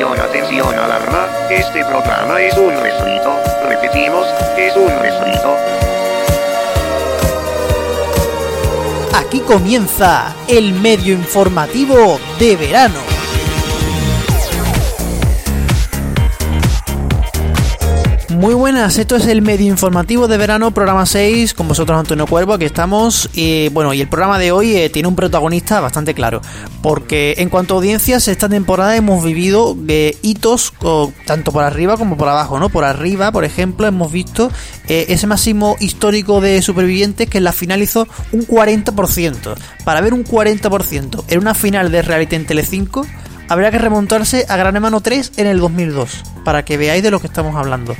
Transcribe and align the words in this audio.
Atención, 0.00 0.30
atención, 0.30 0.78
alarma. 0.78 1.28
Este 1.50 1.84
programa 1.84 2.40
es 2.40 2.56
un 2.56 2.70
refrito. 2.70 3.36
Repetimos, 3.68 4.26
es 4.56 4.74
un 4.74 4.88
refrito. 4.88 5.54
Aquí 9.14 9.40
comienza 9.40 10.34
el 10.48 10.72
medio 10.72 11.12
informativo 11.12 12.18
de 12.38 12.56
verano. 12.56 13.19
Muy 18.40 18.54
buenas, 18.54 18.96
esto 18.96 19.16
es 19.16 19.26
el 19.26 19.42
medio 19.42 19.66
informativo 19.66 20.26
de 20.26 20.38
verano, 20.38 20.70
programa 20.70 21.04
6, 21.04 21.52
con 21.52 21.68
vosotros 21.68 21.98
Antonio 21.98 22.26
Cuervo, 22.26 22.54
aquí 22.54 22.64
estamos. 22.64 23.28
Y 23.34 23.68
bueno, 23.68 23.92
y 23.92 24.00
el 24.00 24.08
programa 24.08 24.38
de 24.38 24.50
hoy 24.50 24.74
eh, 24.78 24.88
tiene 24.88 25.08
un 25.08 25.14
protagonista 25.14 25.78
bastante 25.80 26.14
claro, 26.14 26.40
porque 26.80 27.34
en 27.36 27.50
cuanto 27.50 27.74
a 27.74 27.76
audiencias, 27.76 28.28
esta 28.28 28.48
temporada 28.48 28.96
hemos 28.96 29.22
vivido 29.22 29.76
eh, 29.88 30.16
hitos 30.22 30.72
tanto 31.26 31.52
por 31.52 31.64
arriba 31.64 31.98
como 31.98 32.16
por 32.16 32.28
abajo, 32.30 32.58
¿no? 32.58 32.70
Por 32.70 32.84
arriba, 32.84 33.30
por 33.30 33.44
ejemplo, 33.44 33.86
hemos 33.86 34.10
visto 34.10 34.50
eh, 34.88 35.04
ese 35.10 35.26
máximo 35.26 35.76
histórico 35.78 36.40
de 36.40 36.62
supervivientes 36.62 37.28
que 37.28 37.36
en 37.36 37.44
la 37.44 37.52
final 37.52 37.82
hizo 37.82 38.08
un 38.32 38.46
40%. 38.46 39.54
Para 39.84 40.00
ver 40.00 40.14
un 40.14 40.24
40% 40.24 41.24
en 41.28 41.38
una 41.38 41.52
final 41.52 41.92
de 41.92 42.00
reality 42.00 42.36
en 42.36 42.46
Telecinco, 42.46 43.06
habría 43.50 43.72
que 43.72 43.78
remontarse 43.78 44.46
a 44.48 44.56
Gran 44.56 44.76
Hermano 44.76 45.00
3 45.00 45.32
en 45.36 45.48
el 45.48 45.58
2002, 45.58 46.22
para 46.44 46.64
que 46.64 46.76
veáis 46.76 47.02
de 47.02 47.10
lo 47.10 47.20
que 47.20 47.26
estamos 47.26 47.56
hablando. 47.56 47.96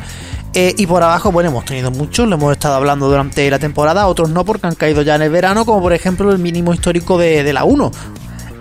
Eh, 0.54 0.74
y 0.78 0.86
por 0.86 1.02
abajo, 1.02 1.32
bueno, 1.32 1.50
hemos 1.50 1.64
tenido 1.64 1.90
muchos, 1.90 2.28
lo 2.28 2.36
hemos 2.36 2.52
estado 2.52 2.76
hablando 2.76 3.08
durante 3.08 3.50
la 3.50 3.58
temporada, 3.58 4.06
otros 4.06 4.30
no 4.30 4.44
porque 4.44 4.68
han 4.68 4.76
caído 4.76 5.02
ya 5.02 5.16
en 5.16 5.22
el 5.22 5.30
verano, 5.30 5.64
como 5.64 5.82
por 5.82 5.92
ejemplo 5.92 6.30
el 6.30 6.38
mínimo 6.38 6.72
histórico 6.72 7.18
de, 7.18 7.42
de 7.42 7.52
la 7.52 7.64
1. 7.64 7.90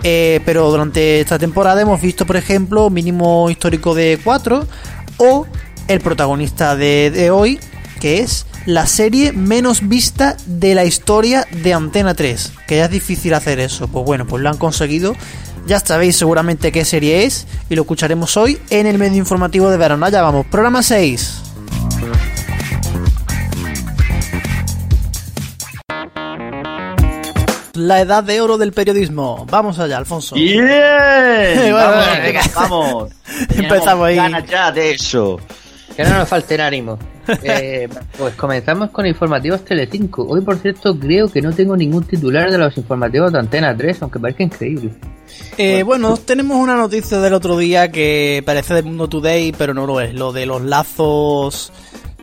Eh, 0.04 0.42
pero 0.46 0.72
durante 0.72 1.20
esta 1.20 1.38
temporada 1.38 1.82
hemos 1.82 2.02
visto, 2.02 2.26
por 2.26 2.38
ejemplo, 2.38 2.90
mínimo 2.90 3.52
histórico 3.52 3.94
de 3.94 4.20
4 4.24 4.68
o 5.18 5.46
el 5.88 6.00
protagonista 6.02 6.76
de, 6.76 7.12
de 7.12 7.30
hoy, 7.30 7.60
que 8.00 8.20
es 8.20 8.48
la 8.66 8.86
serie 8.88 9.32
menos 9.32 9.88
vista 9.88 10.38
de 10.46 10.76
la 10.76 10.86
historia 10.86 11.48
de 11.52 11.74
Antena 11.74 12.14
3. 12.14 12.54
Que 12.68 12.78
ya 12.78 12.86
es 12.86 12.92
difícil 12.92 13.34
hacer 13.34 13.60
eso. 13.60 13.88
Pues 13.88 14.06
bueno, 14.06 14.26
pues 14.26 14.42
lo 14.44 14.50
han 14.50 14.58
conseguido. 14.58 15.16
Ya 15.70 15.80
sabéis 15.80 16.16
seguramente 16.16 16.72
qué 16.72 16.84
serie 16.84 17.26
es 17.26 17.46
y 17.70 17.76
lo 17.76 17.84
escucharemos 17.84 18.36
hoy 18.38 18.58
en 18.72 18.88
el 18.88 18.98
medio 18.98 19.20
informativo 19.20 19.70
de 19.70 19.78
verano. 19.78 20.10
Ya 20.10 20.24
vamos, 20.24 20.48
programa 20.48 20.82
6. 20.82 21.44
La 27.76 28.02
edad 28.02 28.24
de 28.24 28.42
oro 28.42 28.58
del 28.58 28.74
periodismo. 28.74 29.46
Vamos 29.48 29.78
allá, 29.78 29.98
Alfonso. 29.98 30.34
¡Bien! 30.34 30.66
Bueno, 31.60 31.76
vamos, 31.76 32.06
venga. 32.24 32.42
vamos. 32.56 33.12
Empezamos 33.56 34.08
ahí. 34.08 34.16
Ganas 34.16 34.46
ya 34.50 34.72
de 34.72 34.94
eso. 34.94 35.40
Que 35.96 36.04
no 36.04 36.18
nos 36.18 36.28
falten 36.28 36.62
ánimo. 36.62 36.98
Eh, 37.44 37.88
pues 38.18 38.34
comenzamos 38.34 38.90
con 38.90 39.06
informativos 39.06 39.64
Telecinco. 39.64 40.26
Hoy, 40.28 40.42
por 40.42 40.58
cierto, 40.58 40.98
creo 40.98 41.32
que 41.32 41.44
no 41.44 41.54
tengo 41.54 41.78
ningún 41.78 42.06
titular 42.06 42.50
de 42.50 42.58
los 42.58 42.76
informativos 42.76 43.32
de 43.32 43.38
Antena 43.38 43.78
3, 43.78 44.02
aunque 44.02 44.20
parezca 44.20 44.42
increíble. 44.42 44.94
Eh, 45.58 45.84
bueno, 45.84 46.16
tenemos 46.18 46.58
una 46.58 46.76
noticia 46.76 47.20
del 47.20 47.34
otro 47.34 47.58
día 47.58 47.92
que 47.92 48.42
parece 48.46 48.74
del 48.74 48.86
Mundo 48.86 49.08
Today, 49.10 49.52
pero 49.58 49.74
no 49.74 49.86
lo 49.86 50.00
es. 50.02 50.14
Lo 50.14 50.32
de 50.32 50.46
los 50.46 50.62
lazos 50.62 51.72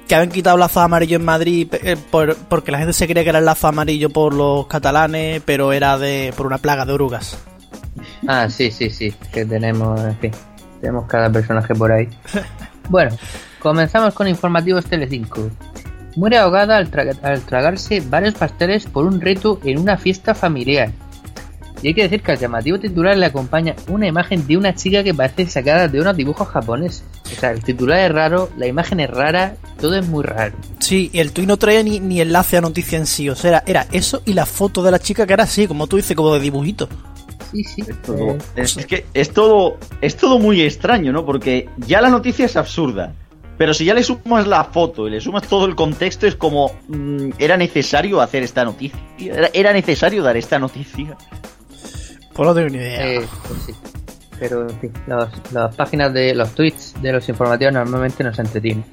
que 0.09 0.15
habían 0.15 0.31
quitado 0.31 0.57
lazos 0.57 0.79
amarillos 0.85 1.19
en 1.21 1.25
Madrid 1.27 1.69
eh, 1.83 1.97
por- 2.11 2.37
porque 2.37 2.71
la 2.71 2.79
gente 2.79 2.93
se 2.93 3.07
creía 3.07 3.25
que 3.25 3.31
era 3.31 3.41
el 3.41 3.45
lazo 3.45 3.67
amarillo 3.69 4.09
por 4.11 4.33
los 4.34 4.67
catalanes, 4.69 5.43
pero 5.45 5.73
era 5.73 5.99
de 5.99 6.33
por 6.37 6.47
una 6.47 6.59
plaga 6.59 6.87
de 6.87 6.93
orugas. 6.93 7.37
Ah, 8.29 8.49
sí, 8.49 8.71
sí, 8.71 8.89
sí, 8.91 9.12
que 9.33 9.45
tenemos, 9.45 10.01
en 10.01 10.17
fin, 10.19 10.31
tenemos 10.81 11.07
cada 11.07 11.31
personaje 11.31 11.75
por 11.75 11.93
ahí. 11.93 12.09
Bueno, 12.89 13.16
comenzamos 13.59 14.15
con 14.15 14.28
informativos 14.28 14.84
Telecinco. 14.84 15.50
Muere 16.15 16.39
ahogada 16.39 16.77
al, 16.77 16.89
tra- 16.89 17.19
al 17.21 17.41
tragarse 17.43 18.00
varios 18.00 18.34
pasteles 18.34 18.87
por 18.87 19.05
un 19.06 19.21
reto 19.21 19.59
en 19.65 19.81
una 19.81 19.99
fiesta 19.99 20.37
familiar. 20.37 20.93
Y 21.82 21.88
hay 21.88 21.94
que 21.94 22.03
decir 22.03 22.22
que 22.22 22.32
al 22.32 22.38
llamativo 22.38 22.78
titular 22.81 23.16
le 23.16 23.26
acompaña 23.26 23.75
una 23.88 24.06
imagen 24.06 24.47
de 24.47 24.56
una 24.56 24.75
chica 24.75 25.04
que 25.04 25.12
parece 25.12 25.47
sacada 25.47 25.88
de 25.88 26.00
unos 26.00 26.16
dibujos 26.16 26.48
japoneses. 26.48 27.04
O 27.31 27.41
sea, 27.41 27.50
el 27.50 27.62
titular 27.62 28.00
es 28.00 28.12
raro, 28.12 28.48
la 28.56 28.66
imagen 28.66 29.00
es 29.00 29.10
rara, 29.10 29.56
todo 29.81 29.94
es 29.97 30.06
muy 30.06 30.25
raro. 30.25 30.54
Sí, 30.78 31.10
y 31.12 31.19
el 31.19 31.32
tuit 31.32 31.47
no 31.47 31.56
traía 31.59 31.82
ni, 31.82 32.00
ni 32.00 32.20
enlace 32.20 32.56
a 32.56 32.60
noticia 32.62 32.97
en 32.98 33.06
sí, 33.06 33.28
o 33.28 33.34
sea, 33.34 33.50
era, 33.50 33.65
era 33.66 33.86
eso 33.92 34.22
y 34.25 34.32
la 34.32 34.47
foto 34.47 34.82
de 34.82 34.91
la 34.91 34.98
chica 34.98 35.26
que 35.26 35.34
era 35.34 35.44
así, 35.44 35.66
como 35.66 35.86
tú 35.86 35.97
dices, 35.97 36.16
como 36.16 36.32
de 36.32 36.41
dibujito. 36.41 36.88
Sí, 37.53 37.62
sí. 37.62 37.82
Todo- 38.04 38.31
eh, 38.32 38.38
es, 38.56 38.76
es 38.76 38.86
que 38.86 39.04
es 39.15 39.31
todo, 39.32 39.78
es 40.00 40.16
todo 40.16 40.38
muy 40.38 40.62
extraño, 40.62 41.12
¿no? 41.12 41.25
Porque 41.26 41.69
ya 41.76 42.00
la 42.00 42.09
noticia 42.09 42.47
es 42.47 42.56
absurda. 42.56 43.12
Pero 43.59 43.72
si 43.72 43.86
ya 43.86 43.94
le 43.94 44.03
sumas 44.03 44.47
la 44.47 44.65
foto 44.65 45.09
y 45.09 45.12
le 45.12 45.20
sumas 45.20 45.47
todo 45.48 45.65
el 45.65 45.75
contexto, 45.75 46.26
es 46.26 46.34
como. 46.36 46.72
mm, 46.88 47.31
era 47.38 47.56
necesario 47.56 48.20
hacer 48.20 48.42
esta 48.42 48.65
noticia. 48.65 48.98
Era, 49.19 49.48
era 49.54 49.72
necesario 49.72 50.22
dar 50.22 50.36
esta 50.36 50.59
noticia. 50.59 51.16
Pues 52.36 52.47
no 52.47 52.54
tengo 52.54 52.69
ni 52.69 52.76
idea. 52.78 53.14
Eh, 53.14 53.26
pues 53.48 53.62
sí. 53.66 53.74
Pero, 54.38 54.69
en 54.69 54.78
fin, 54.80 54.92
los- 55.06 55.28
las 55.52 55.74
páginas 55.74 56.12
de 56.12 56.34
los 56.34 56.54
tweets 56.54 56.94
de 57.00 57.12
los 57.12 57.26
informativos 57.28 57.72
normalmente 57.72 58.22
nos 58.22 58.38
entretienen. 58.38 58.84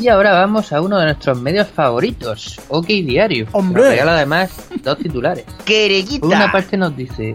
Y 0.00 0.08
ahora 0.08 0.32
vamos 0.32 0.72
a 0.72 0.80
uno 0.80 0.96
de 0.98 1.06
nuestros 1.06 1.40
medios 1.42 1.66
favoritos, 1.68 2.60
OK 2.68 2.86
Diario. 2.86 3.46
¡Hombre! 3.52 3.82
Nos 3.82 3.90
regala 3.90 4.14
además 4.14 4.68
dos 4.82 4.96
titulares. 4.98 5.44
¡Quereguita! 5.64 6.20
Por 6.20 6.28
una 6.34 6.52
parte 6.52 6.76
nos 6.76 6.96
dice, 6.96 7.34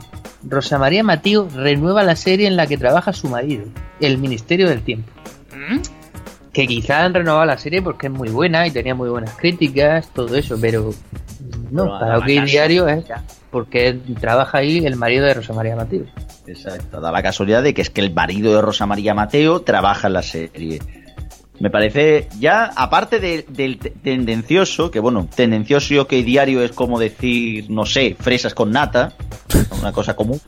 Rosa 0.49 0.79
María 0.79 1.03
Mateo 1.03 1.47
renueva 1.53 2.03
la 2.03 2.15
serie 2.15 2.47
en 2.47 2.55
la 2.55 2.65
que 2.65 2.77
trabaja 2.77 3.11
su 3.13 3.27
marido, 3.27 3.65
El 3.99 4.17
Ministerio 4.17 4.69
del 4.69 4.81
Tiempo. 4.81 5.11
Que 6.53 6.67
quizá 6.67 7.03
han 7.03 7.13
renovado 7.13 7.45
la 7.45 7.57
serie 7.57 7.81
porque 7.81 8.07
es 8.07 8.13
muy 8.13 8.29
buena 8.29 8.65
y 8.67 8.71
tenía 8.71 8.93
muy 8.95 9.09
buenas 9.09 9.35
críticas, 9.35 10.07
todo 10.13 10.35
eso, 10.37 10.55
pero 10.61 10.93
no, 11.71 11.83
Pero 11.85 11.99
para 11.99 12.17
OK. 12.19 12.25
Diario 12.45 12.87
es 12.87 13.05
porque 13.49 13.97
trabaja 14.21 14.59
ahí 14.59 14.85
el 14.85 14.95
marido 14.95 15.25
de 15.25 15.33
Rosa 15.33 15.53
María 15.53 15.75
Mateo. 15.75 16.03
Exacto, 16.45 17.01
da 17.01 17.11
la 17.11 17.23
casualidad 17.23 17.63
de 17.63 17.73
que 17.73 17.81
es 17.81 17.89
que 17.89 18.01
el 18.01 18.13
marido 18.13 18.53
de 18.55 18.61
Rosa 18.61 18.85
María 18.85 19.13
Mateo 19.13 19.61
trabaja 19.61 20.07
en 20.07 20.13
la 20.13 20.21
serie. 20.23 20.79
Me 21.59 21.69
parece 21.69 22.27
ya, 22.39 22.65
aparte 22.75 23.19
de- 23.19 23.45
del 23.47 23.77
te- 23.77 23.91
tendencioso, 23.91 24.91
que 24.91 24.99
bueno, 24.99 25.27
tendencioso 25.35 25.93
y 25.93 25.97
ok 25.99 26.11
diario 26.11 26.61
es 26.61 26.71
como 26.71 26.99
decir, 26.99 27.69
no 27.69 27.85
sé, 27.85 28.15
fresas 28.19 28.53
con 28.53 28.71
nata, 28.71 29.13
una 29.79 29.91
cosa 29.91 30.15
común. 30.15 30.39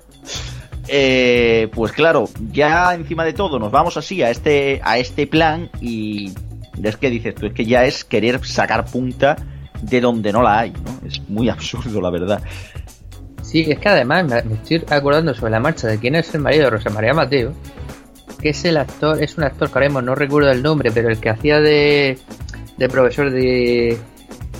Eh, 0.87 1.67
pues 1.73 1.91
claro, 1.91 2.29
ya 2.51 2.93
encima 2.93 3.25
de 3.25 3.33
todo 3.33 3.57
nos 3.57 3.71
vamos 3.71 3.97
así 3.97 4.21
a 4.21 4.29
este, 4.29 4.79
a 4.83 4.97
este 4.97 5.25
plan 5.25 5.69
y 5.81 6.31
es 6.83 6.97
que 6.97 7.09
dices 7.09 7.33
tú, 7.35 7.47
es 7.47 7.53
que 7.53 7.65
ya 7.65 7.85
es 7.85 8.03
querer 8.03 8.45
sacar 8.45 8.85
punta 8.85 9.35
de 9.81 10.01
donde 10.01 10.31
no 10.31 10.41
la 10.41 10.59
hay, 10.59 10.71
¿no? 10.71 11.07
Es 11.07 11.21
muy 11.27 11.49
absurdo, 11.49 12.01
la 12.01 12.09
verdad. 12.09 12.41
Sí, 13.41 13.65
es 13.67 13.79
que 13.79 13.89
además 13.89 14.25
me 14.45 14.55
estoy 14.55 14.83
acordando 14.89 15.33
sobre 15.33 15.51
la 15.51 15.59
marcha 15.59 15.87
de 15.87 15.99
quién 15.99 16.15
es 16.15 16.33
el 16.33 16.41
marido 16.41 16.65
de 16.65 16.69
Rosa 16.71 16.89
María 16.89 17.13
Mateo, 17.13 17.53
que 18.41 18.49
es 18.49 18.65
el 18.65 18.77
actor, 18.77 19.21
es 19.21 19.37
un 19.37 19.43
actor 19.43 19.69
que 19.69 19.75
ahora 19.75 19.87
mismo 19.87 20.01
no 20.01 20.15
recuerdo 20.15 20.51
el 20.51 20.63
nombre, 20.63 20.91
pero 20.91 21.09
el 21.09 21.19
que 21.19 21.29
hacía 21.29 21.59
de, 21.59 22.17
de 22.77 22.89
profesor 22.89 23.29
de, 23.31 23.97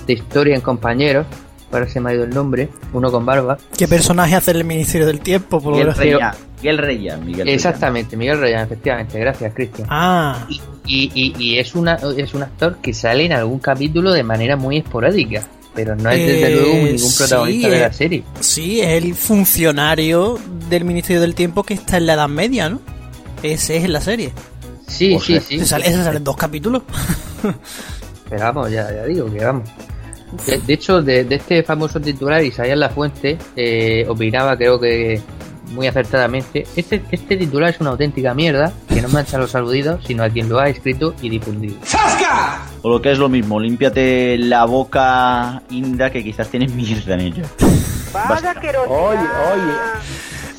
de 0.06 0.12
historia 0.12 0.54
en 0.54 0.60
compañeros, 0.60 1.26
ahora 1.72 1.88
se 1.88 2.00
me 2.00 2.10
ha 2.10 2.14
ido 2.14 2.24
el 2.24 2.30
nombre, 2.30 2.68
uno 2.92 3.10
con 3.10 3.24
barba. 3.26 3.58
¿Qué 3.76 3.86
personaje 3.88 4.34
hace 4.34 4.50
el 4.52 4.64
Ministerio 4.64 5.06
del 5.06 5.20
Tiempo? 5.20 5.60
Por 5.60 5.72
Miguel 5.72 5.94
Reyán, 5.94 6.34
Miguel 6.56 6.78
Reyán, 6.78 7.24
Miguel. 7.24 7.48
Exactamente, 7.48 8.16
Miguel 8.16 8.38
Reyán, 8.40 8.64
efectivamente, 8.64 9.18
gracias 9.18 9.52
Cristian. 9.54 9.88
Ah, 9.90 10.46
Y, 10.48 10.60
y, 10.86 11.10
y- 11.14 11.34
y 11.38 11.58
es, 11.58 11.74
una, 11.74 11.98
es 12.16 12.32
un 12.34 12.42
actor 12.44 12.76
que 12.82 12.94
sale 12.94 13.24
en 13.26 13.32
algún 13.32 13.58
capítulo 13.58 14.12
de 14.12 14.22
manera 14.22 14.56
muy 14.56 14.78
esporádica, 14.78 15.42
pero 15.74 15.94
no 15.96 16.08
es 16.10 16.18
desde 16.26 16.46
Eh, 16.46 16.54
luego 16.54 16.74
ningún 16.74 16.98
sí, 16.98 17.18
protagonista 17.18 17.68
de 17.68 17.76
eh. 17.76 17.80
la 17.80 17.92
serie. 17.92 18.22
sí, 18.40 18.80
es 18.80 19.02
el 19.02 19.14
funcionario 19.14 20.38
del 20.70 20.84
Ministerio 20.84 21.20
del 21.20 21.34
Tiempo 21.34 21.62
que 21.64 21.74
está 21.74 21.96
en 21.98 22.06
la 22.06 22.14
Edad 22.14 22.28
Media, 22.28 22.68
¿no? 22.70 22.80
Ese 23.42 23.76
es 23.76 23.84
en 23.84 23.92
la 23.92 24.00
serie. 24.00 24.32
Sí, 24.86 25.14
O 25.16 25.20
sí, 25.20 25.32
sea, 25.34 25.40
sí. 25.42 25.56
Ese 25.56 25.66
sale, 25.66 25.86
ese 25.88 26.02
sale 26.04 26.18
en 26.18 26.24
dos 26.24 26.36
capítulos. 26.36 26.82
Pero 28.30 28.40
vamos, 28.42 28.70
ya, 28.70 28.90
ya 28.92 29.04
digo 29.04 29.30
que 29.32 29.44
vamos. 29.44 29.68
De, 30.46 30.58
de 30.58 30.72
hecho, 30.74 31.02
de, 31.02 31.24
de 31.24 31.36
este 31.36 31.62
famoso 31.62 32.00
titular, 32.00 32.42
Isaías 32.42 32.76
La 32.78 32.88
Fuente 32.90 33.38
eh, 33.54 34.04
opinaba, 34.08 34.56
creo 34.56 34.78
que 34.80 35.20
muy 35.72 35.86
acertadamente, 35.88 36.64
este, 36.76 37.02
este 37.10 37.36
titular 37.36 37.70
es 37.70 37.80
una 37.80 37.90
auténtica 37.90 38.32
mierda 38.34 38.72
que 38.88 39.02
no 39.02 39.08
mancha 39.08 39.36
a 39.36 39.40
los 39.40 39.54
aludidos, 39.54 40.04
sino 40.06 40.22
a 40.22 40.28
quien 40.30 40.48
lo 40.48 40.58
ha 40.60 40.68
escrito 40.68 41.14
y 41.22 41.28
difundido. 41.28 41.76
O 42.82 42.88
lo 42.88 43.02
que 43.02 43.10
es 43.12 43.18
lo 43.18 43.28
mismo, 43.28 43.58
límpiate 43.58 44.38
la 44.38 44.64
boca 44.64 45.62
inda 45.70 46.10
que 46.10 46.22
quizás 46.22 46.48
tienes 46.48 46.72
mierda 46.72 47.14
en 47.14 47.20
ella. 47.20 47.42
Basta. 48.12 48.54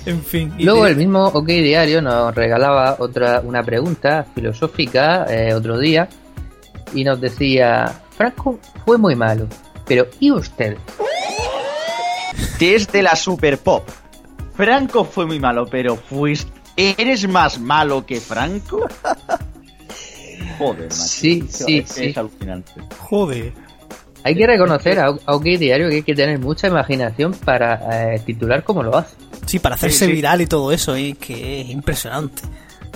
En 0.05 0.23
fin. 0.23 0.53
Luego 0.59 0.85
de- 0.85 0.91
el 0.91 0.97
mismo 0.97 1.25
OK 1.27 1.47
Diario 1.47 2.01
nos 2.01 2.33
regalaba 2.33 2.95
otra 2.99 3.41
una 3.43 3.63
pregunta 3.63 4.25
filosófica 4.35 5.25
eh, 5.29 5.53
otro 5.53 5.77
día 5.77 6.07
y 6.93 7.03
nos 7.03 7.19
decía, 7.19 7.91
Franco 8.17 8.59
fue 8.85 8.97
muy 8.97 9.15
malo, 9.15 9.47
pero 9.85 10.07
¿y 10.19 10.31
usted? 10.31 10.77
Desde 12.59 13.01
la 13.03 13.15
super 13.15 13.57
pop. 13.59 13.87
Franco 14.55 15.05
fue 15.05 15.25
muy 15.25 15.39
malo, 15.39 15.65
pero 15.69 15.95
fuiste 15.95 16.51
¿Eres 16.75 17.27
más 17.27 17.59
malo 17.59 18.05
que 18.05 18.19
Franco? 18.21 18.87
Joder, 20.59 20.83
macho. 20.83 20.95
Sí, 20.95 21.43
sí, 21.49 21.83
sí. 21.87 22.05
Es 22.05 22.17
alucinante. 22.17 22.71
Joder. 22.99 23.53
Hay 24.23 24.35
que 24.35 24.45
reconocer 24.45 24.99
a, 24.99 25.07
a 25.07 25.35
OK 25.35 25.43
Diario 25.43 25.89
que 25.89 25.95
hay 25.95 26.03
que 26.03 26.13
tener 26.13 26.37
mucha 26.39 26.67
imaginación 26.67 27.33
para 27.33 28.13
eh, 28.13 28.19
titular 28.25 28.63
como 28.63 28.83
lo 28.83 28.95
hace. 28.97 29.15
Sí, 29.47 29.57
para 29.59 29.73
hacerse 29.75 29.99
Sí, 29.99 30.05
sí. 30.05 30.11
viral 30.11 30.41
y 30.41 30.45
todo 30.47 30.71
eso, 30.71 30.95
¿eh? 30.95 31.15
que 31.19 31.61
es 31.61 31.69
impresionante. 31.69 32.43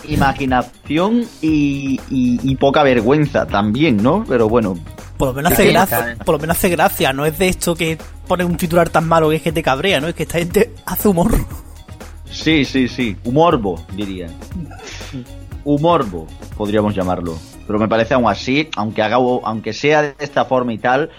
Imaginación 0.08 1.22
y, 1.42 2.00
y- 2.10 2.40
y 2.44 2.56
poca 2.56 2.84
vergüenza 2.84 3.46
también, 3.48 3.98
¿no? 4.02 4.24
Pero 4.28 4.50
bueno, 4.50 4.78
Por 5.18 5.30
lo 5.30 5.34
menos 5.36 5.54
hace 5.54 5.72
gracia, 5.72 6.18
por 6.26 6.36
lo 6.36 6.40
menos 6.40 6.58
hace 6.58 6.70
gracia, 6.70 7.14
no 7.14 7.26
es 7.26 7.38
de 7.38 7.48
esto 7.48 7.76
que 7.76 7.98
pone 8.28 8.44
un 8.44 8.58
titular 8.58 8.90
tan 8.90 9.08
malo 9.08 9.30
que 9.30 9.36
es 9.38 9.42
que 9.42 9.52
te 9.52 9.62
cabrea, 9.64 10.00
¿no? 10.02 10.08
Es 10.08 10.16
que 10.16 10.24
esta 10.24 10.40
gente 10.40 10.74
hace 10.86 11.08
humor. 11.08 11.32
sí, 12.30 12.66
sí, 12.66 12.88
sí. 12.88 13.16
Humorbo, 13.24 13.84
diría. 13.96 14.28
Humorbo, 15.64 16.28
podríamos 16.58 16.96
llamarlo. 16.96 17.38
Pero 17.68 17.78
me 17.80 17.88
parece 17.88 18.14
aún 18.16 18.28
así, 18.30 18.70
aunque, 18.76 19.02
haga, 19.04 19.18
aunque 19.18 19.74
sea 19.74 20.02
de 20.02 20.16
esta 20.20 20.46
forma 20.46 20.74
y 20.74 20.78
tal, 20.80 21.10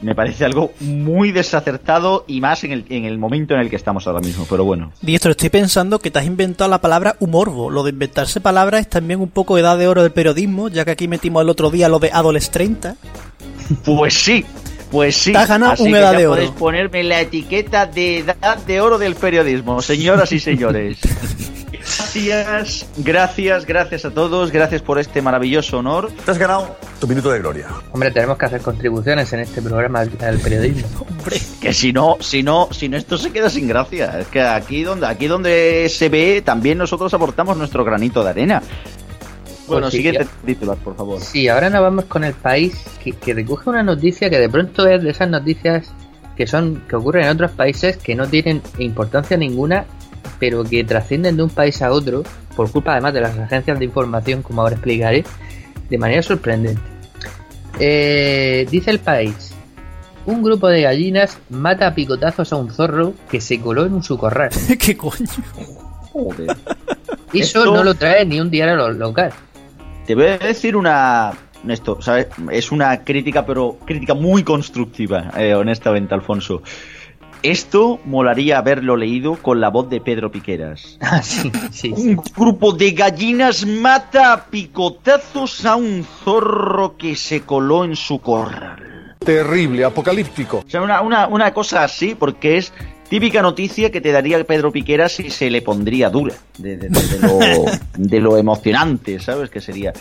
me 0.00 0.14
parece 0.14 0.44
algo 0.44 0.72
muy 0.80 1.30
desacertado 1.32 2.24
y 2.26 2.40
más 2.40 2.64
en 2.64 2.72
el, 2.72 2.84
en 2.88 3.04
el 3.04 3.18
momento 3.18 3.54
en 3.54 3.60
el 3.60 3.70
que 3.70 3.76
estamos 3.76 4.06
ahora 4.06 4.20
mismo. 4.20 4.46
Pero 4.48 4.64
bueno. 4.64 4.92
Diestro, 5.02 5.30
estoy 5.32 5.50
pensando 5.50 5.98
que 5.98 6.10
te 6.10 6.18
has 6.18 6.26
inventado 6.26 6.70
la 6.70 6.80
palabra 6.80 7.16
humorbo. 7.20 7.70
Lo 7.70 7.82
de 7.82 7.90
inventarse 7.90 8.40
palabras 8.40 8.82
es 8.82 8.88
también 8.88 9.20
un 9.20 9.28
poco 9.28 9.58
edad 9.58 9.76
de 9.78 9.88
oro 9.88 10.02
del 10.02 10.12
periodismo, 10.12 10.68
ya 10.68 10.84
que 10.84 10.92
aquí 10.92 11.08
metimos 11.08 11.42
el 11.42 11.48
otro 11.50 11.70
día 11.70 11.88
lo 11.88 11.98
de 11.98 12.10
Adoles 12.12 12.50
30. 12.50 12.96
Pues 13.84 14.14
sí, 14.14 14.44
pues 14.90 15.14
sí. 15.16 15.30
Te 15.32 15.38
has 15.38 15.48
ganado 15.48 15.72
Así 15.74 15.84
que 15.84 15.90
edad 15.90 16.12
ya 16.12 16.18
de 16.18 16.26
oro. 16.26 16.34
podéis 16.36 16.50
ponerme 16.58 17.04
la 17.04 17.20
etiqueta 17.20 17.86
de 17.86 18.18
edad 18.18 18.58
de 18.66 18.80
oro 18.80 18.98
del 18.98 19.14
periodismo, 19.14 19.80
señoras 19.80 20.32
y 20.32 20.40
señores. 20.40 20.98
Gracias, 21.72 22.86
gracias, 22.98 23.64
gracias 23.66 24.04
a 24.04 24.10
todos, 24.10 24.50
gracias 24.50 24.82
por 24.82 24.98
este 24.98 25.22
maravilloso 25.22 25.78
honor. 25.78 26.10
Te 26.24 26.30
has 26.30 26.38
ganado 26.38 26.76
tu 27.00 27.06
minuto 27.06 27.30
de 27.30 27.38
gloria. 27.38 27.66
Hombre, 27.92 28.10
tenemos 28.10 28.36
que 28.38 28.46
hacer 28.46 28.60
contribuciones 28.60 29.32
en 29.32 29.40
este 29.40 29.62
programa 29.62 30.00
al, 30.00 30.10
al 30.20 30.38
periodismo. 30.38 30.88
Hombre, 31.08 31.40
Que 31.60 31.72
si 31.72 31.92
no, 31.92 32.16
si 32.20 32.42
no, 32.42 32.68
si 32.72 32.88
no 32.88 32.96
esto 32.96 33.16
se 33.18 33.30
queda 33.30 33.48
sin 33.50 33.68
gracia. 33.68 34.18
Es 34.20 34.26
que 34.28 34.40
aquí 34.42 34.82
donde, 34.82 35.06
aquí 35.06 35.26
donde 35.26 35.88
se 35.88 36.08
ve, 36.08 36.42
también 36.44 36.78
nosotros 36.78 37.12
aportamos 37.14 37.56
nuestro 37.56 37.84
granito 37.84 38.22
de 38.24 38.30
arena. 38.30 38.62
Bueno, 39.66 39.82
Pues 39.82 39.92
sí, 39.92 39.98
siguiente 39.98 40.24
ya. 40.24 40.46
titular, 40.46 40.76
por 40.78 40.96
favor. 40.96 41.20
Sí, 41.20 41.48
ahora 41.48 41.70
nos 41.70 41.80
vamos 41.82 42.04
con 42.06 42.24
el 42.24 42.34
país 42.34 42.74
que, 43.04 43.12
que 43.12 43.32
recoge 43.34 43.70
una 43.70 43.84
noticia 43.84 44.28
que 44.28 44.38
de 44.38 44.48
pronto 44.48 44.86
es 44.88 45.02
de 45.02 45.10
esas 45.10 45.28
noticias 45.28 45.86
que 46.36 46.46
son 46.46 46.82
que 46.88 46.96
ocurren 46.96 47.24
en 47.26 47.30
otros 47.30 47.52
países 47.52 47.96
que 47.98 48.14
no 48.16 48.26
tienen 48.26 48.62
importancia 48.78 49.36
ninguna, 49.36 49.84
pero 50.38 50.64
que 50.64 50.84
trascienden 50.84 51.36
de 51.36 51.42
un 51.42 51.50
país 51.50 51.80
a 51.82 51.90
otro 51.92 52.22
por 52.56 52.70
culpa 52.70 52.92
además 52.92 53.14
de 53.14 53.20
las 53.20 53.38
agencias 53.38 53.78
de 53.78 53.84
información, 53.84 54.42
como 54.42 54.62
ahora 54.62 54.74
explicaré, 54.74 55.24
de 55.88 55.98
manera 55.98 56.22
sorprendente. 56.22 56.80
Eh, 57.78 58.66
dice 58.70 58.90
el 58.90 58.98
país: 58.98 59.52
un 60.26 60.42
grupo 60.42 60.68
de 60.68 60.82
gallinas 60.82 61.38
mata 61.48 61.86
a 61.88 61.94
picotazos 61.94 62.52
a 62.52 62.56
un 62.56 62.70
zorro 62.70 63.14
que 63.30 63.40
se 63.40 63.60
coló 63.60 63.86
en 63.86 64.02
su 64.02 64.18
corral. 64.18 64.50
¿qué 64.78 64.96
coño? 64.96 65.26
Joder. 66.12 66.56
Eso 67.32 67.60
Esto- 67.60 67.74
no 67.74 67.84
lo 67.84 67.94
trae 67.94 68.24
ni 68.26 68.40
un 68.40 68.50
diario 68.50 68.74
lo- 68.76 68.90
local. 68.92 69.32
Te 70.06 70.14
voy 70.14 70.26
a 70.26 70.38
decir 70.38 70.76
una. 70.76 71.32
Esto, 71.68 72.00
¿sabes? 72.00 72.26
Es 72.50 72.72
una 72.72 73.04
crítica, 73.04 73.44
pero 73.44 73.78
crítica 73.84 74.14
muy 74.14 74.42
constructiva, 74.42 75.30
eh, 75.36 75.54
honestamente, 75.54 76.14
Alfonso. 76.14 76.62
Esto 77.42 78.00
molaría 78.04 78.58
haberlo 78.58 78.96
leído 78.96 79.36
con 79.36 79.60
la 79.60 79.70
voz 79.70 79.88
de 79.88 80.00
Pedro 80.00 80.30
Piqueras. 80.30 80.98
Ah, 81.00 81.22
sí, 81.22 81.50
sí, 81.72 81.92
sí. 81.94 81.94
Un 81.96 82.16
grupo 82.36 82.72
de 82.72 82.92
gallinas 82.92 83.66
mata 83.66 84.32
a 84.32 84.44
picotazos 84.46 85.64
a 85.64 85.76
un 85.76 86.04
zorro 86.24 86.96
que 86.96 87.16
se 87.16 87.40
coló 87.42 87.84
en 87.84 87.96
su 87.96 88.20
corral. 88.20 89.16
Terrible, 89.18 89.84
apocalíptico. 89.84 90.62
O 90.66 90.70
sea, 90.70 90.82
una, 90.82 91.00
una, 91.02 91.26
una 91.28 91.52
cosa 91.52 91.82
así, 91.84 92.14
porque 92.14 92.56
es 92.58 92.72
típica 93.08 93.42
noticia 93.42 93.90
que 93.90 94.00
te 94.00 94.12
daría 94.12 94.42
Pedro 94.44 94.70
Piqueras 94.70 95.12
si 95.12 95.30
se 95.30 95.50
le 95.50 95.62
pondría 95.62 96.10
dura. 96.10 96.34
De, 96.58 96.76
de- 96.76 96.88
de- 96.88 97.02
de 97.08 97.18
lo, 97.18 97.38
de 97.96 98.20
lo 98.20 98.36
emocionante, 98.38 99.18
¿sabes? 99.18 99.50
Que 99.50 99.60
sería. 99.60 99.92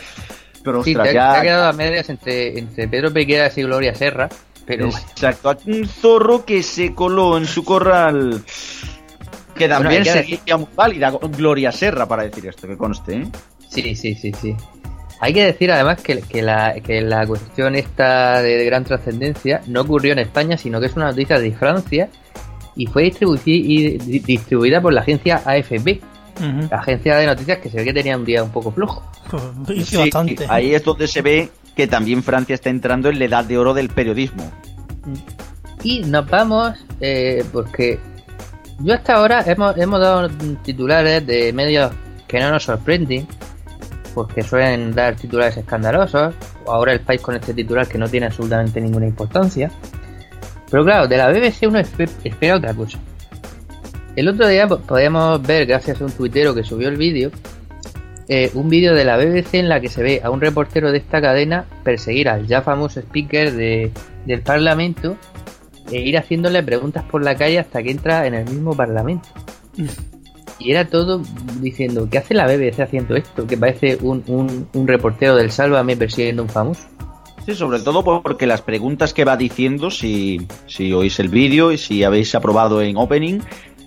Pero 0.63 0.83
Sí, 0.83 0.91
ostras, 0.91 1.11
te, 1.13 1.19
ha- 1.19 1.27
ya. 1.27 1.33
te 1.33 1.37
ha 1.39 1.41
quedado 1.41 1.65
a 1.69 1.73
medias 1.73 2.09
entre, 2.09 2.59
entre 2.59 2.87
Pedro 2.87 3.11
Piqueras 3.13 3.57
y 3.57 3.63
Gloria 3.63 3.95
Serra, 3.95 4.29
pero 4.69 4.87
Exacto, 4.87 5.57
un 5.65 5.87
zorro 5.87 6.45
que 6.45 6.61
se 6.61 6.93
coló 6.93 7.37
en 7.37 7.45
su 7.47 7.63
corral. 7.65 8.43
Que 9.55 9.67
Bueno, 9.67 9.81
también 9.81 10.03
que 10.03 10.09
sería 10.11 10.57
muy 10.57 10.67
válida 10.75 11.11
Gloria 11.35 11.71
Serra 11.71 12.07
para 12.07 12.23
decir 12.23 12.45
esto, 12.45 12.67
que 12.67 12.77
conste, 12.77 13.15
¿eh? 13.15 13.27
sí, 13.67 13.95
sí, 13.95 14.13
sí, 14.13 14.31
sí. 14.39 14.55
Hay 15.21 15.33
que 15.33 15.43
decir 15.43 15.71
además 15.71 16.01
que, 16.01 16.21
que 16.21 16.41
la, 16.43 16.75
que 16.75 17.01
la 17.01 17.25
cuestión 17.25 17.75
esta 17.75 18.41
de 18.43 18.63
gran 18.63 18.85
trascendencia 18.85 19.61
no 19.67 19.81
ocurrió 19.81 20.13
en 20.13 20.19
España, 20.19 20.55
sino 20.55 20.79
que 20.79 20.85
es 20.85 20.95
una 20.95 21.07
noticia 21.07 21.39
de 21.39 21.51
Francia 21.51 22.07
y 22.75 22.85
fue 22.85 23.11
distribuci- 23.11 23.47
y 23.65 23.97
di- 23.97 24.19
distribuida 24.19 24.79
por 24.79 24.93
la 24.93 25.01
agencia 25.01 25.41
AFP, 25.43 25.99
la 26.71 26.77
agencia 26.77 27.17
de 27.17 27.25
noticias 27.25 27.57
que 27.57 27.69
se 27.69 27.77
ve 27.77 27.85
que 27.85 27.93
tenía 27.93 28.15
un 28.15 28.23
día 28.23 28.43
un 28.43 28.51
poco 28.51 28.71
flojo. 28.71 29.03
Y 29.67 29.83
Sí, 29.83 29.97
bastante. 29.97 30.45
ahí 30.47 30.73
es 30.75 30.83
donde 30.85 31.05
se 31.07 31.21
ve 31.21 31.49
que 31.79 31.87
también 31.87 32.21
Francia 32.23 32.55
está 32.55 32.69
entrando 32.69 33.07
en 33.07 33.19
la 33.19 33.23
edad 33.23 33.45
de 33.45 33.57
oro 33.57 33.73
del 33.73 33.87
periodismo. 33.87 34.51
Y 35.81 36.01
nos 36.01 36.29
vamos, 36.29 36.73
eh, 36.99 37.41
porque 37.53 37.97
yo 38.79 38.95
hasta 38.95 39.13
ahora 39.13 39.45
hemos, 39.47 39.77
hemos 39.77 40.01
dado 40.01 40.27
titulares 40.61 41.25
de 41.25 41.53
medios 41.53 41.93
que 42.27 42.37
no 42.41 42.51
nos 42.51 42.63
sorprenden, 42.65 43.25
porque 44.13 44.43
suelen 44.43 44.93
dar 44.93 45.15
titulares 45.15 45.55
escandalosos, 45.55 46.33
ahora 46.67 46.91
el 46.91 46.99
país 46.99 47.21
con 47.21 47.37
este 47.37 47.53
titular 47.53 47.87
que 47.87 47.97
no 47.97 48.09
tiene 48.09 48.25
absolutamente 48.25 48.81
ninguna 48.81 49.07
importancia. 49.07 49.71
Pero 50.69 50.83
claro, 50.83 51.07
de 51.07 51.15
la 51.15 51.29
BBC 51.31 51.65
uno 51.65 51.79
espe- 51.79 52.09
espera 52.25 52.57
otra 52.57 52.73
cosa. 52.73 52.97
El 54.17 54.27
otro 54.27 54.49
día 54.49 54.67
po- 54.67 54.79
podíamos 54.79 55.41
ver, 55.43 55.65
gracias 55.65 56.01
a 56.01 56.03
un 56.03 56.11
tuitero 56.11 56.53
que 56.53 56.61
subió 56.65 56.89
el 56.89 56.97
vídeo, 56.97 57.31
eh, 58.29 58.51
un 58.53 58.69
vídeo 58.69 58.93
de 58.93 59.05
la 59.05 59.17
BBC 59.17 59.55
en 59.55 59.69
la 59.69 59.81
que 59.81 59.89
se 59.89 60.03
ve 60.03 60.21
a 60.23 60.29
un 60.29 60.39
reportero 60.39 60.91
de 60.91 60.99
esta 60.99 61.19
cadena 61.19 61.65
perseguir 61.83 62.29
al 62.29 62.45
ya 62.45 62.61
famoso 62.61 62.99
speaker 62.99 63.51
de, 63.53 63.91
del 64.25 64.41
Parlamento 64.41 65.17
e 65.91 65.99
ir 66.01 66.15
haciéndole 66.15 66.61
preguntas 66.61 67.03
por 67.05 67.23
la 67.23 67.35
calle 67.35 67.57
hasta 67.57 67.81
que 67.81 67.89
entra 67.89 68.27
en 68.27 68.35
el 68.35 68.45
mismo 68.45 68.75
Parlamento. 68.75 69.27
Y 70.59 70.71
era 70.71 70.85
todo 70.85 71.23
diciendo, 71.59 72.07
¿qué 72.11 72.19
hace 72.19 72.35
la 72.35 72.45
BBC 72.45 72.81
haciendo 72.81 73.15
esto? 73.15 73.47
Que 73.47 73.57
parece 73.57 73.97
un, 74.01 74.23
un, 74.27 74.67
un 74.73 74.87
reportero 74.87 75.35
del 75.35 75.51
Sálvame 75.51 75.97
persiguiendo 75.97 76.43
a 76.43 76.45
un 76.45 76.49
famoso. 76.49 76.87
Sí, 77.45 77.55
sobre 77.55 77.79
todo 77.79 78.03
porque 78.03 78.45
las 78.45 78.61
preguntas 78.61 79.13
que 79.13 79.25
va 79.25 79.37
diciendo, 79.37 79.89
si, 79.89 80.45
si 80.67 80.93
oís 80.93 81.19
el 81.19 81.29
vídeo 81.29 81.71
y 81.71 81.77
si 81.77 82.03
habéis 82.03 82.35
aprobado 82.35 82.81
en 82.81 82.95
Opening, 82.97 83.39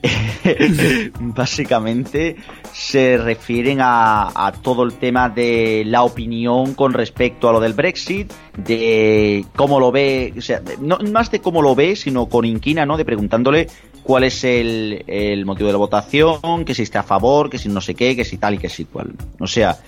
básicamente 1.21 2.37
se 2.73 3.17
refieren 3.17 3.79
a, 3.81 4.53
todo 4.63 4.83
el 4.83 4.95
tema 4.95 5.29
de 5.29 5.85
la 5.87 6.03
opinión 6.03 6.75
con 6.75 6.93
respecto 6.93 7.49
a 7.49 7.53
lo 7.53 7.61
del 7.61 7.75
Brexit, 7.75 8.33
de 8.57 9.45
cómo 9.55 9.79
lo 9.79 9.93
ve, 9.93 10.33
o 10.37 10.41
sea, 10.41 10.61
no 10.81 10.99
más 11.13 11.31
de 11.31 11.41
cómo 11.41 11.63
lo 11.63 11.75
ve, 11.75 11.97
sino 11.97 12.27
con 12.27 12.45
inquina, 12.45 12.85
¿no? 12.85 12.97
De 12.97 13.05
preguntándole 13.05 13.69
cuál 14.03 14.25
es 14.25 14.43
el, 14.45 15.05
el 15.07 15.47
motivo 15.47 15.69
de 15.69 15.73
la 15.73 15.79
votación, 15.79 16.65
que 16.65 16.75
si 16.75 16.83
está 16.83 17.01
a 17.01 17.05
favor, 17.05 17.49
que 17.49 17.59
si 17.59 17.69
no 17.69 17.81
sé 17.81 17.95
qué, 17.95 18.17
que 18.17 18.25
si 18.25 18.39
tal 18.39 18.55
y 18.55 18.59
que 18.59 18.69
si 18.69 18.85
cual. 18.85 19.13
O 19.39 19.47
sea, 19.47 19.79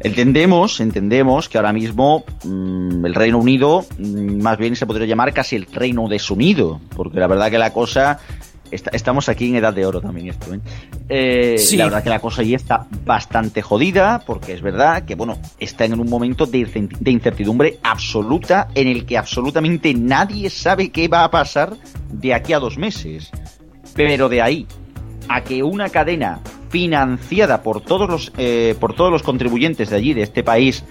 Entendemos, 0.00 0.80
entendemos 0.80 1.48
que 1.48 1.58
ahora 1.58 1.72
mismo 1.72 2.24
mm, 2.44 3.06
el 3.06 3.14
Reino 3.14 3.38
Unido 3.38 3.84
mm, 3.98 4.42
más 4.42 4.58
bien 4.58 4.74
se 4.74 4.86
podría 4.86 5.06
llamar 5.06 5.32
casi 5.32 5.54
el 5.54 5.66
Reino 5.66 6.08
desunido, 6.08 6.80
porque 6.96 7.20
la 7.20 7.28
verdad 7.28 7.50
que 7.50 7.58
la 7.58 7.72
cosa 7.72 8.18
está- 8.72 8.90
estamos 8.92 9.28
aquí 9.28 9.48
en 9.48 9.56
edad 9.56 9.72
de 9.72 9.86
oro 9.86 10.00
también 10.00 10.28
esto, 10.28 10.52
¿eh? 10.54 10.60
Eh, 11.08 11.58
Sí. 11.58 11.76
La 11.76 11.84
verdad 11.84 12.02
que 12.02 12.10
la 12.10 12.18
cosa 12.18 12.42
ahí 12.42 12.54
está 12.54 12.86
bastante 13.04 13.62
jodida, 13.62 14.22
porque 14.26 14.52
es 14.52 14.62
verdad 14.62 15.04
que 15.04 15.14
bueno 15.14 15.38
está 15.60 15.84
en 15.84 15.98
un 16.00 16.08
momento 16.08 16.46
de 16.46 16.66
incertidumbre 17.06 17.78
absoluta 17.82 18.68
en 18.74 18.88
el 18.88 19.04
que 19.04 19.16
absolutamente 19.18 19.94
nadie 19.94 20.50
sabe 20.50 20.90
qué 20.90 21.08
va 21.08 21.24
a 21.24 21.30
pasar 21.30 21.74
de 22.10 22.34
aquí 22.34 22.52
a 22.52 22.58
dos 22.58 22.78
meses, 22.78 23.30
pero 23.94 24.28
de 24.28 24.42
ahí 24.42 24.66
a 25.28 25.42
que 25.42 25.62
una 25.62 25.88
cadena 25.88 26.40
financiada 26.70 27.62
por 27.62 27.82
todos 27.82 28.08
los 28.08 28.32
eh, 28.38 28.74
por 28.80 28.94
todos 28.94 29.10
los 29.12 29.22
contribuyentes 29.22 29.90
de 29.90 29.96
allí 29.96 30.14
de 30.14 30.22
este 30.22 30.42
país 30.42 30.84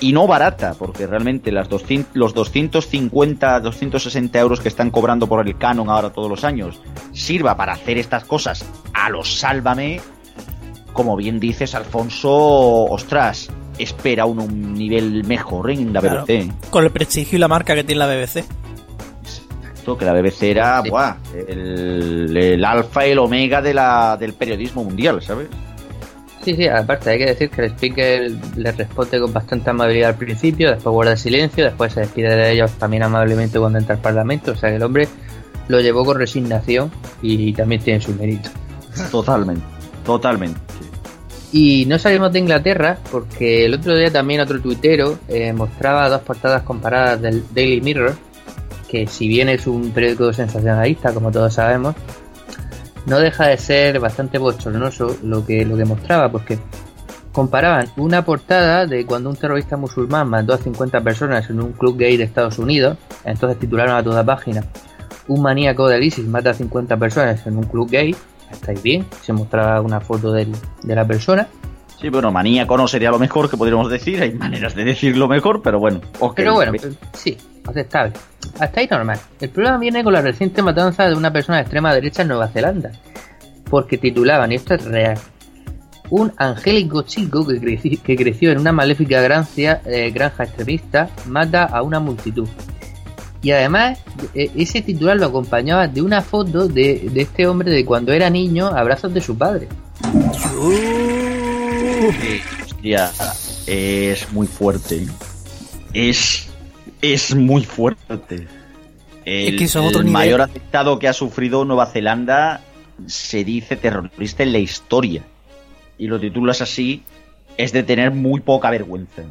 y 0.00 0.12
no 0.12 0.26
barata 0.26 0.74
porque 0.78 1.06
realmente 1.06 1.52
las 1.52 1.68
200, 1.68 2.16
los 2.16 2.32
250 2.34 3.60
260 3.60 4.38
euros 4.38 4.60
que 4.60 4.68
están 4.68 4.90
cobrando 4.90 5.26
por 5.26 5.46
el 5.46 5.56
canon 5.58 5.90
ahora 5.90 6.10
todos 6.10 6.28
los 6.30 6.42
años 6.44 6.80
sirva 7.12 7.56
para 7.56 7.74
hacer 7.74 7.98
estas 7.98 8.24
cosas 8.24 8.64
a 8.94 9.10
los 9.10 9.38
sálvame 9.38 10.00
como 10.92 11.16
bien 11.16 11.38
dices 11.38 11.74
Alfonso 11.74 12.30
ostras 12.32 13.50
espera 13.78 14.24
un, 14.26 14.40
un 14.40 14.74
nivel 14.74 15.24
mejor 15.24 15.70
en 15.70 15.92
la 15.92 16.00
Claro. 16.00 16.24
BBC 16.24 16.70
Con 16.70 16.84
el 16.84 16.90
prestigio 16.90 17.36
y 17.36 17.40
la 17.40 17.48
marca 17.48 17.74
que 17.74 17.84
tiene 17.84 17.98
la 18.00 18.06
BBC. 18.06 18.44
Esto, 19.74 19.96
que 19.96 20.04
la 20.04 20.12
BBC 20.12 20.42
era 20.50 20.82
Sí. 20.82 20.90
buah, 20.90 21.14
el, 21.48 22.36
el 22.36 22.64
alfa 22.64 23.06
y 23.06 23.12
el 23.12 23.18
omega 23.18 23.62
de 23.62 23.72
la, 23.72 24.16
del 24.18 24.34
periodismo 24.34 24.84
mundial 24.84 25.22
¿sabes? 25.22 25.48
Sí, 26.42 26.56
sí, 26.56 26.66
aparte 26.66 27.10
hay 27.10 27.18
que 27.18 27.26
decir 27.26 27.50
que 27.50 27.62
el 27.62 27.70
speaker 27.72 28.30
les 28.56 28.76
responde 28.76 29.20
con 29.20 29.32
bastante 29.32 29.68
amabilidad 29.70 30.10
al 30.10 30.16
principio, 30.16 30.70
después 30.70 30.92
guarda 30.92 31.16
silencio, 31.16 31.64
después 31.64 31.92
se 31.92 32.00
despide 32.00 32.34
de 32.34 32.52
ellos 32.52 32.72
también 32.72 33.02
amablemente 33.02 33.58
cuando 33.58 33.78
entra 33.78 33.96
al 33.96 34.00
Parlamento, 34.00 34.52
o 34.52 34.56
sea 34.56 34.70
que 34.70 34.76
el 34.76 34.82
hombre 34.82 35.06
lo 35.68 35.80
llevó 35.80 36.04
con 36.04 36.16
resignación 36.16 36.90
y 37.20 37.52
también 37.52 37.82
tiene 37.82 38.00
su 38.00 38.14
mérito. 38.14 38.48
Totalmente, 39.10 39.62
totalmente. 40.04 40.58
Y 41.52 41.84
no 41.86 41.98
salimos 41.98 42.32
de 42.32 42.38
Inglaterra 42.38 42.96
porque 43.10 43.66
el 43.66 43.74
otro 43.74 43.94
día 43.94 44.10
también 44.10 44.40
otro 44.40 44.60
tuitero 44.60 45.18
eh, 45.28 45.52
mostraba 45.52 46.08
dos 46.08 46.22
portadas 46.22 46.62
comparadas 46.62 47.20
del 47.20 47.44
Daily 47.52 47.80
Mirror, 47.80 48.14
que 48.88 49.06
si 49.06 49.28
bien 49.28 49.48
es 49.48 49.66
un 49.66 49.90
periódico 49.90 50.32
sensacionalista, 50.32 51.12
como 51.12 51.30
todos 51.30 51.52
sabemos, 51.52 51.94
no 53.06 53.18
deja 53.18 53.46
de 53.48 53.56
ser 53.58 53.98
bastante 54.00 54.38
bochornoso 54.38 55.16
lo 55.22 55.44
que, 55.44 55.64
lo 55.64 55.76
que 55.76 55.84
mostraba, 55.84 56.30
porque 56.30 56.58
comparaban 57.32 57.86
una 57.96 58.24
portada 58.24 58.86
de 58.86 59.06
cuando 59.06 59.30
un 59.30 59.36
terrorista 59.36 59.76
musulmán 59.76 60.28
mató 60.28 60.52
a 60.54 60.58
50 60.58 61.00
personas 61.00 61.48
en 61.50 61.60
un 61.60 61.72
club 61.72 61.96
gay 61.96 62.16
de 62.16 62.24
Estados 62.24 62.58
Unidos, 62.58 62.98
entonces 63.24 63.58
titularon 63.58 63.94
a 63.96 64.02
toda 64.02 64.24
página, 64.24 64.64
un 65.28 65.42
maníaco 65.42 65.86
del 65.88 66.02
ISIS 66.02 66.26
mata 66.26 66.50
a 66.50 66.54
50 66.54 66.96
personas 66.96 67.46
en 67.46 67.56
un 67.56 67.64
club 67.64 67.88
gay, 67.90 68.14
estáis 68.50 68.82
bien, 68.82 69.06
se 69.22 69.32
mostraba 69.32 69.80
una 69.80 70.00
foto 70.00 70.32
del- 70.32 70.52
de 70.82 70.94
la 70.94 71.06
persona, 71.06 71.46
Sí, 72.00 72.08
bueno, 72.08 72.32
maníaco 72.32 72.76
no 72.78 72.88
sería 72.88 73.10
lo 73.10 73.18
mejor 73.18 73.50
que 73.50 73.56
podríamos 73.58 73.90
decir, 73.90 74.22
hay 74.22 74.32
maneras 74.32 74.74
de 74.74 74.84
decirlo 74.84 75.28
mejor, 75.28 75.60
pero 75.62 75.78
bueno, 75.78 76.00
pero 76.34 76.54
bueno, 76.54 76.72
sí, 77.12 77.36
aceptable. 77.66 78.12
Hasta 78.58 78.80
ahí 78.80 78.88
normal. 78.90 79.18
El 79.38 79.50
problema 79.50 79.76
viene 79.76 80.02
con 80.02 80.14
la 80.14 80.22
reciente 80.22 80.62
matanza 80.62 81.06
de 81.08 81.14
una 81.14 81.30
persona 81.30 81.56
de 81.58 81.62
extrema 81.62 81.92
derecha 81.92 82.22
en 82.22 82.28
Nueva 82.28 82.48
Zelanda, 82.48 82.90
porque 83.68 83.98
titulaban, 83.98 84.50
y 84.50 84.54
esto 84.54 84.74
es 84.74 84.84
real, 84.86 85.18
un 86.08 86.32
angélico 86.38 87.02
chico 87.02 87.46
que, 87.46 87.60
creci- 87.60 88.00
que 88.00 88.16
creció 88.16 88.50
en 88.50 88.58
una 88.58 88.72
maléfica 88.72 89.20
grancia- 89.20 89.82
eh, 89.84 90.10
granja 90.10 90.44
extremista 90.44 91.10
mata 91.26 91.64
a 91.64 91.82
una 91.82 92.00
multitud. 92.00 92.48
Y 93.42 93.50
además, 93.52 93.98
eh, 94.34 94.50
ese 94.56 94.80
titular 94.82 95.16
lo 95.18 95.26
acompañaba 95.26 95.86
de 95.86 96.00
una 96.02 96.22
foto 96.22 96.66
de, 96.66 97.08
de 97.12 97.20
este 97.22 97.46
hombre 97.46 97.70
de 97.70 97.84
cuando 97.84 98.12
era 98.12 98.28
niño 98.30 98.68
a 98.68 98.82
brazos 98.84 99.12
de 99.12 99.20
su 99.20 99.36
padre. 99.36 99.68
Eh, 101.82 102.40
hostia, 102.62 103.10
es 103.66 104.32
muy 104.32 104.46
fuerte. 104.46 105.06
Es. 105.92 106.48
Es 107.02 107.34
muy 107.34 107.64
fuerte. 107.64 108.46
El, 109.24 109.48
Es 109.54 109.58
que 109.58 109.64
es 109.64 109.76
otro 109.76 110.00
el 110.00 110.06
mayor 110.08 110.42
afectado 110.42 110.98
que 110.98 111.08
ha 111.08 111.12
sufrido 111.14 111.64
Nueva 111.64 111.86
Zelanda 111.86 112.60
se 113.06 113.42
dice 113.44 113.76
terrorista 113.76 114.42
en 114.42 114.52
la 114.52 114.58
historia. 114.58 115.22
Y 115.96 116.06
lo 116.08 116.20
titulas 116.20 116.60
así, 116.60 117.02
es 117.56 117.72
de 117.72 117.82
tener 117.82 118.10
muy 118.10 118.40
poca 118.40 118.70
vergüenza. 118.70 119.22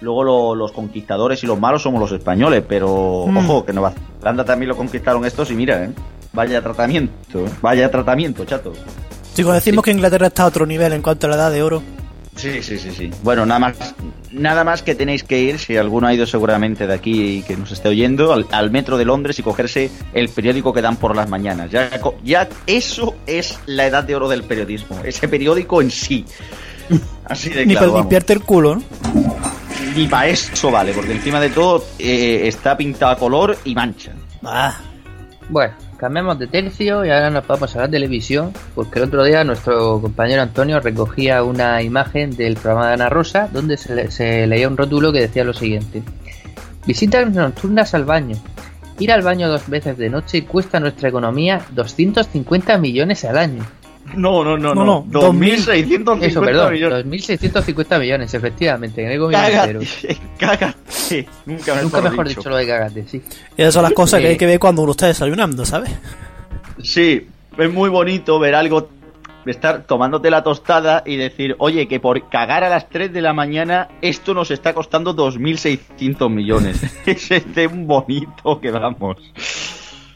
Luego 0.00 0.24
lo- 0.24 0.54
los 0.54 0.72
conquistadores 0.72 1.42
y 1.44 1.46
los 1.46 1.60
malos 1.60 1.82
somos 1.82 2.00
los 2.00 2.12
españoles, 2.12 2.62
pero 2.66 3.26
Mm. 3.28 3.36
ojo, 3.36 3.64
que 3.66 3.72
Nueva 3.74 3.92
Zelanda 4.20 4.44
también 4.46 4.68
lo 4.70 4.76
conquistaron 4.76 5.24
estos 5.26 5.50
y 5.50 5.54
mira, 5.54 5.84
¿eh? 5.84 5.90
Vaya 6.32 6.62
tratamiento, 6.62 7.44
vaya 7.60 7.90
tratamiento, 7.90 8.44
chato. 8.46 8.72
Chicos, 9.34 9.54
decimos 9.54 9.84
que 9.84 9.90
Inglaterra 9.90 10.26
está 10.28 10.42
a 10.44 10.46
otro 10.46 10.66
nivel 10.66 10.92
en 10.92 11.02
cuanto 11.02 11.26
a 11.26 11.30
la 11.30 11.36
edad 11.36 11.50
de 11.52 11.62
oro. 11.62 11.82
Sí, 12.36 12.62
sí, 12.62 12.78
sí, 12.78 12.90
sí. 12.96 13.10
Bueno, 13.22 13.44
nada 13.44 13.60
más, 13.60 13.94
nada 14.32 14.64
más 14.64 14.82
que 14.82 14.94
tenéis 14.94 15.24
que 15.24 15.40
ir, 15.40 15.58
si 15.58 15.76
alguno 15.76 16.06
ha 16.06 16.14
ido 16.14 16.26
seguramente 16.26 16.86
de 16.86 16.94
aquí 16.94 17.38
y 17.38 17.42
que 17.42 17.56
nos 17.56 17.70
esté 17.70 17.88
oyendo, 17.88 18.32
al, 18.32 18.46
al 18.50 18.70
metro 18.70 18.96
de 18.96 19.04
Londres 19.04 19.38
y 19.38 19.42
cogerse 19.42 19.90
el 20.14 20.28
periódico 20.30 20.72
que 20.72 20.80
dan 20.80 20.96
por 20.96 21.14
las 21.14 21.28
mañanas. 21.28 21.70
Ya, 21.70 21.90
ya 22.24 22.48
eso 22.66 23.16
es 23.26 23.58
la 23.66 23.86
edad 23.86 24.04
de 24.04 24.16
oro 24.16 24.28
del 24.28 24.44
periodismo, 24.44 25.00
ese 25.04 25.28
periódico 25.28 25.82
en 25.82 25.90
sí. 25.90 26.24
Así 27.24 27.50
de 27.50 27.66
Ni 27.66 27.74
claro, 27.74 27.90
para 27.90 28.00
limpiarte 28.00 28.32
el 28.32 28.40
culo, 28.40 28.76
¿no? 28.76 28.82
Ni 29.94 30.06
para 30.06 30.28
eso 30.28 30.70
vale, 30.70 30.92
porque 30.92 31.12
encima 31.12 31.40
de 31.40 31.50
todo 31.50 31.84
eh, 31.98 32.42
está 32.44 32.76
pintado 32.76 33.12
a 33.12 33.16
color 33.16 33.56
y 33.64 33.74
mancha. 33.74 34.12
Ah, 34.44 34.76
Bueno, 35.48 35.74
cambiamos 36.00 36.38
de 36.38 36.46
tercio 36.46 37.04
y 37.04 37.10
ahora 37.10 37.28
nos 37.30 37.46
vamos 37.46 37.76
a 37.76 37.80
la 37.82 37.88
televisión, 37.88 38.52
porque 38.74 38.98
el 38.98 39.04
otro 39.04 39.22
día 39.22 39.44
nuestro 39.44 40.00
compañero 40.00 40.40
Antonio 40.42 40.80
recogía 40.80 41.42
una 41.44 41.82
imagen 41.82 42.34
del 42.34 42.54
programa 42.54 42.88
de 42.88 42.94
Ana 42.94 43.08
Rosa 43.10 43.48
donde 43.52 43.76
se, 43.76 43.94
le- 43.94 44.10
se 44.10 44.46
leía 44.46 44.66
un 44.66 44.76
rótulo 44.78 45.12
que 45.12 45.20
decía 45.20 45.44
lo 45.44 45.52
siguiente. 45.52 46.02
Visitas 46.86 47.30
nocturnas 47.30 47.92
al 47.94 48.04
baño. 48.06 48.36
Ir 48.98 49.12
al 49.12 49.22
baño 49.22 49.48
dos 49.48 49.68
veces 49.68 49.96
de 49.98 50.08
noche 50.10 50.44
cuesta 50.44 50.78
a 50.78 50.80
nuestra 50.80 51.08
economía 51.10 51.60
250 51.72 52.78
millones 52.78 53.24
al 53.24 53.36
año. 53.38 53.62
No, 54.16 54.42
no, 54.44 54.56
no, 54.56 54.74
No, 54.74 54.84
no, 54.84 55.04
2.650 55.10 56.22
Eso, 56.22 56.40
perdón, 56.40 56.72
millones. 56.72 57.06
2.650 57.06 58.00
millones, 58.00 58.34
efectivamente, 58.34 59.02
entero. 59.02 59.30
Cágate, 59.30 60.18
cágate. 60.38 61.26
Nunca, 61.46 61.82
Nunca 61.82 62.00
mejor 62.02 62.28
dicho 62.28 62.48
lo 62.48 62.56
de 62.56 62.66
cagate, 62.66 63.04
sí. 63.06 63.22
esas 63.56 63.74
son 63.74 63.82
las 63.84 63.92
cosas 63.92 64.20
que 64.20 64.26
Eh. 64.26 64.30
hay 64.30 64.36
que 64.36 64.46
ver 64.46 64.58
cuando 64.58 64.82
uno 64.82 64.92
está 64.92 65.06
desayunando, 65.06 65.64
¿sabes? 65.64 65.90
Sí, 66.82 67.26
es 67.58 67.72
muy 67.72 67.90
bonito 67.90 68.38
ver 68.38 68.54
algo, 68.54 68.88
estar 69.46 69.84
tomándote 69.84 70.30
la 70.30 70.42
tostada 70.42 71.02
y 71.06 71.16
decir, 71.16 71.56
oye, 71.58 71.88
que 71.88 71.98
por 72.00 72.28
cagar 72.28 72.62
a 72.64 72.68
las 72.68 72.88
3 72.88 73.12
de 73.12 73.20
la 73.22 73.32
mañana 73.32 73.88
esto 74.02 74.34
nos 74.34 74.50
está 74.50 74.74
costando 74.74 75.14
2.600 75.14 76.30
millones. 76.30 76.80
es 77.06 77.30
este 77.30 77.66
un 77.66 77.86
bonito 77.86 78.60
que 78.60 78.70
vamos. 78.70 79.16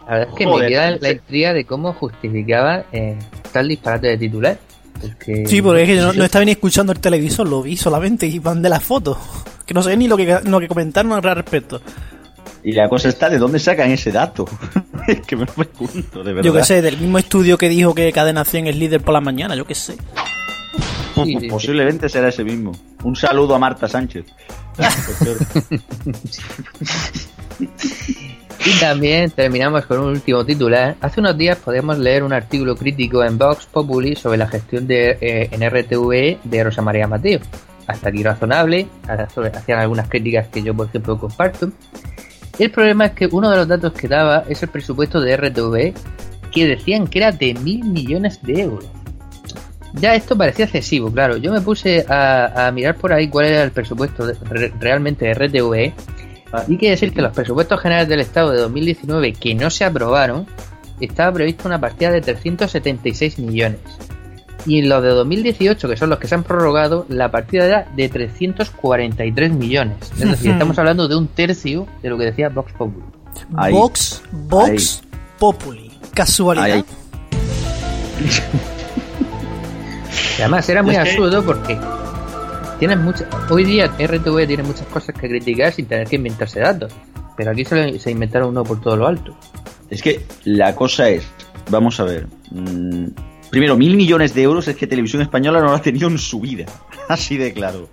La 0.06 0.10
verdad 0.18 0.28
es 0.30 0.34
que 0.36 0.44
Joder, 0.44 0.62
me 0.64 0.68
queda 0.68 0.90
la 1.00 1.10
intriga 1.12 1.52
de 1.54 1.64
cómo 1.64 1.92
justificaba 1.94 2.84
eh, 2.92 3.16
tal 3.54 3.68
disparate 3.68 4.08
de 4.08 4.18
titular. 4.18 4.58
Porque, 5.00 5.46
Sí, 5.46 5.62
porque 5.62 5.82
es 5.82 5.88
que 5.88 5.96
yo 5.96 6.06
no, 6.06 6.12
no 6.12 6.24
estaba 6.24 6.44
ni 6.44 6.50
escuchando 6.50 6.92
el 6.92 6.98
televisor, 6.98 7.48
lo 7.48 7.62
vi 7.62 7.76
solamente 7.76 8.26
y 8.26 8.40
mandé 8.40 8.68
las 8.68 8.82
fotos. 8.82 9.16
Que 9.64 9.72
no 9.72 9.82
sé 9.82 9.96
ni 9.96 10.08
lo 10.08 10.18
que, 10.18 10.40
lo 10.44 10.60
que 10.60 10.68
comentaron 10.68 11.10
al 11.12 11.22
respecto. 11.22 11.80
Y 12.62 12.72
la 12.72 12.86
cosa 12.86 13.08
está, 13.08 13.30
¿de 13.30 13.38
dónde 13.38 13.58
sacan 13.58 13.90
ese 13.90 14.12
dato? 14.12 14.46
es 15.08 15.22
que 15.22 15.36
me 15.36 15.46
lo 15.46 15.52
pregunto, 15.54 16.22
de 16.22 16.34
verdad. 16.34 16.42
Yo 16.42 16.52
qué 16.52 16.64
sé, 16.64 16.82
del 16.82 16.98
mismo 16.98 17.16
estudio 17.16 17.56
que 17.56 17.70
dijo 17.70 17.94
que 17.94 18.12
Cadena 18.12 18.44
100 18.44 18.66
es 18.66 18.76
líder 18.76 19.00
por 19.00 19.14
la 19.14 19.22
mañana, 19.22 19.56
yo 19.56 19.64
qué 19.64 19.74
sé. 19.74 19.94
Sí, 19.94 21.22
sí, 21.24 21.36
sí. 21.40 21.48
Posiblemente 21.48 22.10
será 22.10 22.28
ese 22.28 22.44
mismo. 22.44 22.72
Un 23.04 23.16
saludo 23.16 23.54
a 23.54 23.58
Marta 23.58 23.88
Sánchez. 23.88 24.26
Y 28.66 28.80
también 28.80 29.30
terminamos 29.30 29.84
con 29.84 30.00
un 30.00 30.06
último 30.06 30.42
titular. 30.44 30.96
Hace 31.02 31.20
unos 31.20 31.36
días 31.36 31.58
podemos 31.58 31.98
leer 31.98 32.22
un 32.22 32.32
artículo 32.32 32.74
crítico 32.74 33.22
en 33.22 33.36
Vox 33.36 33.66
Populi 33.66 34.16
sobre 34.16 34.38
la 34.38 34.48
gestión 34.48 34.86
de, 34.86 35.18
eh, 35.20 35.48
en 35.50 35.68
RTVE 35.68 36.38
de 36.42 36.64
Rosa 36.64 36.80
María 36.80 37.06
Mateo. 37.06 37.40
Hasta 37.86 38.08
aquí 38.08 38.22
razonable, 38.22 38.88
hacían 39.06 39.80
algunas 39.80 40.08
críticas 40.08 40.48
que 40.48 40.62
yo 40.62 40.72
por 40.72 40.86
ejemplo 40.86 41.18
comparto. 41.18 41.72
El 42.58 42.70
problema 42.70 43.06
es 43.06 43.12
que 43.12 43.26
uno 43.26 43.50
de 43.50 43.56
los 43.58 43.68
datos 43.68 43.92
que 43.92 44.08
daba 44.08 44.44
es 44.48 44.62
el 44.62 44.70
presupuesto 44.70 45.20
de 45.20 45.36
RTVE 45.36 45.92
que 46.50 46.66
decían 46.66 47.06
que 47.06 47.18
era 47.18 47.32
de 47.32 47.52
mil 47.52 47.84
millones 47.84 48.40
de 48.42 48.62
euros. 48.62 48.88
Ya 49.92 50.14
esto 50.14 50.38
parecía 50.38 50.64
excesivo, 50.64 51.12
claro. 51.12 51.36
Yo 51.36 51.52
me 51.52 51.60
puse 51.60 52.06
a, 52.08 52.70
mirar 52.74 52.96
por 52.96 53.12
ahí 53.12 53.28
cuál 53.28 53.46
era 53.46 53.62
el 53.62 53.72
presupuesto 53.72 54.26
realmente 54.80 55.26
de 55.26 55.34
RTVE 55.34 55.92
y 56.68 56.72
hay 56.72 56.78
que 56.78 56.90
decir 56.90 57.12
que 57.12 57.22
los 57.22 57.32
presupuestos 57.32 57.80
generales 57.80 58.08
del 58.08 58.20
Estado 58.20 58.50
de 58.50 58.58
2019 58.58 59.32
que 59.32 59.54
no 59.54 59.70
se 59.70 59.84
aprobaron, 59.84 60.46
estaba 61.00 61.32
prevista 61.32 61.68
una 61.68 61.80
partida 61.80 62.10
de 62.10 62.20
376 62.20 63.38
millones. 63.38 63.80
Y 64.66 64.78
en 64.78 64.88
los 64.88 65.02
de 65.02 65.10
2018, 65.10 65.88
que 65.88 65.96
son 65.96 66.08
los 66.08 66.18
que 66.18 66.26
se 66.26 66.34
han 66.34 66.42
prorrogado, 66.42 67.04
la 67.08 67.30
partida 67.30 67.66
era 67.66 67.88
de 67.94 68.08
343 68.08 69.52
millones. 69.52 69.96
Es 70.18 70.30
decir, 70.30 70.52
estamos 70.52 70.78
hablando 70.78 71.06
de 71.06 71.16
un 71.16 71.28
tercio 71.28 71.86
de 72.02 72.08
lo 72.08 72.16
que 72.16 72.24
decía 72.24 72.48
Vox 72.48 72.72
Populi. 72.72 73.04
Ahí. 73.56 73.74
Vox, 73.74 74.22
Vox 74.32 75.02
Populi. 75.38 75.90
Casualidad. 76.14 76.66
Ahí, 76.66 76.72
ahí. 76.72 76.84
Y 80.38 80.42
además 80.42 80.68
era 80.68 80.82
muy 80.82 80.96
absurdo 80.96 81.44
porque 81.44 81.78
tienes 82.78 82.98
mucha, 82.98 83.28
hoy 83.50 83.64
día 83.64 83.86
RTV 83.98 84.46
tiene 84.46 84.62
muchas 84.62 84.86
cosas 84.88 85.14
que 85.18 85.28
criticar 85.28 85.72
sin 85.72 85.86
tener 85.86 86.06
que 86.08 86.16
inventarse 86.16 86.60
datos. 86.60 86.92
Pero 87.36 87.50
aquí 87.50 87.64
se, 87.64 87.98
se 87.98 88.10
inventaron 88.10 88.50
uno 88.50 88.62
por 88.64 88.80
todo 88.80 88.96
lo 88.96 89.06
alto. 89.06 89.36
Es 89.90 90.02
que 90.02 90.24
la 90.44 90.74
cosa 90.76 91.08
es, 91.10 91.24
vamos 91.70 91.98
a 92.00 92.04
ver. 92.04 92.26
mm, 92.50 93.06
primero, 93.50 93.76
mil 93.76 93.96
millones 93.96 94.34
de 94.34 94.42
euros 94.42 94.68
es 94.68 94.76
que 94.76 94.86
Televisión 94.86 95.22
Española 95.22 95.60
no 95.60 95.66
lo 95.66 95.72
ha 95.74 95.82
tenido 95.82 96.08
en 96.08 96.18
su 96.18 96.40
vida. 96.40 96.66
Así 97.08 97.36
de 97.36 97.52
claro. 97.52 97.88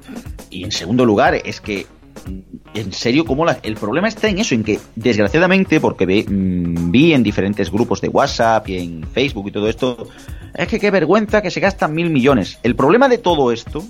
Y 0.50 0.64
en 0.64 0.72
segundo 0.72 1.06
lugar, 1.06 1.36
es 1.44 1.60
que, 1.60 1.88
mm, 2.28 2.40
en 2.76 2.94
serio, 2.94 3.26
como 3.26 3.44
la, 3.46 3.58
el 3.64 3.76
problema 3.76 4.08
está 4.08 4.30
en 4.30 4.38
eso, 4.40 4.54
en 4.56 4.64
que 4.64 4.80
desgraciadamente, 4.96 5.80
porque 5.80 6.06
ve- 6.06 6.26
mm, 6.28 6.92
vi 6.92 7.14
en 7.14 7.24
diferentes 7.24 7.72
grupos 7.72 8.00
de 8.00 8.10
WhatsApp 8.10 8.70
y 8.70 8.78
en 8.78 9.04
Facebook 9.12 9.48
y 9.48 9.52
todo 9.52 9.68
esto, 9.68 10.08
es 10.54 10.68
que 10.68 10.80
qué 10.80 10.92
vergüenza 10.92 11.42
que 11.42 11.50
se 11.50 11.60
gastan 11.60 11.94
mil 11.96 12.10
millones. 12.12 12.60
El 12.64 12.76
problema 12.76 13.10
de 13.10 13.18
todo 13.18 13.52
esto, 13.52 13.84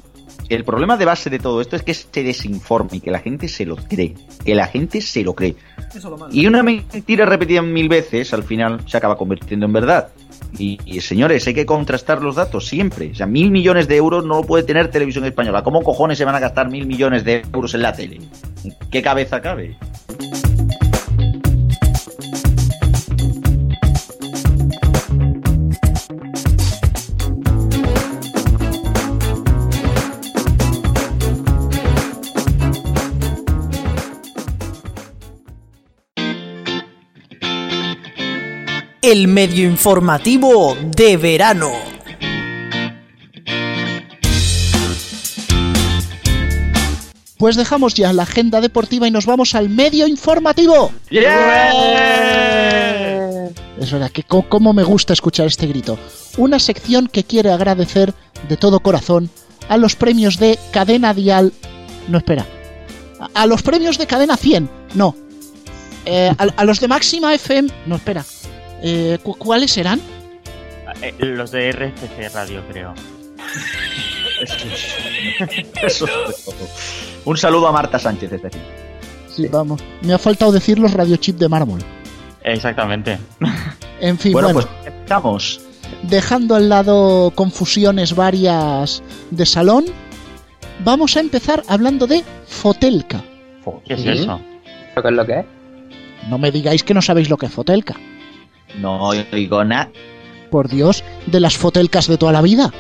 el 0.56 0.64
problema 0.64 0.98
de 0.98 1.06
base 1.06 1.30
de 1.30 1.40
todo 1.40 1.62
esto 1.62 1.76
es 1.76 1.84
que 1.84 1.94
se 1.94 2.24
desinforme 2.24 2.98
y 2.98 3.00
que 3.00 3.12
la 3.12 3.20
gente 3.20 3.48
se 3.48 3.66
lo 3.66 3.76
cree. 3.76 4.16
Que 4.44 4.56
la 4.56 4.68
gente 4.68 5.02
se 5.02 5.24
lo 5.24 5.34
cree. 5.34 5.56
Y 6.32 6.46
una 6.48 6.64
mentira 6.64 7.26
repetida 7.26 7.62
mil 7.62 7.90
veces 7.90 8.34
al 8.34 8.44
final 8.44 8.82
se 8.88 8.98
acaba 8.98 9.18
convirtiendo 9.18 9.66
en 9.66 9.74
verdad. 9.74 10.10
Y, 10.58 10.80
y, 10.86 11.00
señores, 11.02 11.48
hay 11.48 11.54
que 11.54 11.66
contrastar 11.66 12.22
los 12.22 12.36
datos 12.36 12.68
siempre. 12.68 13.12
O 13.12 13.16
sea, 13.16 13.26
mil 13.26 13.52
millones 13.52 13.88
de 13.88 13.96
euros 13.96 14.26
no 14.26 14.42
lo 14.42 14.44
puede 14.44 14.64
tener 14.64 14.90
televisión 14.90 15.26
española. 15.26 15.64
¿Cómo 15.64 15.82
cojones 15.84 16.18
se 16.18 16.26
van 16.26 16.36
a 16.36 16.40
gastar 16.40 16.70
mil 16.70 16.86
millones 16.86 17.24
de 17.24 17.44
euros 17.54 17.74
en 17.74 17.82
la 17.82 17.94
tele? 17.94 18.20
¿En 18.64 18.76
¿Qué 18.90 19.02
cabeza 19.02 19.42
cabe? 19.42 19.78
El 39.02 39.28
medio 39.28 39.68
informativo 39.68 40.78
de 40.96 41.18
verano. 41.18 41.72
Pues 47.38 47.56
dejamos 47.56 47.96
ya 47.96 48.14
la 48.14 48.22
agenda 48.24 48.62
deportiva 48.62 49.08
y 49.08 49.12
nos 49.12 49.26
vamos 49.26 49.56
al 49.56 49.70
medio 49.70 50.06
informativo. 50.06 50.92
¡Yeah! 51.10 51.72
Es 53.80 53.92
verdad 53.92 54.12
que 54.12 54.22
cómo 54.24 54.74
me 54.74 54.84
gusta 54.84 55.14
escuchar 55.14 55.48
este 55.48 55.66
grito. 55.66 55.98
Una 56.38 56.60
sección 56.60 57.08
que 57.08 57.24
quiere 57.24 57.52
agradecer 57.52 58.14
de 58.48 58.58
todo 58.58 58.82
corazón 58.82 59.32
a 59.68 59.78
los 59.78 59.96
premios 59.96 60.38
de 60.38 60.60
Cadena 60.70 61.16
Dial. 61.16 61.52
No, 62.08 62.20
espera. 62.20 62.46
A, 63.20 63.30
a 63.42 63.48
los 63.48 63.64
premios 63.64 63.98
de 63.98 64.06
Cadena 64.06 64.38
100. 64.38 64.70
No. 64.94 65.16
Eh, 66.06 66.32
a, 66.38 66.44
a 66.56 66.66
los 66.66 66.80
de 66.80 66.88
Máxima 66.88 67.34
FM. 67.34 67.70
No, 67.88 67.96
espera. 67.96 68.24
Eh, 68.82 69.18
¿cu- 69.24 69.36
¿Cuáles 69.38 69.72
serán? 69.72 70.00
Eh, 71.02 71.14
Los 71.20 71.52
de 71.52 71.72
RFC 71.72 72.30
Radio, 72.34 72.62
creo. 72.70 72.94
Eso 75.84 76.06
es- 76.06 76.44
todo. 76.46 76.54
Un 77.26 77.38
saludo 77.38 77.68
a 77.68 77.72
Marta 77.72 78.00
Sánchez 78.00 78.32
desde 78.32 78.48
aquí. 78.48 78.58
Sí, 79.30 79.48
vamos. 79.48 79.82
Me 80.02 80.14
ha 80.14 80.18
faltado 80.18 80.52
decir 80.52 80.80
los 80.80 80.94
radiochip 80.94 81.38
de 81.38 81.48
mármol. 81.50 81.80
Exactamente. 82.44 83.18
En 84.02 84.18
fin, 84.18 84.32
Bueno, 84.34 84.52
bueno, 84.52 84.68
pues 84.68 84.88
empezamos. 84.96 85.62
dejando 86.02 86.56
al 86.56 86.70
lado 86.70 87.32
confusiones 87.36 88.16
varias 88.16 89.04
de 89.30 89.46
salón, 89.46 89.86
vamos 90.84 91.16
a 91.16 91.20
empezar 91.20 91.62
hablando 91.68 92.08
de 92.08 92.24
Fotelka. 92.48 93.22
¿Qué 93.86 93.94
es 93.94 94.02
¿Sí? 94.02 94.10
eso? 94.10 94.42
¿Eso 94.92 95.02
qué 95.04 95.08
es 95.08 95.14
lo 95.14 95.24
que 95.28 95.40
es? 95.42 95.46
No 96.30 96.40
me 96.40 96.50
digáis 96.50 96.84
que 96.84 96.96
no 96.96 97.02
sabéis 97.04 97.30
lo 97.30 97.38
que 97.38 97.46
es 97.46 97.52
Fotelka. 97.52 97.94
No 98.80 99.10
oigo 99.10 99.64
nada. 99.64 99.90
Por 100.50 100.68
Dios, 100.70 101.04
de 101.28 101.40
las 101.40 101.58
Fotelcas 101.58 102.08
de 102.08 102.18
toda 102.18 102.32
la 102.32 102.42
vida. 102.42 102.72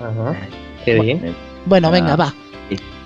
Ajá. 0.00 0.36
Qué 0.84 1.00
bien. 1.00 1.34
Bueno, 1.66 1.88
Ah, 1.88 1.90
venga, 1.90 2.16
va. 2.16 2.34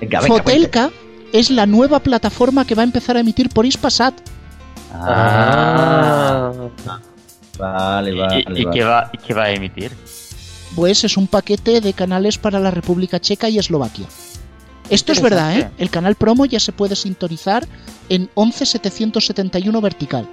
Venga, 0.00 0.20
venga, 0.20 0.36
Fotelka 0.36 0.90
es 1.32 1.50
la 1.50 1.66
nueva 1.66 2.00
plataforma 2.00 2.64
que 2.64 2.74
va 2.74 2.82
a 2.82 2.84
empezar 2.84 3.16
a 3.16 3.20
emitir 3.20 3.48
por 3.50 3.66
Ispasat. 3.66 4.14
Ah. 4.92 6.52
Vale, 7.58 8.12
¿Y, 8.12 8.18
vale. 8.18 8.40
y 8.40 8.64
vale. 8.64 8.70
qué 8.78 8.84
va, 8.84 9.10
y 9.12 9.18
qué 9.18 9.34
va 9.34 9.44
a 9.44 9.50
emitir? 9.50 9.92
Pues 10.76 11.02
es 11.04 11.16
un 11.16 11.26
paquete 11.26 11.80
de 11.80 11.92
canales 11.92 12.38
para 12.38 12.60
la 12.60 12.70
República 12.70 13.18
Checa 13.20 13.48
y 13.48 13.58
Eslovaquia. 13.58 14.06
Esto 14.90 15.12
es 15.12 15.20
verdad, 15.20 15.58
¿eh? 15.58 15.70
El 15.78 15.90
canal 15.90 16.14
promo 16.14 16.46
ya 16.46 16.60
se 16.60 16.72
puede 16.72 16.96
sintonizar 16.96 17.66
en 18.08 18.30
11771 18.34 19.80
vertical. 19.80 20.28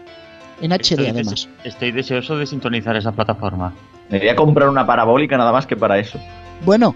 En 0.62 0.72
HD 0.72 0.82
Estoy 0.92 1.08
además. 1.08 1.34
dese- 1.34 1.50
Estoy 1.64 1.92
deseoso 1.92 2.38
de 2.38 2.46
sintonizar 2.46 2.96
esa 2.96 3.12
plataforma. 3.12 3.74
Me 4.10 4.20
voy 4.20 4.30
a 4.30 4.36
comprar 4.36 4.70
una 4.70 4.86
parabólica 4.86 5.38
nada 5.38 5.52
más 5.52 5.66
que 5.66 5.76
para 5.76 5.98
eso. 6.00 6.20
Bueno, 6.64 6.96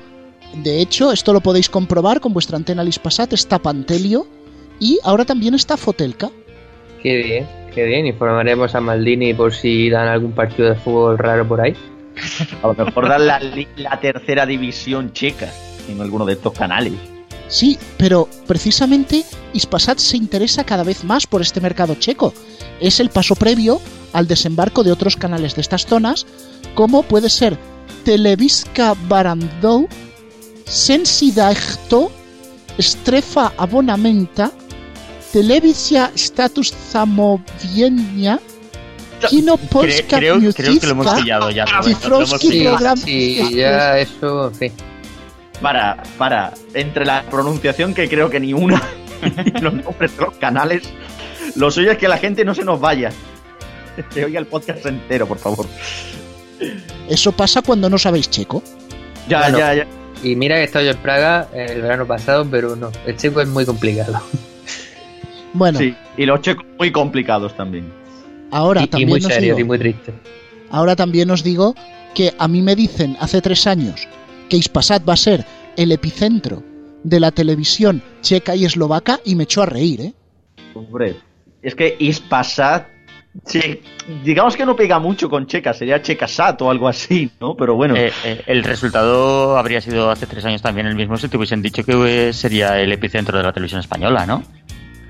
de 0.63 0.81
hecho, 0.81 1.11
esto 1.11 1.33
lo 1.33 1.41
podéis 1.41 1.69
comprobar 1.69 2.19
con 2.21 2.33
vuestra 2.33 2.57
antena 2.57 2.83
Lispasat. 2.83 3.33
Está 3.33 3.59
Pantelio 3.59 4.27
y 4.79 4.97
ahora 5.03 5.25
también 5.25 5.53
está 5.55 5.75
Fotelka. 5.77 6.29
Qué 7.03 7.17
bien. 7.17 7.47
Qué 7.73 7.85
bien. 7.85 8.05
Informaremos 8.07 8.73
a 8.75 8.81
Maldini 8.81 9.33
por 9.33 9.53
si 9.53 9.89
dan 9.89 10.07
algún 10.07 10.31
partido 10.31 10.69
de 10.69 10.75
fútbol 10.75 11.17
raro 11.17 11.47
por 11.47 11.61
ahí. 11.61 11.75
A 12.63 12.67
lo 12.67 12.73
mejor 12.85 13.07
dan 13.07 13.27
la, 13.27 13.39
la 13.77 13.99
tercera 13.99 14.45
división 14.45 15.13
checa 15.13 15.49
en 15.89 16.01
alguno 16.01 16.25
de 16.25 16.33
estos 16.33 16.53
canales. 16.53 16.93
Sí, 17.47 17.77
pero 17.97 18.27
precisamente 18.45 19.23
Ispasat 19.53 19.97
se 19.97 20.17
interesa 20.17 20.63
cada 20.63 20.83
vez 20.83 21.03
más 21.03 21.25
por 21.25 21.41
este 21.41 21.61
mercado 21.61 21.95
checo. 21.95 22.33
Es 22.79 22.99
el 22.99 23.09
paso 23.09 23.35
previo 23.35 23.79
al 24.13 24.27
desembarco 24.27 24.83
de 24.83 24.91
otros 24.91 25.15
canales 25.15 25.55
de 25.55 25.61
estas 25.61 25.85
zonas, 25.85 26.25
como 26.75 27.03
puede 27.03 27.29
ser 27.29 27.57
Televiska 28.05 28.95
Barandou, 29.07 29.87
Sensidajto, 30.65 32.11
Strefa 32.79 33.51
Abonamenta, 33.57 34.51
Televisia 35.33 36.11
Status 36.15 36.73
Zamowienia, 36.91 38.39
Kino 39.29 39.57
Polska 39.57 40.17
creo, 40.17 40.39
creo 40.53 40.79
que 40.79 40.85
lo 40.87 40.91
hemos 40.93 41.13
pillado 41.21 41.51
ya. 41.51 41.65
Roberto, 41.65 41.89
Cifrowski 41.89 42.37
Sí, 42.47 42.49
pillado. 42.51 42.77
program- 42.77 42.97
sí, 42.97 43.55
ya 43.55 43.99
eso, 43.99 44.51
fin. 44.57 44.71
Para, 45.61 46.01
para, 46.17 46.53
entre 46.73 47.05
la 47.05 47.23
pronunciación 47.23 47.93
que 47.93 48.07
creo 48.07 48.29
que 48.29 48.39
ni 48.39 48.53
una 48.53 48.81
y 49.21 49.51
los 49.61 49.73
nombres 49.73 50.15
de 50.15 50.23
los 50.25 50.33
canales, 50.35 50.83
lo 51.55 51.71
suyo 51.71 51.91
es 51.91 51.97
que 51.97 52.07
la 52.07 52.17
gente 52.17 52.43
no 52.45 52.53
se 52.55 52.63
nos 52.63 52.79
vaya. 52.79 53.11
Que 54.13 54.23
oiga 54.25 54.39
el 54.39 54.45
podcast 54.47 54.85
entero, 54.85 55.27
por 55.27 55.37
favor. 55.39 55.65
Eso 57.09 57.31
pasa 57.33 57.61
cuando 57.61 57.89
no 57.89 57.97
sabéis 57.97 58.29
checo. 58.29 58.63
Ya, 59.27 59.41
Bueno. 59.41 59.57
ya, 59.59 59.73
ya. 59.75 59.87
Y 60.23 60.35
mira 60.35 60.55
que 60.55 60.61
he 60.61 60.65
estado 60.65 60.85
yo 60.85 60.91
en 60.91 60.97
Praga 60.97 61.47
el 61.53 61.81
verano 61.81 62.05
pasado, 62.05 62.45
pero 62.49 62.75
no, 62.75 62.91
el 63.05 63.15
checo 63.17 63.41
es 63.41 63.47
muy 63.47 63.65
complicado. 63.65 64.21
Bueno, 65.53 65.79
Sí, 65.79 65.95
y 66.17 66.25
los 66.25 66.41
checos 66.41 66.65
muy 66.77 66.91
complicados 66.91 67.55
también. 67.55 67.91
ahora 68.51 68.81
Y, 68.81 68.83
y 68.85 68.87
también 68.87 69.09
muy 69.09 69.19
os 69.19 69.25
serio 69.25 69.55
digo- 69.55 69.59
y 69.59 69.63
muy 69.63 69.79
triste. 69.79 70.13
Ahora 70.71 70.95
también 70.95 71.31
os 71.31 71.43
digo 71.43 71.73
que 72.13 72.33
a 72.37 72.47
mí 72.47 72.61
me 72.61 72.75
dicen 72.75 73.17
hace 73.19 73.41
tres 73.41 73.65
años 73.65 74.07
que 74.49 74.57
Ispasat 74.57 75.07
va 75.07 75.13
a 75.13 75.17
ser 75.17 75.45
el 75.77 75.91
epicentro 75.91 76.63
de 77.03 77.19
la 77.19 77.31
televisión 77.31 78.01
checa 78.21 78.55
y 78.55 78.65
eslovaca 78.65 79.19
y 79.25 79.35
me 79.35 79.43
echó 79.43 79.63
a 79.63 79.65
reír, 79.65 80.01
¿eh? 80.01 80.13
Hombre, 80.75 81.15
es 81.61 81.75
que 81.75 81.95
Ispasat, 81.99 82.87
sí, 83.45 83.81
digamos 84.23 84.55
que 84.55 84.65
no 84.65 84.75
pega 84.75 84.99
mucho 84.99 85.29
con 85.29 85.45
Checa, 85.47 85.73
sería 85.73 86.01
Checasat 86.01 86.61
o 86.61 86.69
algo 86.71 86.87
así, 86.87 87.31
¿no? 87.39 87.55
Pero 87.55 87.75
bueno, 87.75 87.95
Eh, 87.95 88.11
eh, 88.23 88.41
el 88.47 88.63
resultado 88.63 89.57
habría 89.57 89.81
sido 89.81 90.09
hace 90.09 90.25
tres 90.25 90.45
años 90.45 90.61
también 90.61 90.87
el 90.87 90.95
mismo 90.95 91.17
si 91.17 91.27
te 91.27 91.37
hubiesen 91.37 91.61
dicho 91.61 91.83
que 91.83 92.29
eh, 92.29 92.33
sería 92.33 92.79
el 92.79 92.91
epicentro 92.91 93.37
de 93.37 93.43
la 93.43 93.53
televisión 93.53 93.81
española, 93.81 94.25
¿no? 94.25 94.43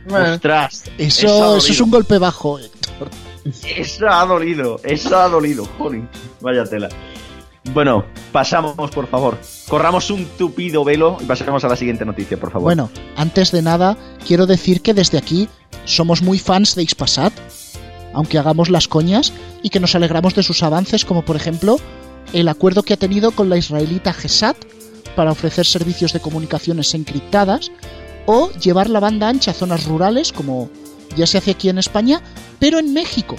ostras, 0.09 0.85
Eso, 0.97 1.57
es 1.57 1.79
un 1.81 1.91
golpe 1.91 2.17
bajo, 2.17 2.57
Héctor. 2.57 3.09
Eso 3.75 4.07
ha 4.09 4.25
dolido, 4.25 4.79
eso 4.83 5.17
ha 5.19 5.27
dolido, 5.29 5.65
joder, 5.77 6.01
vaya 6.41 6.63
tela. 6.65 6.89
Bueno, 7.73 8.05
pasamos, 8.31 8.75
por 8.91 9.07
favor. 9.07 9.37
Corramos 9.67 10.09
un 10.09 10.25
tupido 10.37 10.83
velo 10.83 11.17
y 11.19 11.25
pasemos 11.25 11.63
a 11.63 11.67
la 11.67 11.75
siguiente 11.75 12.05
noticia, 12.05 12.37
por 12.39 12.51
favor. 12.51 12.63
Bueno, 12.65 12.89
antes 13.15 13.51
de 13.51 13.61
nada, 13.61 13.97
quiero 14.25 14.47
decir 14.47 14.81
que 14.81 14.93
desde 14.93 15.17
aquí 15.19 15.47
somos 15.89 16.21
muy 16.21 16.39
fans 16.39 16.75
de 16.75 16.83
Ispasat, 16.83 17.33
aunque 18.13 18.37
hagamos 18.37 18.69
las 18.69 18.87
coñas, 18.87 19.33
y 19.63 19.69
que 19.69 19.79
nos 19.79 19.95
alegramos 19.95 20.35
de 20.35 20.43
sus 20.43 20.63
avances, 20.63 21.05
como 21.05 21.23
por 21.23 21.35
ejemplo 21.35 21.77
el 22.33 22.47
acuerdo 22.47 22.83
que 22.83 22.93
ha 22.93 22.97
tenido 22.97 23.31
con 23.31 23.49
la 23.49 23.57
israelita 23.57 24.13
GESAT 24.13 24.55
para 25.15 25.31
ofrecer 25.31 25.65
servicios 25.65 26.13
de 26.13 26.19
comunicaciones 26.19 26.93
encriptadas, 26.93 27.71
o 28.25 28.51
llevar 28.51 28.89
la 28.89 28.99
banda 28.99 29.27
ancha 29.27 29.51
a 29.51 29.55
zonas 29.55 29.85
rurales, 29.85 30.31
como 30.31 30.69
ya 31.17 31.25
se 31.25 31.39
hace 31.39 31.51
aquí 31.51 31.69
en 31.69 31.79
España, 31.79 32.21
pero 32.59 32.77
en 32.77 32.93
México. 32.93 33.35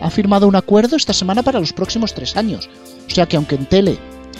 Ha 0.00 0.10
firmado 0.10 0.48
un 0.48 0.56
acuerdo 0.56 0.96
esta 0.96 1.12
semana 1.12 1.42
para 1.42 1.60
los 1.60 1.72
próximos 1.74 2.14
tres 2.14 2.36
años. 2.36 2.68
O 3.06 3.10
sea 3.14 3.26
que 3.26 3.36
aunque 3.36 3.54
en 3.56 3.66
tele 3.66 3.98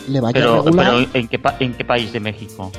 le 0.08 0.20
vaya 0.20 0.32
Pero, 0.32 0.62
regular, 0.62 0.86
pero 0.86 1.08
¿en, 1.12 1.28
qué 1.28 1.38
pa- 1.38 1.56
¿en 1.60 1.74
qué 1.74 1.84
país 1.84 2.12
de 2.12 2.20
México? 2.20 2.72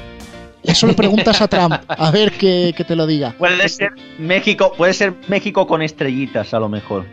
Eso 0.66 0.88
le 0.88 0.94
preguntas 0.94 1.42
a 1.42 1.48
Trump, 1.48 1.74
a 1.88 2.12
ver 2.12 2.32
que, 2.34 2.74
que 2.76 2.84
te 2.84 2.96
lo 2.96 3.06
diga. 3.08 3.36
Puede 3.38 3.68
ser 3.70 3.92
México, 4.20 4.74
puede 4.78 4.94
ser 4.94 5.14
México 5.28 5.66
con 5.68 5.82
estrellitas, 5.82 6.54
a 6.54 6.60
lo 6.60 6.70
mejor. 6.70 7.06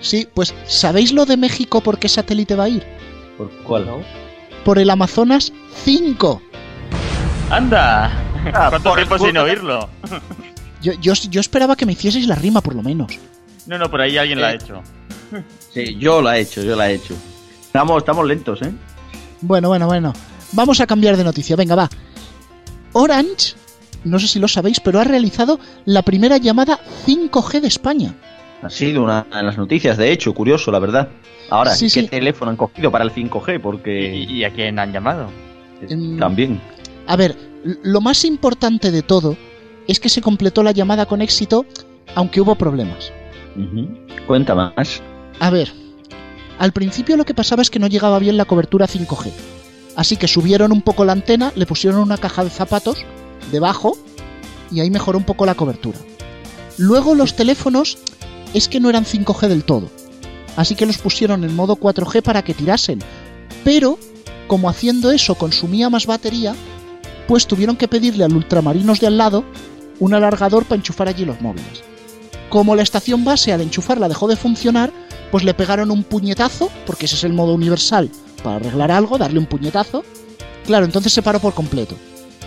Sí, 0.00 0.26
pues 0.34 0.54
¿sabéis 0.66 1.12
lo 1.12 1.26
de 1.26 1.36
México 1.36 1.80
por 1.80 1.98
qué 1.98 2.08
satélite 2.08 2.54
va 2.56 2.64
a 2.64 2.68
ir? 2.68 2.84
¿Por 3.38 3.50
cuál? 3.62 3.86
Por 4.64 4.78
el 4.78 4.90
Amazonas 4.90 5.52
5. 5.84 6.42
¡Anda! 7.50 8.10
Ah, 8.52 8.66
¿Cuánto 8.70 8.90
por 8.90 8.96
tiempo 8.96 9.18
sin 9.18 9.36
oírlo? 9.36 9.88
Yo, 10.82 10.92
yo, 11.00 11.14
yo 11.14 11.40
esperaba 11.40 11.74
que 11.76 11.86
me 11.86 11.92
hicieseis 11.92 12.26
la 12.26 12.34
rima 12.36 12.60
por 12.60 12.74
lo 12.74 12.82
menos. 12.82 13.12
No, 13.66 13.78
no, 13.78 13.90
por 13.90 14.00
ahí 14.00 14.16
alguien 14.18 14.40
la 14.40 14.48
ha 14.48 14.52
Eh. 14.52 14.58
hecho. 14.62 14.82
Sí, 15.72 15.96
yo 15.98 16.22
la 16.22 16.38
he 16.38 16.42
hecho, 16.42 16.62
yo 16.62 16.76
la 16.76 16.90
he 16.90 16.94
hecho. 16.94 17.14
Estamos, 17.60 17.98
estamos 17.98 18.26
lentos, 18.26 18.62
¿eh? 18.62 18.72
Bueno, 19.40 19.68
bueno, 19.68 19.86
bueno. 19.86 20.12
Vamos 20.52 20.80
a 20.80 20.86
cambiar 20.86 21.16
de 21.16 21.24
noticia. 21.24 21.56
Venga, 21.56 21.74
va. 21.74 21.90
Orange, 22.98 23.54
no 24.04 24.18
sé 24.18 24.26
si 24.26 24.38
lo 24.38 24.48
sabéis, 24.48 24.80
pero 24.80 24.98
ha 25.00 25.04
realizado 25.04 25.60
la 25.84 26.00
primera 26.02 26.38
llamada 26.38 26.78
5G 27.06 27.60
de 27.60 27.68
España. 27.68 28.14
Ha 28.62 28.70
sido 28.70 29.04
una 29.04 29.24
de 29.24 29.42
las 29.42 29.58
noticias, 29.58 29.98
de 29.98 30.10
hecho, 30.12 30.32
curioso, 30.32 30.70
la 30.70 30.78
verdad. 30.78 31.08
Ahora, 31.50 31.72
Sí, 31.74 31.86
¿qué 31.90 32.02
sí. 32.02 32.08
teléfono 32.08 32.50
han 32.50 32.56
cogido 32.56 32.90
para 32.90 33.04
el 33.04 33.12
5G? 33.12 33.56
¿Y, 33.56 33.58
Porque 33.58 34.14
y 34.16 34.44
a 34.44 34.50
quién 34.52 34.78
han 34.78 34.92
llamado? 34.92 35.28
Em, 35.88 36.18
también. 36.18 36.58
A 37.06 37.16
ver, 37.16 37.36
lo 37.82 38.00
más 38.00 38.24
importante 38.24 38.90
de 38.90 39.02
todo 39.02 39.36
es 39.86 40.00
que 40.00 40.08
se 40.08 40.22
completó 40.22 40.62
la 40.62 40.72
llamada 40.72 41.04
con 41.06 41.20
éxito, 41.20 41.66
aunque 42.14 42.40
hubo 42.40 42.54
problemas. 42.54 43.12
Cuenta 44.26 44.54
más. 44.54 45.02
A 45.38 45.50
ver, 45.50 45.70
al 46.58 46.72
principio 46.72 47.16
lo 47.16 47.24
que 47.26 47.34
pasaba 47.34 47.60
es 47.62 47.70
que 47.70 47.78
no 47.78 47.86
llegaba 47.88 48.18
bien 48.18 48.36
la 48.38 48.46
cobertura 48.46 48.86
5G. 48.86 49.30
Así 49.96 50.18
que 50.18 50.28
subieron 50.28 50.72
un 50.72 50.82
poco 50.82 51.04
la 51.06 51.12
antena, 51.12 51.52
le 51.56 51.66
pusieron 51.66 52.00
una 52.00 52.18
caja 52.18 52.44
de 52.44 52.50
zapatos 52.50 52.98
debajo 53.50 53.96
y 54.70 54.80
ahí 54.80 54.90
mejoró 54.90 55.18
un 55.18 55.24
poco 55.24 55.46
la 55.46 55.54
cobertura. 55.54 55.98
Luego 56.76 57.14
los 57.14 57.34
teléfonos 57.34 57.98
es 58.52 58.68
que 58.68 58.78
no 58.78 58.90
eran 58.90 59.06
5G 59.06 59.48
del 59.48 59.64
todo. 59.64 59.88
Así 60.56 60.74
que 60.74 60.86
los 60.86 60.98
pusieron 60.98 61.44
en 61.44 61.56
modo 61.56 61.76
4G 61.76 62.22
para 62.22 62.42
que 62.42 62.54
tirasen. 62.54 62.98
Pero, 63.64 63.98
como 64.46 64.68
haciendo 64.68 65.10
eso 65.10 65.34
consumía 65.34 65.88
más 65.88 66.06
batería, 66.06 66.54
pues 67.26 67.46
tuvieron 67.46 67.76
que 67.76 67.88
pedirle 67.88 68.24
al 68.24 68.36
ultramarinos 68.36 69.00
de 69.00 69.06
al 69.06 69.16
lado 69.16 69.44
un 69.98 70.12
alargador 70.12 70.64
para 70.64 70.76
enchufar 70.76 71.08
allí 71.08 71.24
los 71.24 71.40
móviles. 71.40 71.82
Como 72.50 72.76
la 72.76 72.82
estación 72.82 73.24
base 73.24 73.52
al 73.52 73.62
enchufarla 73.62 74.08
dejó 74.08 74.28
de 74.28 74.36
funcionar, 74.36 74.92
pues 75.30 75.42
le 75.42 75.54
pegaron 75.54 75.90
un 75.90 76.04
puñetazo, 76.04 76.70
porque 76.86 77.06
ese 77.06 77.16
es 77.16 77.24
el 77.24 77.32
modo 77.32 77.54
universal 77.54 78.10
para 78.46 78.56
arreglar 78.58 78.92
algo, 78.92 79.18
darle 79.18 79.40
un 79.40 79.46
puñetazo. 79.46 80.04
Claro, 80.66 80.84
entonces 80.84 81.12
se 81.12 81.20
paró 81.20 81.40
por 81.40 81.52
completo. 81.52 81.96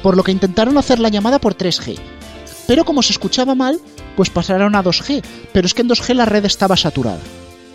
Por 0.01 0.15
lo 0.15 0.23
que 0.23 0.31
intentaron 0.31 0.77
hacer 0.77 0.97
la 0.97 1.09
llamada 1.09 1.39
por 1.39 1.57
3G. 1.57 1.97
Pero 2.67 2.85
como 2.85 3.01
se 3.01 3.11
escuchaba 3.11 3.53
mal, 3.53 3.81
pues 4.15 4.29
pasaron 4.29 4.75
a 4.75 4.81
2G. 4.81 5.21
Pero 5.51 5.67
es 5.67 5.73
que 5.73 5.81
en 5.81 5.89
2G 5.89 6.13
la 6.13 6.23
red 6.23 6.45
estaba 6.45 6.77
saturada. 6.77 7.19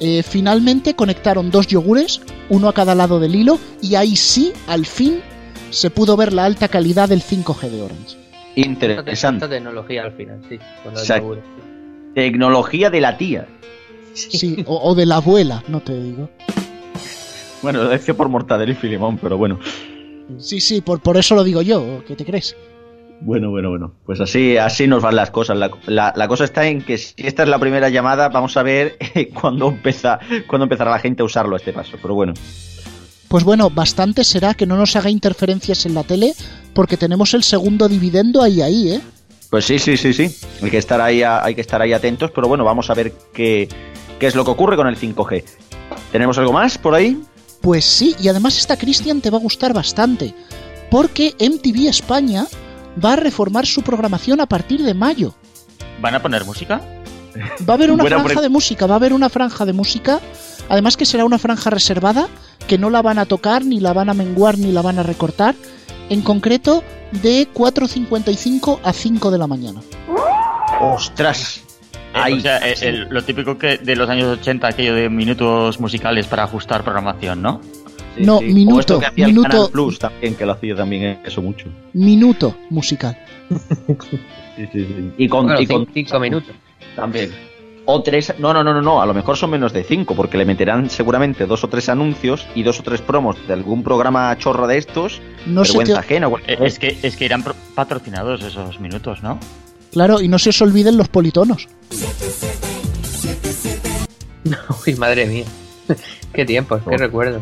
Eh, 0.00 0.22
finalmente 0.22 0.96
conectaron 0.96 1.50
dos 1.50 1.66
yogures, 1.66 2.22
uno 2.48 2.68
a 2.70 2.72
cada 2.72 2.94
lado 2.94 3.20
del 3.20 3.34
hilo, 3.34 3.58
y 3.82 3.94
ahí 3.94 4.16
sí, 4.16 4.54
al 4.68 4.86
fin, 4.86 5.20
se 5.68 5.90
pudo 5.90 6.16
ver 6.16 6.32
la 6.32 6.46
alta 6.46 6.68
calidad 6.68 7.10
del 7.10 7.22
5G 7.22 7.68
de 7.68 7.82
Orange. 7.82 8.16
Interesante. 8.56 9.44
Esta 9.44 9.54
tecnología 9.54 10.04
al 10.04 10.12
final, 10.12 10.40
sí. 10.48 10.58
Con 10.82 10.94
los 10.94 11.02
Exacto. 11.02 11.24
yogures. 11.24 11.44
Tecnología 12.14 12.88
de 12.88 13.00
la 13.02 13.18
tía. 13.18 13.46
Sí, 14.14 14.64
o, 14.66 14.80
o 14.82 14.94
de 14.94 15.04
la 15.04 15.16
abuela, 15.16 15.62
no 15.68 15.80
te 15.80 15.92
digo. 16.00 16.30
Bueno, 17.64 17.82
lo 17.82 17.88
decía 17.88 18.12
por 18.14 18.28
Mortadelo 18.28 18.72
y 18.72 18.74
Filemón, 18.74 19.16
pero 19.16 19.38
bueno. 19.38 19.58
Sí, 20.38 20.60
sí, 20.60 20.82
por, 20.82 21.00
por 21.00 21.16
eso 21.16 21.34
lo 21.34 21.42
digo 21.44 21.62
yo, 21.62 22.02
¿qué 22.06 22.14
te 22.14 22.24
crees? 22.26 22.54
Bueno, 23.22 23.50
bueno, 23.50 23.70
bueno. 23.70 23.94
Pues 24.04 24.20
así, 24.20 24.58
así 24.58 24.86
nos 24.86 25.02
van 25.02 25.16
las 25.16 25.30
cosas. 25.30 25.56
La, 25.56 25.70
la- 25.86 26.12
la 26.14 26.28
cosa 26.28 26.44
está 26.44 26.66
en 26.66 26.82
que 26.82 26.98
si 26.98 27.14
esta 27.16 27.42
es 27.42 27.48
la 27.48 27.58
primera 27.58 27.88
llamada, 27.88 28.28
vamos 28.28 28.56
a 28.58 28.62
ver 28.62 28.96
eh, 29.14 29.28
cuándo, 29.40 29.68
empieza, 29.68 30.18
cuándo 30.46 30.64
empezará 30.64 30.90
la 30.90 30.98
gente 30.98 31.22
a 31.22 31.24
usarlo 31.24 31.54
a 31.54 31.58
este 31.58 31.72
paso. 31.72 31.96
Pero 32.02 32.14
bueno. 32.14 32.34
Pues 33.28 33.44
bueno, 33.44 33.70
bastante 33.70 34.24
será 34.24 34.52
que 34.52 34.66
no 34.66 34.76
nos 34.76 34.94
haga 34.96 35.08
interferencias 35.08 35.86
en 35.86 35.94
la 35.94 36.04
tele, 36.04 36.34
porque 36.74 36.98
tenemos 36.98 37.32
el 37.32 37.42
segundo 37.44 37.88
dividendo 37.88 38.42
ahí, 38.42 38.60
ahí, 38.60 38.92
¿eh? 38.92 39.00
Pues 39.48 39.64
sí, 39.64 39.78
sí, 39.78 39.96
sí, 39.96 40.12
sí. 40.12 40.30
Hay 40.62 40.70
que 40.70 40.78
estar 40.78 41.00
ahí, 41.00 41.22
hay 41.22 41.54
que 41.54 41.62
estar 41.62 41.80
ahí 41.80 41.94
atentos, 41.94 42.30
pero 42.30 42.46
bueno, 42.46 42.64
vamos 42.64 42.90
a 42.90 42.94
ver 42.94 43.12
qué, 43.32 43.68
qué 44.18 44.26
es 44.26 44.34
lo 44.34 44.44
que 44.44 44.50
ocurre 44.50 44.76
con 44.76 44.86
el 44.86 44.96
5G. 44.96 45.44
¿Tenemos 46.12 46.36
algo 46.38 46.52
más 46.52 46.76
por 46.76 46.94
ahí? 46.94 47.20
Pues 47.64 47.84
sí, 47.86 48.14
y 48.20 48.28
además 48.28 48.56
esta 48.58 48.76
Cristian 48.76 49.20
te 49.22 49.30
va 49.30 49.38
a 49.38 49.40
gustar 49.40 49.72
bastante, 49.72 50.34
porque 50.90 51.34
MTV 51.40 51.88
España 51.88 52.46
va 53.02 53.14
a 53.14 53.16
reformar 53.16 53.64
su 53.66 53.80
programación 53.82 54.40
a 54.40 54.46
partir 54.46 54.82
de 54.84 54.94
mayo. 54.94 55.34
¿Van 56.00 56.14
a 56.14 56.22
poner 56.22 56.44
música? 56.44 56.80
Va 57.68 57.72
a 57.72 57.76
haber 57.76 57.90
una 57.90 58.02
Buena 58.04 58.16
franja 58.18 58.34
pre- 58.34 58.42
de 58.42 58.48
música, 58.50 58.86
va 58.86 58.94
a 58.94 58.96
haber 58.98 59.12
una 59.14 59.28
franja 59.30 59.64
de 59.64 59.72
música, 59.72 60.20
además 60.68 60.96
que 60.96 61.06
será 61.06 61.24
una 61.24 61.38
franja 61.38 61.70
reservada, 61.70 62.28
que 62.68 62.78
no 62.78 62.90
la 62.90 63.02
van 63.02 63.18
a 63.18 63.24
tocar, 63.24 63.64
ni 63.64 63.80
la 63.80 63.92
van 63.92 64.10
a 64.10 64.14
menguar, 64.14 64.56
ni 64.58 64.70
la 64.70 64.82
van 64.82 64.98
a 64.98 65.02
recortar, 65.02 65.54
en 66.10 66.20
concreto 66.20 66.84
de 67.22 67.48
4.55 67.52 68.78
a 68.84 68.92
5 68.92 69.30
de 69.30 69.38
la 69.38 69.46
mañana. 69.46 69.80
¡Ostras! 70.80 71.60
Ahí. 72.14 72.34
o 72.34 72.40
sea, 72.40 72.58
el- 72.58 73.08
lo 73.10 73.22
típico 73.22 73.56
que 73.58 73.78
de 73.78 73.96
los 73.96 74.08
años 74.08 74.38
80, 74.38 74.68
aquello 74.68 74.94
de 74.94 75.08
minutos 75.08 75.78
musicales 75.80 76.26
para 76.26 76.44
ajustar 76.44 76.82
programación, 76.84 77.42
¿no? 77.42 77.60
Sí, 78.16 78.22
no, 78.24 78.38
sí. 78.38 78.44
minuto, 78.46 78.76
O 78.76 78.80
esto 78.80 79.00
que 79.00 79.06
hacía 79.06 79.24
el 79.26 79.32
minuto. 79.32 79.48
Canal 79.50 79.70
Plus 79.72 79.98
también, 79.98 80.34
que 80.36 80.46
lo 80.46 80.52
hacía 80.52 80.76
también 80.76 81.18
eso 81.24 81.42
mucho. 81.42 81.66
Minuto 81.92 82.56
musical. 82.70 83.16
Sí, 84.56 84.68
sí, 84.72 84.84
sí. 84.86 85.10
Y 85.18 85.28
con, 85.28 85.46
Bueno, 85.46 85.60
y 85.60 85.66
con- 85.66 85.86
cin- 85.86 85.90
cinco 85.94 86.20
minutos. 86.20 86.54
también. 86.94 87.32
O 87.86 88.00
tres, 88.02 88.32
no, 88.38 88.54
no, 88.54 88.62
no, 88.64 88.72
no, 88.72 88.80
no, 88.80 89.02
a 89.02 89.06
lo 89.06 89.12
mejor 89.12 89.36
son 89.36 89.50
menos 89.50 89.72
de 89.72 89.82
cinco, 89.84 90.14
porque 90.14 90.38
le 90.38 90.44
meterán 90.46 90.88
seguramente 90.88 91.44
dos 91.44 91.64
o 91.64 91.68
tres 91.68 91.88
anuncios 91.90 92.46
y 92.54 92.62
dos 92.62 92.80
o 92.80 92.82
tres 92.82 93.02
promos 93.02 93.36
de 93.46 93.52
algún 93.52 93.82
programa 93.82 94.34
chorro 94.38 94.66
de 94.66 94.78
estos, 94.78 95.20
No 95.44 95.62
vergüenza 95.62 95.94
te... 95.94 95.98
ajena. 95.98 96.28
Eh, 96.46 96.56
Es 96.62 96.78
que, 96.78 96.96
es 97.02 97.16
que 97.16 97.24
irán 97.26 97.44
patrocinados 97.74 98.42
esos 98.42 98.78
minutos, 98.80 99.22
¿no? 99.22 99.38
Claro, 99.94 100.20
y 100.20 100.28
no 100.28 100.38
se 100.38 100.50
os 100.50 100.60
olviden 100.60 100.98
los 100.98 101.08
politonos. 101.08 101.68
Uy, 104.86 104.94
madre 104.96 105.26
mía. 105.26 105.44
qué 106.32 106.44
tiempos, 106.44 106.82
qué 106.88 106.94
Oh. 106.94 106.98
recuerdo. 106.98 107.40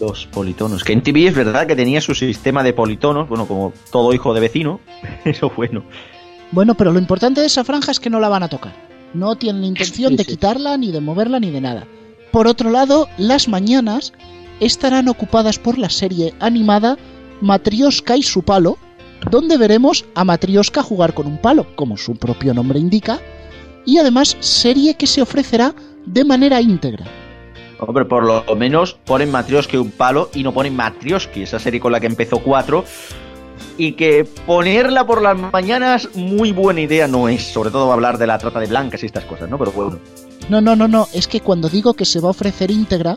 Los 0.00 0.26
politonos. 0.26 0.82
Que 0.82 0.94
en 0.94 1.02
TV 1.02 1.26
es 1.26 1.34
verdad 1.34 1.66
que 1.66 1.76
tenía 1.76 2.00
su 2.00 2.14
sistema 2.14 2.62
de 2.62 2.72
politonos, 2.72 3.28
bueno, 3.28 3.46
como 3.46 3.72
todo 3.92 4.12
hijo 4.14 4.32
de 4.34 4.40
vecino, 4.40 4.80
eso 5.24 5.52
bueno. 5.56 5.84
Bueno, 6.52 6.74
pero 6.74 6.92
lo 6.92 6.98
importante 6.98 7.40
de 7.42 7.46
esa 7.46 7.64
franja 7.64 7.90
es 7.92 8.00
que 8.00 8.08
no 8.10 8.20
la 8.20 8.28
van 8.28 8.42
a 8.42 8.48
tocar. 8.48 8.74
No 9.14 9.36
tienen 9.36 9.64
intención 9.64 10.10
Sí, 10.12 10.16
de 10.16 10.24
sí. 10.24 10.30
quitarla, 10.32 10.76
ni 10.78 10.90
de 10.92 11.00
moverla, 11.00 11.40
ni 11.40 11.50
de 11.50 11.60
nada. 11.60 11.86
Por 12.32 12.46
otro 12.46 12.70
lado, 12.70 13.08
las 13.18 13.48
mañanas 13.48 14.12
estarán 14.60 15.08
ocupadas 15.08 15.58
por 15.58 15.78
la 15.78 15.90
serie 15.90 16.34
animada 16.40 16.96
Matrioska 17.40 18.16
y 18.16 18.22
su 18.22 18.42
palo, 18.42 18.78
donde 19.30 19.58
veremos 19.58 20.04
a 20.14 20.24
Matrioska 20.24 20.82
jugar 20.82 21.14
con 21.14 21.26
un 21.26 21.38
palo, 21.38 21.66
como 21.76 21.96
su 21.96 22.16
propio 22.16 22.54
nombre 22.54 22.78
indica, 22.78 23.20
y 23.84 23.98
además 23.98 24.36
serie 24.40 24.94
que 24.94 25.06
se 25.06 25.22
ofrecerá 25.22 25.74
de 26.06 26.24
manera 26.24 26.60
íntegra. 26.60 27.06
Hombre, 27.80 28.04
por 28.04 28.24
lo 28.24 28.56
menos 28.56 28.94
ponen 29.04 29.30
Matrioski 29.30 29.76
un 29.76 29.90
palo 29.90 30.30
y 30.34 30.42
no 30.42 30.52
ponen 30.52 30.74
Matrioski, 30.74 31.42
esa 31.42 31.58
serie 31.58 31.80
con 31.80 31.92
la 31.92 32.00
que 32.00 32.06
empezó 32.06 32.40
4. 32.40 32.84
Y 33.76 33.92
que 33.92 34.24
ponerla 34.46 35.06
por 35.06 35.22
las 35.22 35.38
mañanas, 35.38 36.08
muy 36.14 36.50
buena 36.52 36.80
idea 36.80 37.06
no 37.06 37.28
es. 37.28 37.44
Sobre 37.44 37.70
todo 37.70 37.92
hablar 37.92 38.18
de 38.18 38.26
la 38.26 38.38
trata 38.38 38.58
de 38.58 38.66
blancas 38.66 39.02
y 39.02 39.06
estas 39.06 39.24
cosas, 39.24 39.48
¿no? 39.48 39.58
Pero 39.58 39.70
bueno. 39.70 39.98
No, 40.48 40.60
no, 40.60 40.74
no, 40.74 40.88
no, 40.88 41.06
es 41.12 41.28
que 41.28 41.40
cuando 41.40 41.68
digo 41.68 41.94
que 41.94 42.04
se 42.04 42.20
va 42.20 42.28
a 42.28 42.30
ofrecer 42.32 42.70
íntegra, 42.70 43.16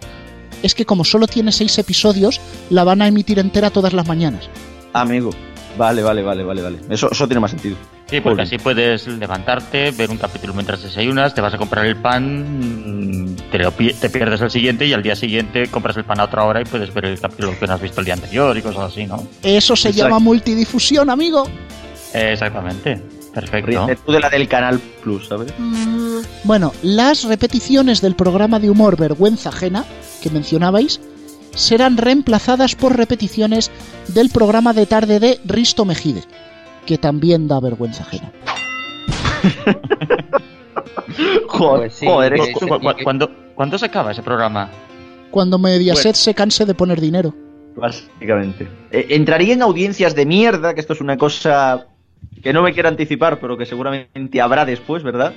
es 0.62 0.76
que 0.76 0.86
como 0.86 1.04
solo 1.04 1.28
tiene 1.28 1.52
seis 1.52 1.78
episodios, 1.80 2.40
la 2.70 2.84
van 2.84 3.02
a 3.02 3.08
emitir 3.08 3.40
entera 3.40 3.72
todas 3.72 3.94
las 3.94 4.08
mañanas. 4.08 4.50
Amigo. 4.94 5.32
Vale, 5.78 6.04
vale, 6.04 6.22
vale, 6.22 6.44
vale, 6.44 6.62
vale. 6.62 6.78
Eso, 6.90 7.10
eso 7.12 7.28
tiene 7.28 7.40
más 7.40 7.52
sentido. 7.52 7.76
Sí, 8.08 8.20
porque 8.20 8.42
así 8.42 8.58
puedes 8.58 9.08
levantarte, 9.08 9.92
ver 9.92 10.10
un 10.12 10.18
capítulo 10.18 10.54
mientras 10.54 10.84
desayunas, 10.84 11.34
te 11.34 11.40
vas 11.40 11.54
a 11.54 11.58
comprar 11.58 11.86
el 11.86 11.96
pan, 11.96 13.26
mm, 13.30 13.36
te, 13.52 13.58
lo 13.60 13.72
pi- 13.72 13.94
te 13.94 14.10
pierdes 14.10 14.42
el 14.42 14.52
siguiente 14.52 14.86
y 14.86 14.92
al 14.94 15.02
día 15.02 15.16
siguiente 15.16 15.68
compras 15.68 15.96
el 15.96 16.04
pan 16.04 16.20
a 16.20 16.26
otra 16.26 16.44
hora 16.44 16.60
y 16.62 16.66
puedes 16.66 16.94
ver 16.94 17.06
el 17.06 17.20
capítulo 17.20 17.58
que 17.58 17.68
no 17.68 17.74
has 17.74 17.82
visto 17.82 18.02
el 18.02 18.06
día 18.06 18.16
anterior 18.16 18.58
y 18.58 18.62
cosas 18.62 18.92
así, 18.92 19.06
¿no? 19.06 19.26
Eso 19.44 19.78
se 19.78 19.90
Exacto. 19.90 20.10
llama 20.10 20.20
multidifusión, 20.20 21.10
amigo. 21.10 21.48
Exactamente, 22.14 23.02
perfecto. 23.34 23.88
Tú 24.06 24.12
de 24.12 24.20
la 24.20 24.30
del 24.30 24.48
Canal 24.48 24.80
Plus, 25.02 25.28
¿sabes? 25.30 25.54
Bueno, 26.44 26.74
las 26.84 27.24
repeticiones 27.24 28.02
del 28.02 28.16
programa 28.16 28.60
de 28.60 28.70
humor 28.70 28.98
Vergüenza 28.98 29.50
Ajena, 29.50 29.86
que 30.22 30.30
mencionabais, 30.30 31.00
serán 31.56 31.98
reemplazadas 31.98 32.76
por 32.76 32.96
repeticiones 32.98 33.72
del 34.08 34.30
programa 34.30 34.74
de 34.74 34.86
tarde 34.86 35.20
de 35.20 35.40
Risto 35.46 35.86
Mejide, 35.86 36.24
que 36.86 36.98
también 36.98 37.48
da 37.48 37.60
vergüenza 37.60 38.04
ajena. 38.04 38.32
Joder, 41.48 41.80
Pues 41.82 41.94
sí, 41.94 42.06
joder, 42.06 42.34
que- 42.34 42.42
es- 42.42 42.54
¿Cu- 42.54 42.68
cu- 42.68 42.80
cu- 42.80 43.04
¿Cuándo, 43.04 43.30
¿Cuándo 43.56 43.78
se 43.78 43.86
acaba 43.86 44.12
ese 44.12 44.24
programa? 44.24 44.70
Cuando 45.30 45.58
Mediaset 45.60 46.12
Pues- 46.14 46.18
se 46.18 46.34
canse 46.34 46.66
de 46.66 46.74
poner 46.74 47.00
dinero. 47.02 47.34
Básicamente. 47.76 48.68
Eh, 48.92 49.08
entraría 49.10 49.54
en 49.54 49.62
audiencias 49.62 50.14
de 50.16 50.26
mierda, 50.26 50.74
que 50.74 50.82
esto 50.82 50.94
es 50.94 51.02
una 51.02 51.18
cosa 51.18 51.88
que 52.44 52.52
no 52.54 52.62
me 52.64 52.74
quiero 52.74 52.90
anticipar, 52.90 53.40
pero 53.40 53.58
que 53.58 53.66
seguramente 53.66 54.42
habrá 54.42 54.66
después, 54.66 55.04
¿verdad? 55.04 55.34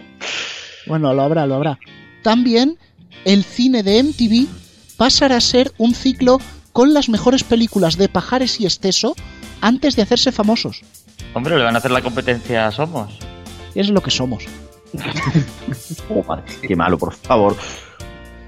Bueno, 0.87 1.13
lo 1.15 1.23
habrá, 1.23 1.47
lo 1.47 1.55
habrá. 1.55 1.79
También 2.23 2.77
el 3.25 3.45
cine 3.45 3.83
de 3.83 4.03
MTV 4.03 4.47
pasará 4.97 5.37
a 5.37 5.41
ser 5.41 5.73
un 5.79 5.95
ciclo 5.95 6.41
con 6.73 6.93
las 6.95 7.09
mejores 7.09 7.45
películas 7.45 7.97
de 7.97 8.09
Pajares 8.09 8.61
y 8.61 8.67
Esteso 8.67 9.15
antes 9.61 9.97
de 9.97 10.03
hacerse 10.03 10.33
famosos. 10.33 10.83
Hombre, 11.35 11.57
le 11.57 11.65
van 11.65 11.75
a 11.75 11.79
hacer 11.79 11.91
la 11.91 12.03
competencia 12.03 12.67
a 12.67 12.73
Somos. 12.73 13.19
Es 13.75 13.89
lo 13.89 14.03
que 14.03 14.11
somos. 14.11 14.45
Oh, 16.09 16.23
madre, 16.23 16.45
qué 16.63 16.77
malo, 16.77 16.99
por 16.99 17.13
favor. 17.15 17.57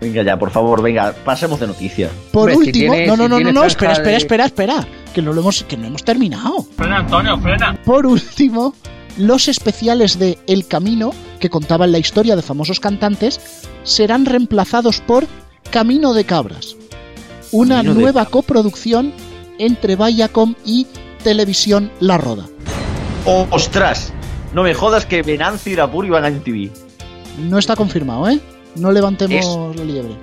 Venga 0.01 0.23
ya, 0.23 0.39
por 0.39 0.51
favor, 0.51 0.83
venga, 0.83 1.13
pasemos 1.25 1.59
de 1.59 1.67
noticia. 1.67 2.11
Por 2.31 2.51
Hombre, 2.51 2.55
si 2.57 2.69
último, 2.69 2.93
tiene- 2.93 3.07
no, 3.07 3.17
no, 3.17 3.25
si 3.25 3.29
no, 3.31 3.41
no, 3.41 3.61
no, 3.61 3.65
espera, 3.65 3.93
espera, 3.93 4.11
de- 4.11 4.17
espera, 4.19 4.45
espera, 4.45 4.89
que 5.15 5.23
no 5.23 5.33
lo 5.33 5.41
hemos, 5.41 5.65
que 5.65 5.77
no 5.77 5.87
hemos 5.87 6.05
terminado. 6.05 6.67
Frena, 6.77 6.99
Antonio, 6.99 7.39
frena. 7.41 7.81
Por 7.85 8.07
último, 8.07 8.75
los 9.17 9.49
especiales 9.49 10.19
de 10.19 10.39
El 10.47 10.67
Camino 10.67 11.13
que 11.41 11.49
contaban 11.51 11.93
la 11.93 11.99
historia 11.99 12.37
de 12.37 12.43
famosos 12.43 12.79
cantantes, 12.81 13.41
serán 13.85 14.27
reemplazados 14.27 15.01
por 15.01 15.27
Camino 15.71 16.15
de 16.15 16.25
Cabras, 16.25 16.77
una 17.53 17.77
Camino 17.77 17.95
nueva 17.95 18.25
coproducción 18.27 19.13
entre 19.59 19.97
Viacom 19.97 20.55
y 20.65 20.87
Televisión 21.23 21.91
La 22.01 22.19
Roda. 22.19 22.47
¡Ostras! 23.51 24.13
No 24.53 24.63
me 24.63 24.75
jodas 24.75 25.07
que 25.07 25.23
Venancio 25.23 25.73
y 25.73 25.77
Rapur 25.77 26.07
iban 26.07 26.25
a 26.25 26.31
MTV. 26.31 26.71
No 27.49 27.59
está 27.59 27.77
confirmado, 27.77 28.29
¿eh? 28.29 28.41
No 28.77 28.93
levantemos 28.93 29.37
Es- 29.75 29.79
la 29.79 29.85
liebre. 29.85 30.15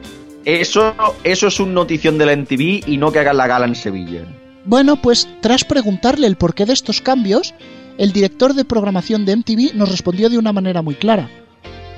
Eso, 0.45 0.93
eso 1.23 1.47
es 1.47 1.59
un 1.59 1.73
notición 1.73 2.17
de 2.17 2.25
la 2.25 2.33
MTV 2.33 2.83
y 2.87 2.97
no 2.97 3.11
que 3.11 3.19
hagan 3.19 3.37
la 3.37 3.47
gala 3.47 3.65
en 3.65 3.75
Sevilla. 3.75 4.25
Bueno, 4.65 4.97
pues 5.01 5.27
tras 5.41 5.63
preguntarle 5.63 6.27
el 6.27 6.35
porqué 6.35 6.65
de 6.65 6.73
estos 6.73 6.99
cambios, 7.01 7.53
el 7.97 8.11
director 8.11 8.53
de 8.53 8.65
programación 8.65 9.25
de 9.25 9.35
MTV 9.37 9.73
nos 9.75 9.89
respondió 9.89 10.29
de 10.29 10.37
una 10.37 10.51
manera 10.51 10.81
muy 10.81 10.95
clara. 10.95 11.29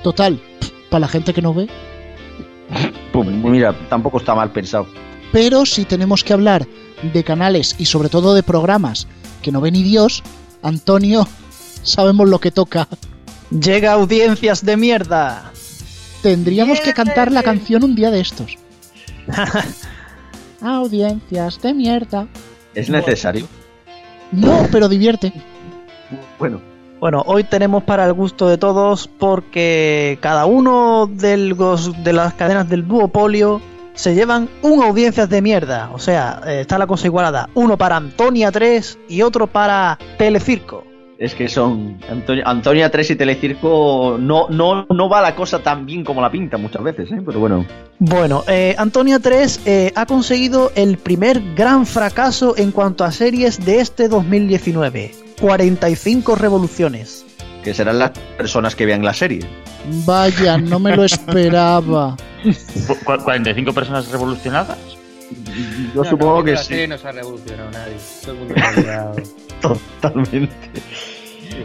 Total, 0.03 0.39
para 0.89 1.01
la 1.01 1.08
gente 1.08 1.34
que 1.34 1.41
no 1.41 1.53
ve, 1.53 1.67
Pues 3.12 3.28
mira, 3.28 3.73
tampoco 3.89 4.17
está 4.17 4.36
mal 4.36 4.51
pensado. 4.51 4.88
pero 5.32 5.65
si 5.65 5.86
tenemos 5.86 6.23
que 6.23 6.34
hablar 6.34 6.67
de 7.13 7.23
canales 7.23 7.75
y 7.78 7.86
sobre 7.86 8.10
todo 8.10 8.34
de 8.34 8.43
programas 8.43 9.08
que 9.41 9.51
no 9.51 9.62
ve 9.62 9.71
ni 9.71 9.84
Dios, 9.84 10.23
Antonio, 10.63 11.28
sabemos 11.84 12.28
lo 12.30 12.39
que 12.39 12.51
toca. 12.51 12.88
Llega 13.51 13.91
a 13.91 13.95
audiencias 13.95 14.65
de 14.65 14.75
mierda. 14.78 15.51
Tendríamos 16.23 16.82
que 16.82 16.93
cantar 16.93 17.32
la 17.32 17.43
canción 17.43 17.84
un 17.84 17.95
día 17.95 18.10
de 18.10 18.21
estos. 18.21 18.58
Audiencias 20.62 21.62
de 21.62 21.73
mierda. 21.73 22.28
¿Es 22.73 22.89
necesario? 22.89 23.47
No, 24.32 24.67
pero 24.71 24.89
divierte. 24.89 25.32
Bueno, 26.39 26.60
Bueno, 27.06 27.22
hoy 27.28 27.44
tenemos 27.44 27.84
para 27.84 28.04
el 28.08 28.13
gusto 28.13 28.48
de 28.50 28.58
todos 28.58 29.08
porque 29.08 30.18
cada 30.22 30.48
uno 30.48 31.06
de 31.06 31.38
los- 31.38 32.04
de 32.04 32.13
las 32.13 32.34
cadenas 32.34 32.68
del 32.68 32.88
duopolio 32.88 33.62
se 33.94 34.15
llevan 34.15 34.50
un 34.63 34.82
audiencias 34.82 35.30
de 35.30 35.39
mierda. 35.44 35.91
O 35.94 36.00
sea, 36.00 36.41
eh, 36.48 36.62
está 36.62 36.80
la 36.80 36.88
cosa 36.88 37.06
igualada. 37.06 37.48
Uno 37.54 37.78
para 37.78 37.98
Antonia 37.98 38.52
3 38.52 38.98
y 39.08 39.22
otro 39.22 39.46
para 39.46 40.00
Telecirco. 40.18 40.84
es 41.20 41.36
que 41.36 41.48
son. 41.48 42.00
Antonio, 42.10 42.41
Antonia 42.48 42.89
3 42.89 43.12
y 43.12 43.15
Telecirco 43.15 44.18
no, 44.20 44.50
no, 44.50 44.88
no 44.89 45.08
va 45.08 45.22
la 45.22 45.36
cosa 45.36 45.60
tan 45.60 45.86
bien 45.86 46.04
como 46.04 46.22
la 46.22 46.32
pinta 46.32 46.58
muchas 46.58 46.82
veces, 46.82 47.12
¿eh? 47.12 47.22
Pero 47.24 47.39
bueno. 47.39 47.68
Bueno, 48.00 48.44
eh, 48.48 48.74
Antonia 48.80 49.20
3 49.20 49.62
eh, 49.68 49.91
ha 49.96 50.08
conseguido 50.08 50.72
el 50.76 50.98
primer 50.98 51.39
gran 51.54 51.86
fracaso 51.86 52.56
en 52.58 52.72
cuanto 52.72 53.04
a 53.04 53.12
series 53.12 53.63
de 53.63 53.80
este 53.80 54.08
2019. 54.10 55.12
45 55.39 56.36
revoluciones. 56.36 57.26
Que 57.63 57.74
serán 57.74 58.00
las 58.00 58.12
personas 58.38 58.76
que 58.76 58.86
vean 58.86 59.04
la 59.04 59.13
serie. 59.13 59.45
Vaya, 60.06 60.58
no 60.58 60.80
me 60.80 60.95
lo 60.95 61.04
esperaba. 61.04 62.15
Cu- 62.88 62.95
cu- 63.04 63.24
45 63.24 63.74
personas 63.74 64.08
revolucionadas. 64.10 64.78
Yo 65.95 66.04
No, 66.04 66.10
supongo 66.10 66.38
no, 66.39 66.43
que 66.43 66.52
la 66.52 66.58
sí. 66.60 66.67
serie 66.67 66.88
no 66.88 66.98
se 66.98 67.08
ha 67.08 67.12
revolucionado 67.12 67.71
nadie. 67.71 67.95
Todo 68.21 68.32
el 68.34 68.38
mundo 68.39 68.56
se 68.56 68.62
ha 68.62 68.69
olvidado. 68.69 69.15
Totalmente. 69.62 70.82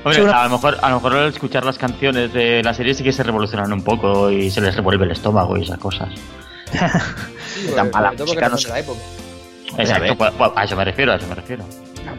Hombre, 0.04 0.14
Sí, 0.14 0.20
una- 0.20 0.40
a 0.40 0.44
lo 0.44 0.50
mejor 0.50 0.78
a 0.80 0.88
lo 0.90 0.94
mejor 0.96 1.16
al 1.16 1.28
escuchar 1.28 1.64
las 1.64 1.76
canciones 1.76 2.33
de 2.33 2.62
la 2.62 2.72
serie 2.72 2.94
sí 2.94 3.02
que 3.02 3.12
se 3.12 3.22
revolucionan 3.22 3.72
un 3.72 3.83
poco 3.83 4.30
y 4.30 4.50
se 4.50 4.61
les 4.61 4.74
revuelve 4.76 5.04
el 5.04 5.11
estómago 5.11 5.56
y 5.59 5.62
esas 5.64 5.78
cosas. 5.78 6.09
Tan 7.74 7.90
mala 7.90 8.12
música 8.12 8.48
no 8.48 8.56
la 8.68 8.78
época. 8.78 9.00
Exacto, 9.78 10.02
ver. 10.02 10.16
pues, 10.16 10.33
pues, 10.38 10.50
a 10.56 10.64
eso 10.64 10.76
me 10.76 10.85
refiero, 10.85 11.12
a 11.12 11.16
eso 11.16 11.26
me 11.26 11.35
refiero. 11.35 11.64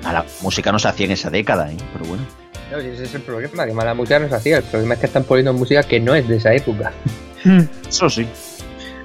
A 0.04 0.14
la 0.14 0.26
música 0.42 0.72
no 0.72 0.80
se 0.80 0.88
hacía 0.88 1.06
en 1.06 1.12
esa 1.12 1.30
década, 1.30 1.72
¿eh? 1.72 1.78
Pero 1.94 2.06
bueno. 2.06 2.24
No, 2.72 2.78
ese 2.78 3.04
es 3.04 3.14
el 3.14 3.22
problema, 3.22 3.66
que 3.66 3.74
mala 3.74 3.94
música 3.94 4.20
no 4.20 4.30
se 4.30 4.36
hacía. 4.36 4.58
El 4.58 4.64
problema 4.64 4.94
es 4.94 5.00
que 5.02 5.06
están 5.08 5.24
poniendo 5.24 5.54
música 5.54 5.84
que 5.84 6.00
no 6.00 6.16
es 6.16 6.28
de 6.28 6.38
esa 6.38 6.54
época. 6.54 6.92
Eso 7.88 8.10
sí. 8.10 8.28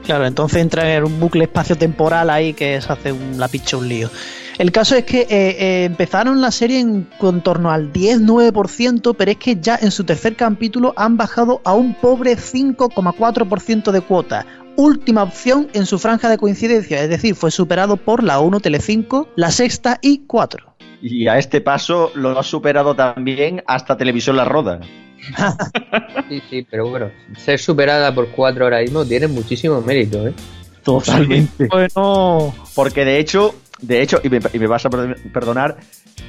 Claro, 0.04 0.24
entonces 0.24 0.62
entra 0.62 0.94
en 0.94 1.02
un 1.02 1.18
bucle 1.18 1.44
espacio-temporal 1.44 2.30
ahí 2.30 2.52
que 2.52 2.80
se 2.80 2.92
hace 2.92 3.10
un, 3.10 3.38
la 3.38 3.48
picha 3.48 3.76
un 3.76 3.88
lío. 3.88 4.08
El 4.56 4.70
caso 4.70 4.94
es 4.94 5.04
que 5.04 5.22
eh, 5.22 5.26
eh, 5.30 5.84
empezaron 5.84 6.40
la 6.40 6.52
serie 6.52 6.78
en, 6.78 7.08
con 7.18 7.42
torno 7.42 7.72
al 7.72 7.92
10-9%, 7.92 9.16
pero 9.18 9.30
es 9.32 9.36
que 9.36 9.56
ya 9.60 9.76
en 9.80 9.90
su 9.90 10.04
tercer 10.04 10.36
capítulo 10.36 10.94
han 10.96 11.16
bajado 11.16 11.60
a 11.64 11.74
un 11.74 11.94
pobre 11.94 12.36
5,4% 12.36 13.90
de 13.90 14.00
cuota. 14.00 14.46
Última 14.76 15.22
opción 15.22 15.68
en 15.72 15.86
su 15.86 15.98
franja 15.98 16.28
de 16.28 16.38
coincidencia, 16.38 17.02
es 17.02 17.08
decir, 17.08 17.34
fue 17.34 17.50
superado 17.50 17.96
por 17.96 18.22
la 18.22 18.40
1 18.40 18.60
Telecinco, 18.60 19.28
la 19.36 19.50
sexta 19.50 19.98
y 20.02 20.18
4. 20.26 20.74
Y 21.02 21.28
a 21.28 21.38
este 21.38 21.60
paso 21.60 22.10
lo 22.14 22.38
ha 22.38 22.42
superado 22.42 22.94
también 22.94 23.62
hasta 23.66 23.96
Televisión 23.96 24.36
La 24.36 24.44
Roda. 24.44 24.80
Sí, 26.28 26.42
sí, 26.50 26.66
pero 26.68 26.88
bueno, 26.88 27.10
ser 27.38 27.58
superada 27.58 28.14
por 28.14 28.28
cuatro 28.28 28.64
ahora 28.64 28.80
mismo 28.80 29.04
tiene 29.04 29.26
muchísimo 29.28 29.80
mérito, 29.80 30.26
¿eh? 30.26 30.34
Totalmente. 30.82 31.68
Bueno, 31.70 32.54
Porque 32.74 33.04
de 33.04 33.18
hecho, 33.18 33.54
de 33.80 34.02
hecho, 34.02 34.20
y 34.22 34.28
me, 34.28 34.40
y 34.52 34.58
me 34.58 34.66
vas 34.66 34.84
a 34.86 34.90
per- 34.90 35.16
perdonar, 35.32 35.76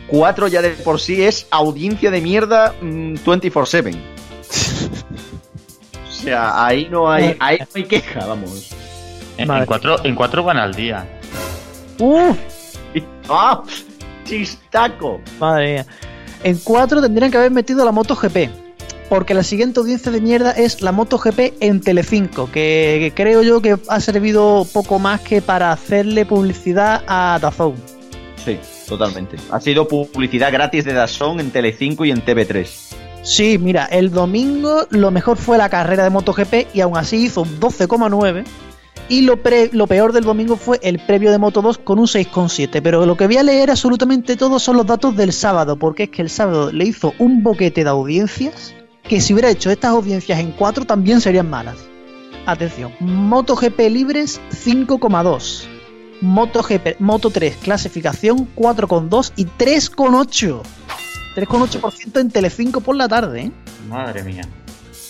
4 0.07 0.47
ya 0.47 0.61
de 0.61 0.69
por 0.69 0.99
sí 0.99 1.23
es 1.23 1.47
audiencia 1.51 2.11
de 2.11 2.21
mierda 2.21 2.73
mm, 2.81 3.15
24-7. 3.25 3.95
O 6.27 6.29
sea, 6.29 6.65
ahí 6.65 6.89
no 6.91 7.09
hay, 7.09 7.37
ahí 7.39 7.57
no 7.57 7.67
hay 7.73 7.83
queja, 7.85 8.25
vamos. 8.25 8.71
En, 9.37 9.49
en 9.49 9.65
cuatro, 9.65 10.03
en 10.03 10.13
cuatro 10.13 10.43
van 10.43 10.57
al 10.57 10.73
día. 10.73 11.07
¡uh! 11.99 12.35
¡Ah! 13.29 13.63
¡Chistaco! 14.25 15.21
Madre 15.39 15.73
mía. 15.73 15.85
En 16.43 16.57
4 16.57 17.01
tendrían 17.01 17.31
que 17.31 17.37
haber 17.37 17.51
metido 17.51 17.85
la 17.85 17.93
MotoGP. 17.93 18.49
Porque 19.07 19.33
la 19.33 19.43
siguiente 19.43 19.79
audiencia 19.79 20.11
de 20.11 20.19
mierda 20.19 20.51
es 20.51 20.81
la 20.81 20.91
MotoGP 20.91 21.61
en 21.61 21.79
Telecinco, 21.79 22.51
que, 22.51 22.97
que 22.99 23.13
creo 23.15 23.41
yo 23.41 23.61
que 23.61 23.77
ha 23.87 23.99
servido 24.01 24.67
poco 24.73 24.99
más 24.99 25.21
que 25.21 25.41
para 25.41 25.71
hacerle 25.71 26.25
publicidad 26.25 27.03
a 27.07 27.39
Dazón. 27.41 27.75
Sí, 28.43 28.59
totalmente. 28.85 29.37
Ha 29.49 29.61
sido 29.61 29.87
publicidad 29.87 30.51
gratis 30.51 30.83
de 30.83 30.91
Dazón 30.91 31.39
en 31.39 31.51
Telecinco 31.51 32.03
y 32.03 32.11
en 32.11 32.21
TV3. 32.23 32.86
Sí, 33.27 33.57
mira, 33.57 33.83
el 33.87 34.09
domingo 34.09 34.87
lo 34.89 35.11
mejor 35.11 35.35
fue 35.35 35.57
la 35.57 35.67
carrera 35.67 36.05
de 36.05 36.09
MotoGP 36.09 36.73
y 36.73 36.79
aún 36.79 36.95
así 36.95 37.25
hizo 37.25 37.43
12,9. 37.43 38.45
Y 39.09 39.21
lo, 39.21 39.35
peor 39.37 40.13
del 40.13 40.23
domingo 40.23 40.55
fue 40.55 40.79
el 40.81 40.97
previo 40.99 41.29
de 41.29 41.37
Moto 41.37 41.61
2 41.61 41.77
con 41.79 41.99
un 41.99 42.05
6,7. 42.05 42.81
Pero 42.81 43.05
lo 43.05 43.17
que 43.17 43.27
voy 43.27 43.35
a 43.35 43.43
leer 43.43 43.69
absolutamente 43.69 44.37
todo 44.37 44.59
son 44.59 44.77
los 44.77 44.85
datos 44.85 45.17
del 45.17 45.33
sábado, 45.33 45.77
porque 45.77 46.03
es 46.03 46.09
que 46.09 46.21
el 46.21 46.29
sábado 46.29 46.71
le 46.71 46.85
hizo 46.85 47.13
un 47.19 47.43
boquete 47.43 47.83
de 47.83 47.89
audiencias 47.89 48.73
que 49.03 49.19
si 49.19 49.33
hubiera 49.33 49.49
hecho 49.49 49.71
estas 49.71 49.91
audiencias 49.91 50.39
en 50.39 50.53
4 50.53 50.85
también 50.85 51.19
serían 51.19 51.49
malas. 51.49 51.75
Atención, 52.45 52.93
MotoGP 53.01 53.77
libres 53.89 54.39
5,2. 54.51 55.65
MotoGP, 56.21 56.99
Moto 56.99 57.29
3 57.29 57.57
clasificación 57.57 58.47
4,2 58.55 59.33
y 59.35 59.45
3,8. 59.45 60.61
3,8% 61.37 62.19
en 62.19 62.31
Telecinco 62.31 62.81
por 62.81 62.95
la 62.95 63.07
tarde, 63.07 63.41
¿eh? 63.41 63.51
Madre 63.87 64.23
mía. 64.23 64.41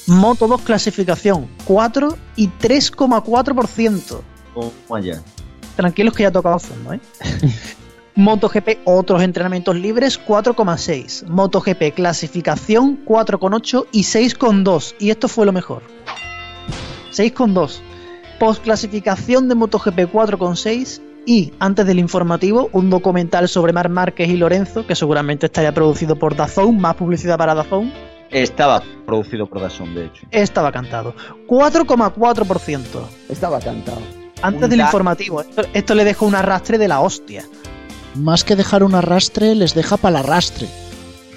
Moto 0.07 0.47
2 0.47 0.61
clasificación 0.61 1.47
4 1.63 2.17
y 2.35 2.49
3,4%. 2.49 4.21
Toma 4.53 4.99
ya. 4.99 5.21
Tranquilos 5.77 6.13
que 6.13 6.23
ya 6.23 6.29
ha 6.29 6.31
tocado 6.33 6.59
fondo, 6.59 6.91
¿eh? 6.91 6.99
MotoGP 8.15 8.79
otros 8.83 9.21
entrenamientos 9.21 9.77
libres 9.77 10.19
4,6. 10.19 11.27
MotoGP 11.27 11.93
clasificación 11.95 13.05
4,8 13.05 13.85
y 13.93 14.01
6,2. 14.01 14.95
Y 14.99 15.11
esto 15.11 15.29
fue 15.29 15.45
lo 15.45 15.53
mejor. 15.53 15.83
6,2. 17.13 17.79
Post 18.37 18.63
clasificación 18.63 19.47
de 19.47 19.55
MotoGP 19.55 20.11
4,6. 20.11 21.06
Y 21.27 21.51
antes 21.59 21.85
del 21.85 21.99
informativo, 21.99 22.69
un 22.71 22.89
documental 22.89 23.49
sobre 23.49 23.73
Mar 23.73 23.89
Márquez 23.89 24.29
y 24.29 24.37
Lorenzo, 24.37 24.87
que 24.87 24.95
seguramente 24.95 25.47
estaría 25.47 25.73
producido 25.73 26.15
por 26.15 26.37
Dazón, 26.37 26.79
más 26.79 26.95
publicidad 26.95 27.37
para 27.37 27.53
Dazón. 27.53 27.91
Estaba 28.31 28.81
producido 29.05 29.45
por 29.45 29.59
Dazón, 29.61 29.93
de 29.93 30.05
hecho. 30.05 30.25
Estaba 30.31 30.71
cantado. 30.71 31.13
4,4%. 31.47 32.85
Estaba 33.29 33.59
cantado. 33.59 33.99
Antes 34.41 34.63
Un 34.63 34.69
del 34.69 34.79
da- 34.79 34.85
informativo. 34.85 35.41
Esto, 35.41 35.63
esto 35.73 35.95
le 35.95 36.05
deja 36.05 36.25
un 36.25 36.33
arrastre 36.35 36.77
de 36.77 36.87
la 36.87 37.01
hostia. 37.01 37.43
Más 38.15 38.45
que 38.45 38.55
dejar 38.55 38.83
un 38.83 38.95
arrastre, 38.95 39.53
les 39.53 39.73
deja 39.75 39.97
para 39.97 40.19
el 40.19 40.25
arrastre. 40.25 40.67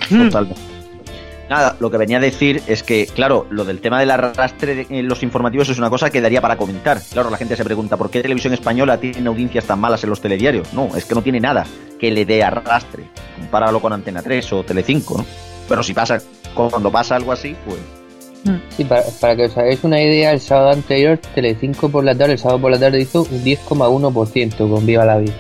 Totalmente. 0.09 0.61
Nada, 1.51 1.75
lo 1.81 1.91
que 1.91 1.97
venía 1.97 2.19
a 2.19 2.21
decir 2.21 2.63
es 2.69 2.85
que, 2.85 3.09
claro, 3.09 3.45
lo 3.51 3.65
del 3.65 3.81
tema 3.81 3.99
del 3.99 4.13
arrastre 4.13 4.87
en 4.89 5.09
los 5.09 5.25
informativos 5.25 5.69
es 5.69 5.79
una 5.79 5.91
cosa 5.91 6.09
que 6.09 6.21
daría 6.21 6.41
para 6.41 6.57
comentar. 6.57 7.01
Claro, 7.13 7.29
la 7.29 7.37
gente 7.37 7.57
se 7.57 7.65
pregunta, 7.65 7.97
¿por 7.97 8.09
qué 8.09 8.23
Televisión 8.23 8.55
Española 8.55 8.99
tiene 8.99 9.27
audiencias 9.29 9.65
tan 9.65 9.81
malas 9.81 10.05
en 10.05 10.11
los 10.11 10.21
telediarios? 10.21 10.73
No, 10.73 10.97
es 10.97 11.05
que 11.05 11.15
no 11.17 11.23
tiene 11.23 11.41
nada 11.41 11.67
que 11.99 12.13
le 12.13 12.25
dé 12.25 12.45
arrastre. 12.45 13.11
Compáralo 13.37 13.81
con 13.81 13.93
Antena 13.93 14.23
3 14.23 14.53
o 14.53 14.63
Telecinco, 14.63 15.19
¿no? 15.19 15.27
Pero 15.69 15.83
si 15.83 15.93
pasa, 15.93 16.21
cuando 16.55 16.93
pasa 16.93 17.17
algo 17.17 17.33
así, 17.33 17.57
pues... 17.67 17.81
Sí, 18.77 18.85
para, 18.85 19.03
para 19.21 19.35
que 19.35 19.47
os 19.47 19.59
hagáis 19.59 19.83
una 19.83 20.01
idea, 20.01 20.31
el 20.31 20.41
sábado 20.41 20.71
anterior, 20.71 21.19
Telecinco 21.35 21.89
por 21.89 22.05
la 22.05 22.15
tarde, 22.15 22.35
el 22.35 22.39
sábado 22.39 22.61
por 22.61 22.71
la 22.71 22.79
tarde 22.79 23.01
hizo 23.01 23.23
un 23.23 23.45
10,1% 23.45 24.57
con 24.57 24.87
Viva 24.87 25.05
la 25.05 25.19
Vida. 25.19 25.35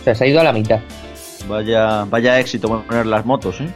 O 0.00 0.04
sea, 0.04 0.14
se 0.16 0.24
ha 0.24 0.26
ido 0.26 0.40
a 0.40 0.44
la 0.44 0.52
mitad. 0.52 0.80
Vaya, 1.48 2.04
vaya 2.04 2.40
éxito 2.40 2.82
poner 2.84 3.06
las 3.06 3.24
motos, 3.24 3.60
¿eh? 3.60 3.68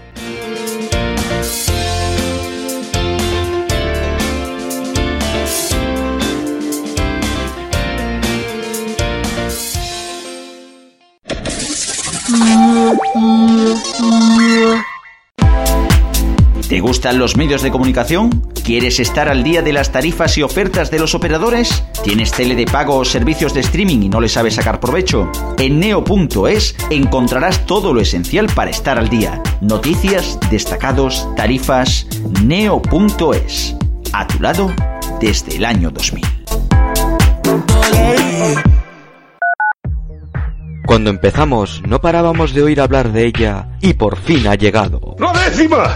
Gustan 16.86 17.18
los 17.18 17.36
medios 17.36 17.62
de 17.62 17.72
comunicación? 17.72 18.30
¿Quieres 18.62 19.00
estar 19.00 19.28
al 19.28 19.42
día 19.42 19.60
de 19.60 19.72
las 19.72 19.90
tarifas 19.90 20.38
y 20.38 20.44
ofertas 20.44 20.88
de 20.88 21.00
los 21.00 21.16
operadores? 21.16 21.82
¿Tienes 22.04 22.30
tele 22.30 22.54
de 22.54 22.64
pago 22.64 22.94
o 22.94 23.04
servicios 23.04 23.52
de 23.54 23.60
streaming 23.60 24.02
y 24.02 24.08
no 24.08 24.20
le 24.20 24.28
sabes 24.28 24.54
sacar 24.54 24.78
provecho? 24.78 25.28
En 25.58 25.80
neo.es 25.80 26.76
encontrarás 26.90 27.66
todo 27.66 27.92
lo 27.92 28.00
esencial 28.00 28.46
para 28.54 28.70
estar 28.70 29.00
al 29.00 29.08
día. 29.08 29.42
Noticias, 29.60 30.38
destacados, 30.48 31.26
tarifas. 31.34 32.06
Neo.es. 32.44 33.74
A 34.12 34.28
tu 34.28 34.40
lado 34.40 34.72
desde 35.20 35.56
el 35.56 35.64
año 35.64 35.90
2000. 35.90 36.24
Cuando 40.86 41.10
empezamos 41.10 41.82
no 41.84 42.00
parábamos 42.00 42.54
de 42.54 42.62
oír 42.62 42.80
hablar 42.80 43.10
de 43.10 43.26
ella 43.26 43.76
y 43.80 43.94
por 43.94 44.16
fin 44.18 44.46
ha 44.46 44.54
llegado. 44.54 45.16
¡La 45.18 45.32
décima! 45.32 45.94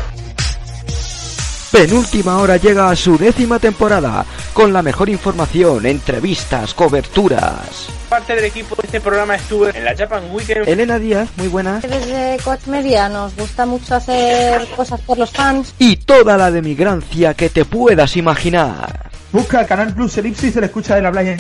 Penúltima 1.73 2.39
hora 2.39 2.57
llega 2.57 2.91
a 2.91 2.97
su 2.97 3.17
décima 3.17 3.61
temporada, 3.61 4.27
con 4.53 4.73
la 4.73 4.83
mejor 4.83 5.09
información, 5.09 5.87
entrevistas, 5.87 6.75
coberturas. 6.75 7.87
Parte 8.09 8.35
del 8.35 8.47
equipo 8.47 8.75
de 8.75 8.87
este 8.87 9.01
programa 9.01 9.37
estuvo 9.37 9.69
en 9.69 9.85
la 9.85 9.97
Japan 9.97 10.25
Weekend. 10.33 10.69
Elena 10.69 10.99
Díaz, 10.99 11.29
muy 11.37 11.47
buena. 11.47 11.79
Desde 11.79 12.39
Coach 12.43 12.67
Media 12.67 13.09
nos 13.09 13.37
gusta 13.37 13.67
mucho 13.67 13.95
hacer 13.95 14.67
cosas 14.75 15.01
por 15.03 15.17
los 15.17 15.31
fans. 15.31 15.73
Y 15.79 15.95
toda 15.95 16.37
la 16.37 16.51
demigrancia 16.51 17.35
que 17.35 17.49
te 17.51 17.65
puedas 17.65 18.17
imaginar. 18.17 19.10
Busca 19.33 19.61
el 19.61 19.67
Canal 19.67 19.95
Plus 19.95 20.19
Elipsis 20.19 20.51
y 20.51 20.53
se 20.53 20.61
le 20.61 20.67
escucha 20.67 20.97
de 20.97 21.03
la 21.03 21.13
playa. 21.13 21.37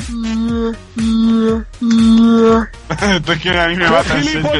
Esto 3.01 3.33
es 3.33 3.41
que 3.41 3.51
a 3.51 3.69
mí 3.69 3.77
me 3.77 3.85
del 3.85 4.25
siglo. 4.25 4.51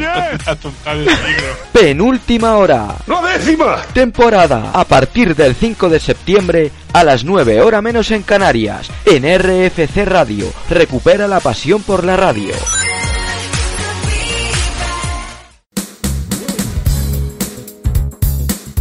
Penúltima 1.71 2.55
hora. 2.57 2.95
¡La 3.07 3.21
décima! 3.21 3.81
Temporada 3.93 4.71
a 4.73 4.83
partir 4.83 5.35
del 5.35 5.55
5 5.55 5.89
de 5.89 5.99
septiembre 5.99 6.71
a 6.91 7.03
las 7.03 7.23
9 7.23 7.61
hora 7.61 7.81
menos 7.81 8.11
en 8.11 8.23
Canarias, 8.23 8.89
en 9.05 9.23
RFC 9.23 10.05
Radio. 10.05 10.51
Recupera 10.69 11.27
la 11.27 11.39
pasión 11.39 11.81
por 11.83 12.03
la 12.03 12.17
radio. 12.17 12.53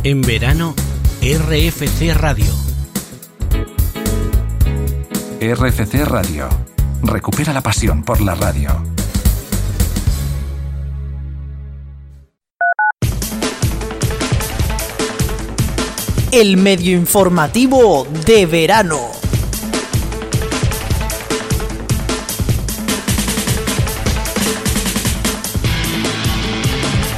En 0.02 0.22
verano, 0.22 0.74
RFC 1.20 2.14
Radio. 2.14 2.69
RFC 5.42 6.04
Radio. 6.04 6.50
Recupera 7.02 7.54
la 7.54 7.62
pasión 7.62 8.04
por 8.04 8.20
la 8.20 8.34
radio. 8.34 8.84
El 16.30 16.58
medio 16.58 16.94
informativo 16.94 18.06
de 18.26 18.44
verano. 18.44 19.12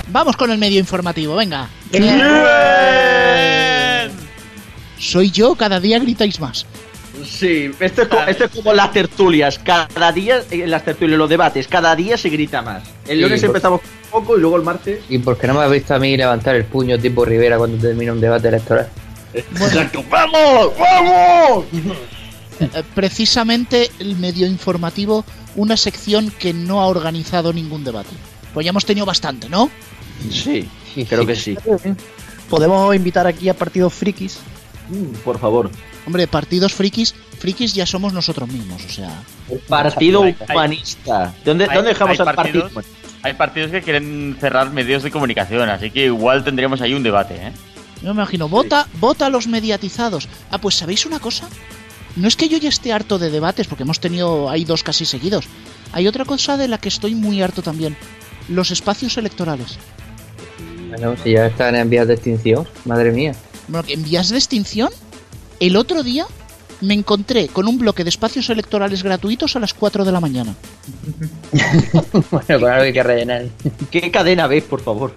Vamos 0.06 0.36
con 0.36 0.52
el 0.52 0.58
medio 0.58 0.78
informativo, 0.78 1.34
venga. 1.34 1.68
Soy 4.96 5.32
yo, 5.32 5.56
cada 5.56 5.80
día 5.80 5.98
gritáis 5.98 6.38
más. 6.38 6.66
Sí, 7.24 7.70
esto 7.80 8.02
es, 8.02 8.08
como, 8.08 8.22
esto 8.24 8.44
es 8.44 8.50
como 8.50 8.72
las 8.72 8.92
tertulias. 8.92 9.58
Cada 9.58 10.12
día, 10.12 10.42
en 10.50 10.70
las 10.70 10.84
tertulias, 10.84 11.18
los 11.18 11.28
debates, 11.28 11.68
cada 11.68 11.94
día 11.96 12.16
se 12.16 12.28
grita 12.28 12.62
más. 12.62 12.82
El 13.06 13.18
Sí, 13.18 13.22
lunes 13.22 13.40
por- 13.40 13.48
empezamos 13.50 13.80
poco 14.10 14.36
y 14.36 14.40
luego 14.40 14.56
el 14.56 14.62
martes. 14.62 15.00
¿Y 15.08 15.18
por 15.18 15.38
qué 15.38 15.46
no 15.46 15.54
me 15.54 15.60
has 15.60 15.70
visto 15.70 15.94
a 15.94 15.98
mí 15.98 16.16
levantar 16.16 16.54
el 16.56 16.64
puño 16.64 16.98
tipo 16.98 17.24
Rivera 17.24 17.58
cuando 17.58 17.78
termina 17.78 18.12
un 18.12 18.20
debate 18.20 18.48
electoral? 18.48 18.88
Exacto. 19.34 20.04
¡Vamos! 20.10 20.72
¡Vamos! 20.78 21.64
Eh, 22.60 22.82
Precisamente 22.94 23.90
el 23.98 24.16
medio 24.16 24.46
informativo, 24.46 25.24
una 25.56 25.76
sección 25.76 26.30
que 26.38 26.52
no 26.52 26.80
ha 26.80 26.86
organizado 26.86 27.52
ningún 27.52 27.82
debate. 27.84 28.10
Pues 28.54 28.64
ya 28.64 28.70
hemos 28.70 28.84
tenido 28.84 29.06
bastante, 29.06 29.48
¿no? 29.48 29.70
Sí, 30.30 30.68
creo 31.08 31.26
que 31.26 31.34
sí. 31.34 31.56
Podemos 32.50 32.94
invitar 32.94 33.26
aquí 33.26 33.48
a 33.48 33.54
partidos 33.54 33.94
frikis. 33.94 34.38
Mm, 34.90 35.14
Por 35.24 35.38
favor. 35.38 35.70
Hombre, 36.06 36.26
partidos 36.26 36.72
frikis, 36.74 37.14
frikis 37.38 37.74
ya 37.74 37.86
somos 37.86 38.12
nosotros 38.12 38.48
mismos, 38.48 38.82
o 38.84 38.88
sea. 38.88 39.22
Partido 39.68 40.22
Hay- 40.24 40.36
hay- 40.48 40.54
humanista. 40.56 41.34
¿Dónde, 41.44 41.64
Hay- 41.68 41.76
¿dónde 41.76 41.90
dejamos 41.90 42.18
hay 42.20 42.26
al 42.28 42.34
partido? 42.34 42.62
partidos- 42.64 42.84
Hay 43.24 43.34
partidos 43.34 43.70
que 43.70 43.82
quieren 43.82 44.36
cerrar 44.40 44.70
medios 44.72 45.04
de 45.04 45.12
comunicación, 45.12 45.68
así 45.68 45.90
que 45.92 46.06
igual 46.06 46.42
tendríamos 46.42 46.80
ahí 46.80 46.92
un 46.92 47.04
debate, 47.04 47.36
¿eh? 47.36 47.52
Yo 48.02 48.08
me 48.14 48.20
imagino, 48.20 48.48
vota, 48.48 48.88
vota 48.98 49.26
a 49.26 49.30
los 49.30 49.46
mediatizados. 49.46 50.28
Ah, 50.50 50.58
pues 50.58 50.74
¿sabéis 50.74 51.06
una 51.06 51.20
cosa? 51.20 51.48
No 52.16 52.26
es 52.26 52.34
que 52.34 52.48
yo 52.48 52.58
ya 52.58 52.68
esté 52.68 52.92
harto 52.92 53.20
de 53.20 53.30
debates, 53.30 53.68
porque 53.68 53.84
hemos 53.84 54.00
tenido 54.00 54.50
ahí 54.50 54.64
dos 54.64 54.82
casi 54.82 55.04
seguidos. 55.04 55.44
Hay 55.92 56.08
otra 56.08 56.24
cosa 56.24 56.56
de 56.56 56.66
la 56.66 56.78
que 56.78 56.88
estoy 56.88 57.14
muy 57.14 57.40
harto 57.42 57.62
también. 57.62 57.96
Los 58.48 58.72
espacios 58.72 59.16
electorales. 59.18 59.78
Bueno, 60.88 61.14
si 61.22 61.32
ya 61.32 61.46
están 61.46 61.76
en 61.76 61.88
vías 61.88 62.08
de 62.08 62.14
extinción, 62.14 62.66
madre 62.84 63.12
mía. 63.12 63.34
Bueno, 63.68 63.86
en 63.88 64.02
vías 64.02 64.30
de 64.30 64.36
extinción, 64.36 64.90
el 65.66 65.76
otro 65.76 66.02
día 66.02 66.26
me 66.80 66.94
encontré 66.94 67.46
con 67.48 67.68
un 67.68 67.78
bloque 67.78 68.02
de 68.04 68.10
espacios 68.10 68.50
electorales 68.50 69.02
gratuitos 69.02 69.54
a 69.54 69.60
las 69.60 69.72
4 69.74 70.04
de 70.04 70.12
la 70.12 70.20
mañana. 70.20 70.54
bueno, 72.30 72.60
con 72.60 72.70
algo 72.70 72.82
hay 72.84 72.92
que 72.92 73.02
rellenar. 73.02 73.44
¿Qué 73.90 74.10
cadena 74.10 74.46
ves, 74.46 74.64
por 74.64 74.80
favor? 74.80 75.14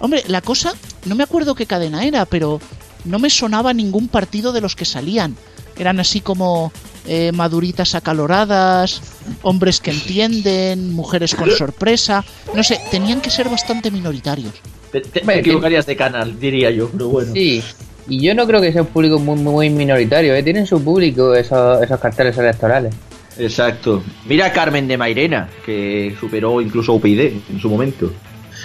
Hombre, 0.00 0.24
la 0.26 0.40
cosa, 0.40 0.72
no 1.04 1.14
me 1.14 1.22
acuerdo 1.22 1.54
qué 1.54 1.66
cadena 1.66 2.04
era, 2.04 2.24
pero 2.26 2.60
no 3.04 3.18
me 3.18 3.30
sonaba 3.30 3.72
ningún 3.72 4.08
partido 4.08 4.52
de 4.52 4.60
los 4.60 4.74
que 4.74 4.84
salían. 4.84 5.36
Eran 5.78 6.00
así 6.00 6.20
como 6.20 6.72
eh, 7.06 7.30
maduritas 7.32 7.94
acaloradas, 7.94 9.00
hombres 9.42 9.80
que 9.80 9.90
entienden, 9.92 10.92
mujeres 10.92 11.34
con 11.34 11.50
sorpresa. 11.52 12.24
No 12.54 12.62
sé, 12.64 12.80
tenían 12.90 13.20
que 13.20 13.30
ser 13.30 13.48
bastante 13.48 13.90
minoritarios. 13.90 14.54
Te, 14.90 15.00
te- 15.02 15.20
te 15.20 15.38
equivocarías 15.38 15.86
de 15.86 15.96
canal, 15.96 16.38
diría 16.40 16.70
yo, 16.70 16.90
pero 16.90 17.08
bueno. 17.08 17.32
Sí, 17.32 17.62
y 18.08 18.20
yo 18.20 18.34
no 18.34 18.46
creo 18.46 18.60
que 18.60 18.72
sea 18.72 18.82
un 18.82 18.88
público 18.88 19.18
muy, 19.18 19.38
muy 19.38 19.70
minoritario, 19.70 20.34
¿eh? 20.34 20.42
Tienen 20.42 20.66
su 20.66 20.82
público 20.82 21.34
esos, 21.34 21.82
esos 21.82 22.00
carteles 22.00 22.36
electorales. 22.38 22.94
Exacto. 23.38 24.02
Mira 24.26 24.46
a 24.46 24.52
Carmen 24.52 24.88
de 24.88 24.96
Mairena, 24.96 25.48
que 25.64 26.14
superó 26.18 26.60
incluso 26.60 26.92
a 26.92 26.94
UPyD 26.96 27.20
en 27.50 27.60
su 27.60 27.68
momento. 27.68 28.12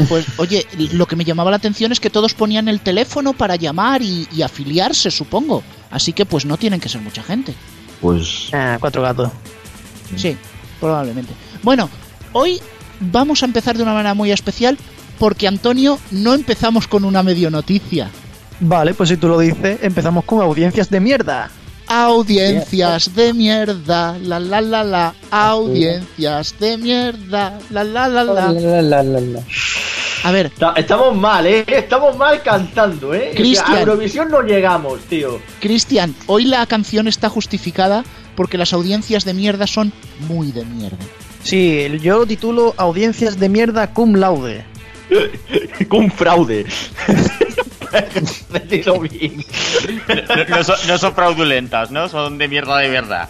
Pues 0.10 0.26
oye, 0.38 0.66
lo 0.94 1.06
que 1.06 1.16
me 1.16 1.24
llamaba 1.24 1.52
la 1.52 1.58
atención 1.58 1.92
es 1.92 2.00
que 2.00 2.10
todos 2.10 2.34
ponían 2.34 2.68
el 2.68 2.82
teléfono 2.82 3.34
para 3.34 3.56
llamar 3.56 4.02
y, 4.02 4.28
y 4.36 4.42
afiliarse, 4.42 5.10
supongo. 5.10 5.64
Así 5.90 6.12
que 6.12 6.26
pues 6.26 6.46
no 6.46 6.58
tienen 6.58 6.80
que 6.82 6.90
ser 6.90 7.02
mucha 7.02 7.24
gente. 7.24 7.54
Pues. 8.02 8.50
Ah, 8.52 8.78
cuatro 8.80 9.02
gatos. 9.02 9.30
Sí, 10.16 10.36
probablemente. 10.80 11.34
Bueno, 11.64 11.90
hoy 12.34 12.60
vamos 13.00 13.42
a 13.42 13.46
empezar 13.46 13.78
de 13.78 13.84
una 13.84 13.94
manera 13.94 14.14
muy 14.14 14.32
especial 14.32 14.78
porque 15.18 15.48
Antonio 15.48 15.98
no 16.12 16.34
empezamos 16.34 16.88
con 16.88 17.06
una 17.06 17.24
medio 17.24 17.50
noticia. 17.50 18.10
Vale, 18.60 18.94
pues 18.94 19.10
si 19.10 19.18
tú 19.18 19.28
lo 19.28 19.40
dices, 19.40 19.80
empezamos 19.82 20.24
con 20.26 20.42
audiencias 20.42 20.90
de 20.90 21.00
mierda. 21.00 21.50
Audiencias 21.88 23.14
de 23.16 23.34
mierda, 23.34 24.18
la 24.20 24.40
la 24.40 24.60
la 24.62 24.84
la, 24.84 25.14
audiencias 25.30 26.56
de 26.60 26.78
mierda, 26.78 27.60
la 27.70 27.84
la 27.84 28.08
la 28.08 28.24
la. 28.24 28.52
La, 28.52 28.82
la, 28.82 29.04
la, 29.04 29.20
la. 29.22 29.40
A 30.24 30.32
ver, 30.32 30.48
Está- 30.48 30.74
estamos 30.78 31.16
mal, 31.16 31.46
¿eh? 31.46 31.64
Estamos 31.68 32.18
mal 32.18 32.42
cantando, 32.42 33.14
¿eh? 33.14 33.34
Cristian. 33.36 33.74
A 33.78 33.80
Eurovisión 33.82 34.30
no 34.32 34.42
llegamos, 34.42 35.00
tío. 35.02 35.40
Cristian, 35.60 36.16
hoy 36.26 36.46
la 36.46 36.66
canción 36.66 37.08
está 37.08 37.30
justificada 37.30 38.04
porque 38.36 38.58
las 38.58 38.74
audiencias 38.74 39.24
de 39.26 39.34
mierda 39.36 39.68
son 39.68 39.94
muy 40.28 40.52
de 40.52 40.66
mierda. 40.66 40.98
Sí, 41.44 41.88
yo 42.02 42.18
lo 42.20 42.26
titulo 42.26 42.74
Audiencias 42.78 43.38
de 43.40 43.50
mierda 43.50 43.94
cum 43.94 44.16
laude. 44.16 44.66
Con 45.90 46.10
fraude. 46.10 46.66
No, 50.50 50.58
no 50.58 50.64
son, 50.64 50.76
no 50.88 50.98
son 50.98 51.14
fraudulentas, 51.14 51.92
¿no? 51.92 52.08
Son 52.10 52.38
de 52.38 52.48
mierda 52.48 52.78
de 52.80 52.90
verdad. 52.90 53.30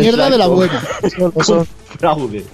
Mierda 0.00 0.30
de 0.30 0.38
la 0.38 0.46
buena. 0.46 0.82
Son- 1.44 1.66
Fraude. 1.98 2.44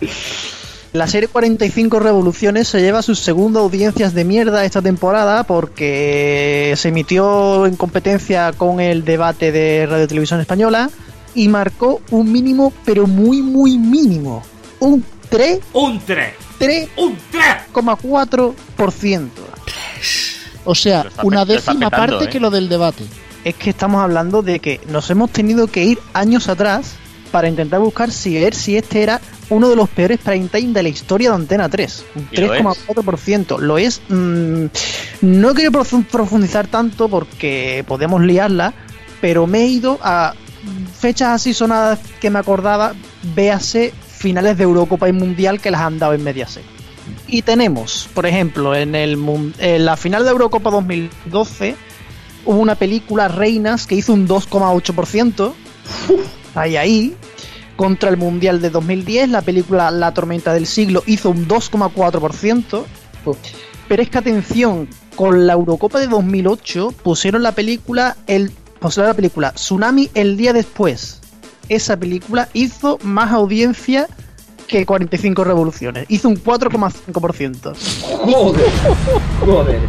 La 0.93 1.07
serie 1.07 1.29
45 1.29 2.01
Revoluciones 2.01 2.67
se 2.69 2.81
lleva 2.81 3.01
sus 3.03 3.21
segundas 3.21 3.63
audiencias 3.63 4.13
de 4.13 4.25
mierda 4.25 4.65
esta 4.65 4.83
temporada 4.83 5.45
porque 5.45 6.75
se 6.77 6.89
emitió 6.89 7.65
en 7.67 7.77
competencia 7.77 8.53
con 8.53 8.81
el 8.81 9.05
debate 9.05 9.53
de 9.53 9.87
Radio 9.87 10.09
Televisión 10.09 10.41
Española 10.41 10.91
y 11.35 11.47
marcó 11.49 12.01
un 12.11 12.33
mínimo, 12.33 12.73
pero 12.85 13.07
muy, 13.07 13.41
muy 13.41 13.79
mínimo. 13.79 14.43
Un 14.81 15.05
3, 15.29 15.61
Un 15.73 16.01
3. 16.05 16.35
3,4%. 16.59 18.55
Un 19.15 19.31
3. 19.31 19.40
O 20.65 20.75
sea, 20.75 21.03
está 21.03 21.23
una 21.25 21.45
décima 21.45 21.89
petando, 21.91 21.91
parte 22.19 22.25
¿eh? 22.25 22.29
que 22.29 22.41
lo 22.41 22.51
del 22.51 22.69
debate. 22.69 23.05
Es 23.45 23.55
que 23.55 23.71
estamos 23.71 24.03
hablando 24.03 24.43
de 24.43 24.59
que 24.61 24.81
nos 24.89 25.09
hemos 25.11 25.31
tenido 25.31 25.67
que 25.67 25.85
ir 25.85 25.99
años 26.13 26.49
atrás 26.49 26.93
para 27.33 27.49
intentar 27.49 27.81
buscar 27.81 28.11
si 28.11 28.35
ver 28.39 28.55
si 28.55 28.77
este 28.77 29.03
era 29.03 29.21
uno 29.51 29.69
de 29.71 29.77
los 29.77 29.89
peores 29.89 30.19
prime 30.19 30.49
time 30.49 30.73
de 30.73 30.83
la 30.83 30.89
historia 30.89 31.31
de 31.31 31.37
Antena 31.37 31.69
3. 31.69 32.05
Un 32.17 32.29
¿Y 32.33 32.37
lo 32.41 32.55
es? 32.55 32.63
3,4%. 32.63 33.59
Lo 33.59 33.79
es. 33.79 34.03
mm, 34.09 34.65
no 35.23 35.55
quiero 35.55 35.71
profu- 35.71 36.05
profundizar 36.07 36.67
tanto 36.67 37.09
porque 37.09 37.85
podemos 37.87 38.21
liarla, 38.23 38.75
pero 39.21 39.47
me 39.47 39.61
he 39.63 39.67
ido 39.69 39.99
a 40.03 40.35
fechas 40.99 41.29
así 41.31 41.55
sonadas 41.55 41.99
que 42.21 42.29
me 42.31 42.39
acordaba, 42.39 42.93
véase 43.35 43.95
finales 44.09 44.59
de 44.59 44.65
Eurocopa 44.65 45.09
y 45.09 45.13
Mundial 45.13 45.61
que 45.61 45.71
las 45.71 45.81
han 45.81 45.99
dado 45.99 46.13
en 46.15 46.23
Mediaset. 46.23 46.65
Y 47.27 47.43
tenemos, 47.43 48.09
por 48.15 48.27
ejemplo, 48.27 48.75
en, 48.75 48.95
el, 48.95 49.19
en 49.59 49.85
la 49.85 49.97
final 49.97 50.25
de 50.25 50.31
Eurocopa 50.31 50.71
2012 50.71 51.77
hubo 52.45 52.59
una 52.59 52.75
película, 52.75 53.29
Reinas, 53.29 53.87
que 53.87 53.95
hizo 53.95 54.13
un 54.13 54.27
2,8%. 54.29 55.53
Ahí, 56.55 56.77
ahí. 56.77 57.17
Contra 57.77 58.11
el 58.11 58.17
Mundial 58.17 58.61
de 58.61 58.71
2010, 58.71 59.31
la 59.31 59.41
película 59.41 59.91
La 59.91 60.13
Tormenta 60.13 60.53
del 60.53 60.67
Siglo 60.67 61.03
hizo 61.07 61.31
un 61.31 61.47
2,4%. 61.47 62.85
Pero 63.89 64.03
es 64.03 64.11
que 64.11 64.19
atención, 64.19 64.89
con 65.17 65.47
la 65.47 65.55
Eurocopa 65.55 66.01
de 66.01 66.09
2008 66.09 66.93
pusieron 67.03 67.43
la 67.43 67.53
película 67.53 68.17
el 68.27 68.51
pusieron 68.81 69.09
la 69.09 69.15
película 69.15 69.53
Tsunami 69.53 70.11
el 70.15 70.37
día 70.37 70.53
después. 70.53 71.21
Esa 71.69 71.97
película 71.97 72.49
hizo 72.53 72.99
más 73.03 73.33
audiencia 73.33 74.09
que 74.71 74.87
45 74.87 75.45
revoluciones. 75.45 76.07
Hizo 76.09 76.29
un 76.29 76.37
4,5%. 76.43 77.75
Joder. 78.19 78.67
Joder. 79.45 79.81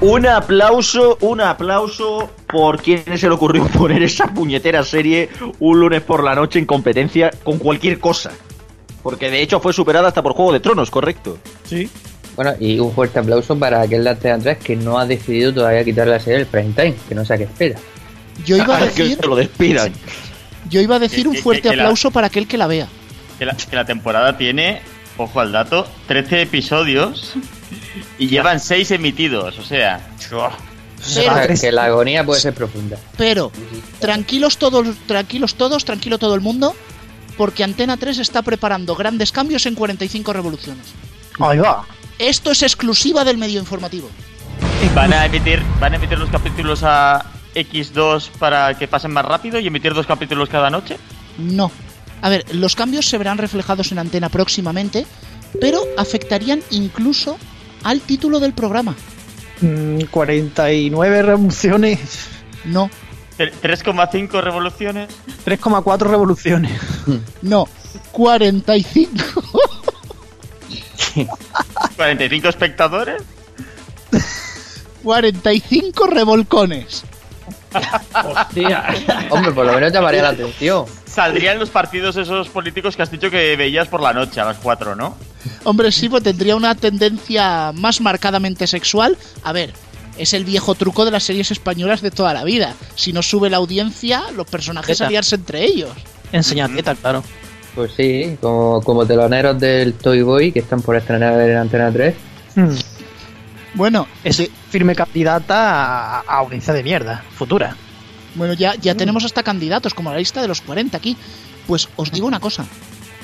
Un 0.00 0.26
aplauso, 0.26 1.16
un 1.20 1.40
aplauso 1.40 2.30
por 2.48 2.80
quien 2.82 3.02
se 3.18 3.28
le 3.28 3.34
ocurrió 3.34 3.66
poner 3.68 4.02
esa 4.02 4.26
puñetera 4.28 4.82
serie 4.84 5.28
un 5.60 5.78
lunes 5.80 6.02
por 6.02 6.24
la 6.24 6.34
noche 6.34 6.58
en 6.58 6.66
competencia 6.66 7.30
con 7.44 7.58
cualquier 7.58 7.98
cosa. 7.98 8.30
Porque 9.02 9.30
de 9.30 9.42
hecho 9.42 9.60
fue 9.60 9.72
superada 9.72 10.08
hasta 10.08 10.22
por 10.22 10.32
Juego 10.34 10.52
de 10.52 10.60
Tronos, 10.60 10.90
correcto. 10.90 11.38
Sí. 11.64 11.88
Bueno, 12.36 12.52
y 12.58 12.78
un 12.78 12.92
fuerte 12.92 13.18
aplauso 13.18 13.58
para 13.58 13.80
aquel 13.82 14.04
de 14.04 14.14
3 14.14 14.58
que 14.58 14.74
no 14.76 14.98
ha 14.98 15.06
decidido 15.06 15.52
todavía 15.52 15.84
quitar 15.84 16.06
la 16.08 16.18
serie 16.18 16.38
del 16.38 16.46
prime 16.46 16.72
time, 16.74 16.94
que 17.08 17.14
no 17.14 17.24
sé 17.24 17.34
a 17.34 17.38
qué 17.38 17.44
espera. 17.44 17.78
Yo 18.46 18.56
iba 18.56 18.76
a 18.76 18.78
Ah, 18.78 18.88
que 18.94 19.02
decir, 19.02 19.18
se 19.20 19.26
lo 19.26 19.36
despidan. 19.36 19.92
yo 20.70 20.80
iba 20.80 20.96
a 20.96 20.98
decir 20.98 21.24
Que- 21.24 21.28
un 21.28 21.36
fuerte 21.36 21.68
aplauso 21.68 22.10
para 22.10 22.28
aquel 22.28 22.46
que 22.48 22.56
la 22.56 22.66
vea. 22.66 22.88
Que 23.42 23.46
la, 23.46 23.56
que 23.56 23.74
la 23.74 23.84
temporada 23.84 24.38
tiene, 24.38 24.82
ojo 25.16 25.40
al 25.40 25.50
dato, 25.50 25.84
13 26.06 26.42
episodios 26.42 27.34
y 28.16 28.28
llevan 28.28 28.60
6 28.60 28.92
emitidos. 28.92 29.58
O 29.58 29.64
sea, 29.64 30.00
Pero- 31.12 31.48
que, 31.48 31.60
que 31.60 31.72
la 31.72 31.86
agonía 31.86 32.24
puede 32.24 32.40
ser 32.40 32.54
profunda. 32.54 32.98
Pero, 33.18 33.50
tranquilos 33.98 34.58
todos, 34.58 34.96
tranquilos 35.08 35.56
todos, 35.56 35.84
tranquilo 35.84 36.18
todo 36.18 36.36
el 36.36 36.40
mundo, 36.40 36.76
porque 37.36 37.64
Antena 37.64 37.96
3 37.96 38.18
está 38.18 38.42
preparando 38.42 38.94
grandes 38.94 39.32
cambios 39.32 39.66
en 39.66 39.74
45 39.74 40.32
revoluciones. 40.32 40.86
Ahí 41.40 41.58
va. 41.58 41.84
Esto 42.20 42.52
es 42.52 42.62
exclusiva 42.62 43.24
del 43.24 43.38
medio 43.38 43.58
informativo. 43.58 44.08
van 44.94 45.12
a 45.12 45.26
emitir, 45.26 45.60
van 45.80 45.94
a 45.94 45.96
emitir 45.96 46.16
los 46.16 46.30
capítulos 46.30 46.82
a 46.84 47.26
X2 47.56 48.28
para 48.38 48.78
que 48.78 48.86
pasen 48.86 49.10
más 49.10 49.24
rápido 49.24 49.58
y 49.58 49.66
emitir 49.66 49.94
dos 49.94 50.06
capítulos 50.06 50.48
cada 50.48 50.70
noche. 50.70 50.96
No. 51.38 51.72
A 52.22 52.28
ver, 52.28 52.44
los 52.54 52.74
cambios 52.76 53.06
se 53.08 53.18
verán 53.18 53.36
reflejados 53.38 53.92
en 53.92 53.98
antena 53.98 54.28
próximamente, 54.28 55.04
pero 55.60 55.82
afectarían 55.98 56.62
incluso 56.70 57.36
al 57.84 58.00
título 58.00 58.40
del 58.40 58.52
programa. 58.54 58.94
Mm, 59.60 60.02
49 60.10 61.22
revoluciones. 61.22 62.00
No, 62.64 62.88
Tre- 63.38 63.52
3,5 63.60 64.40
revoluciones. 64.40 65.08
3,4 65.44 65.98
revoluciones. 66.08 66.72
no. 67.42 67.68
45. 68.12 69.14
45 71.96 72.48
espectadores. 72.48 73.22
45 75.02 76.06
revolcones. 76.06 77.04
Hombre, 79.30 79.52
por 79.52 79.66
lo 79.66 79.72
menos 79.74 79.92
llamaría 79.92 80.22
la 80.22 80.28
atención. 80.30 80.84
Saldrían 81.14 81.58
los 81.58 81.68
partidos 81.68 82.16
esos 82.16 82.48
políticos 82.48 82.96
que 82.96 83.02
has 83.02 83.10
dicho 83.10 83.30
que 83.30 83.54
veías 83.56 83.86
por 83.88 84.00
la 84.00 84.12
noche 84.14 84.40
a 84.40 84.46
las 84.46 84.56
4, 84.58 84.94
¿no? 84.96 85.14
Hombre, 85.64 85.92
sí, 85.92 86.08
pues 86.08 86.22
tendría 86.22 86.56
una 86.56 86.74
tendencia 86.74 87.72
más 87.74 88.00
marcadamente 88.00 88.66
sexual. 88.66 89.18
A 89.42 89.52
ver, 89.52 89.74
es 90.16 90.32
el 90.32 90.44
viejo 90.44 90.74
truco 90.74 91.04
de 91.04 91.10
las 91.10 91.24
series 91.24 91.50
españolas 91.50 92.00
de 92.00 92.10
toda 92.10 92.32
la 92.32 92.44
vida. 92.44 92.74
Si 92.94 93.12
no 93.12 93.22
sube 93.22 93.50
la 93.50 93.58
audiencia, 93.58 94.22
los 94.34 94.46
personajes 94.46 94.96
Teta. 94.98 95.08
aliarse 95.08 95.34
entre 95.34 95.64
ellos. 95.64 95.90
Enseñar 96.32 96.70
teta, 96.74 96.94
claro. 96.94 97.22
Pues 97.74 97.92
sí, 97.94 98.36
como, 98.40 98.80
como 98.82 99.04
teloneros 99.04 99.58
del 99.60 99.92
Toy 99.94 100.22
Boy 100.22 100.50
que 100.52 100.60
están 100.60 100.80
por 100.80 100.96
estrenar 100.96 101.38
en 101.40 101.56
Antena 101.58 101.90
3. 101.92 102.14
Mm, 102.54 102.68
Bueno, 103.74 104.06
Es 104.24 104.42
firme 104.70 104.94
candidata 104.94 105.56
a, 105.56 106.20
a 106.20 106.38
audiencia 106.38 106.72
de 106.72 106.82
mierda, 106.82 107.22
futura. 107.36 107.76
Bueno, 108.34 108.54
ya, 108.54 108.74
ya 108.76 108.94
tenemos 108.94 109.24
hasta 109.24 109.42
candidatos, 109.42 109.94
como 109.94 110.10
la 110.10 110.18
lista 110.18 110.40
de 110.40 110.48
los 110.48 110.60
40 110.60 110.96
aquí. 110.96 111.16
Pues 111.66 111.88
os 111.96 112.10
digo 112.10 112.26
una 112.26 112.40
cosa. 112.40 112.66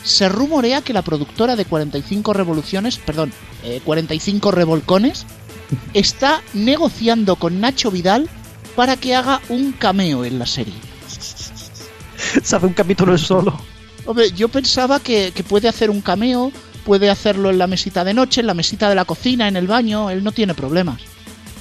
Se 0.05 0.29
rumorea 0.29 0.83
que 0.83 0.93
la 0.93 1.03
productora 1.03 1.57
de 1.57 1.65
45 1.65 2.33
revoluciones, 2.33 2.99
perdón, 2.99 3.33
eh, 3.65 3.81
45 3.85 4.51
revolcones, 4.51 5.27
está 5.93 6.43
negociando 6.55 7.37
con 7.37 7.61
Nacho 7.61 7.91
Vidal 7.91 8.29
para 8.77 8.97
que 8.97 9.15
haga 9.15 9.41
un 9.49 9.73
cameo 9.73 10.25
en 10.25 10.39
la 10.39 10.47
serie. 10.47 10.75
Se 12.43 12.57
hace 12.57 12.67
un 12.67 12.75
capítulo 12.75 13.19
solo. 13.19 13.59
Hombre, 14.07 14.31
yo 14.33 14.49
pensaba 14.49 15.01
que, 15.01 15.33
que 15.35 15.43
puede 15.43 15.69
hacer 15.69 15.91
un 15.91 16.01
cameo, 16.01 16.53
puede 16.85 17.11
hacerlo 17.11 17.51
en 17.51 17.59
la 17.59 17.67
mesita 17.67 18.05
de 18.05 18.15
noche, 18.15 18.41
en 18.41 18.47
la 18.47 18.55
mesita 18.55 18.89
de 18.89 18.95
la 18.95 19.05
cocina, 19.05 19.49
en 19.49 19.57
el 19.57 19.67
baño, 19.67 20.11
él 20.11 20.25
no 20.25 20.33
tiene 20.33 20.55
problemas. 20.55 21.03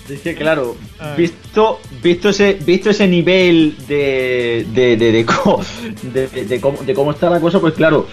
Es 0.09 0.21
que 0.21 0.35
claro, 0.35 0.75
visto, 1.17 1.79
visto 2.01 2.29
ese, 2.29 2.53
visto 2.53 2.89
ese 2.89 3.07
nivel 3.07 3.75
de 3.87 4.65
de, 4.73 4.95
de, 4.97 5.11
de, 5.11 5.25
co- 5.25 5.61
de- 6.01 6.27
de- 6.27 6.45
de 6.45 6.61
cómo, 6.61 6.77
de 6.83 6.93
cómo 6.93 7.11
está 7.11 7.29
la 7.29 7.39
cosa, 7.39 7.59
pues 7.59 7.73
claro, 7.73 8.07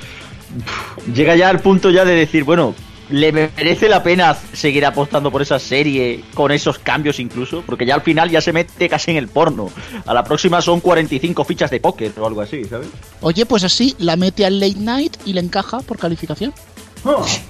llega 1.14 1.36
ya 1.36 1.48
al 1.48 1.60
punto 1.60 1.90
ya 1.90 2.04
de 2.04 2.14
decir, 2.14 2.44
bueno, 2.44 2.74
¿le 3.10 3.32
merece 3.32 3.88
la 3.88 4.02
pena 4.02 4.36
seguir 4.52 4.84
apostando 4.86 5.30
por 5.30 5.42
esa 5.42 5.58
serie 5.58 6.24
con 6.34 6.50
esos 6.50 6.78
cambios 6.78 7.20
incluso? 7.20 7.62
Porque 7.66 7.86
ya 7.86 7.94
al 7.94 8.02
final 8.02 8.30
ya 8.30 8.40
se 8.40 8.52
mete 8.52 8.88
casi 8.88 9.10
en 9.12 9.16
el 9.18 9.28
porno. 9.28 9.70
A 10.06 10.14
la 10.14 10.24
próxima 10.24 10.60
son 10.62 10.80
45 10.80 11.44
fichas 11.44 11.70
de 11.70 11.80
póker 11.80 12.12
o 12.18 12.26
algo 12.26 12.40
así, 12.40 12.64
¿sabes? 12.64 12.88
Oye, 13.20 13.46
pues 13.46 13.62
así 13.64 13.94
la 13.98 14.16
mete 14.16 14.44
al 14.46 14.58
late 14.58 14.78
night 14.80 15.16
y 15.26 15.32
le 15.32 15.40
encaja 15.40 15.80
por 15.80 15.98
calificación. 15.98 16.52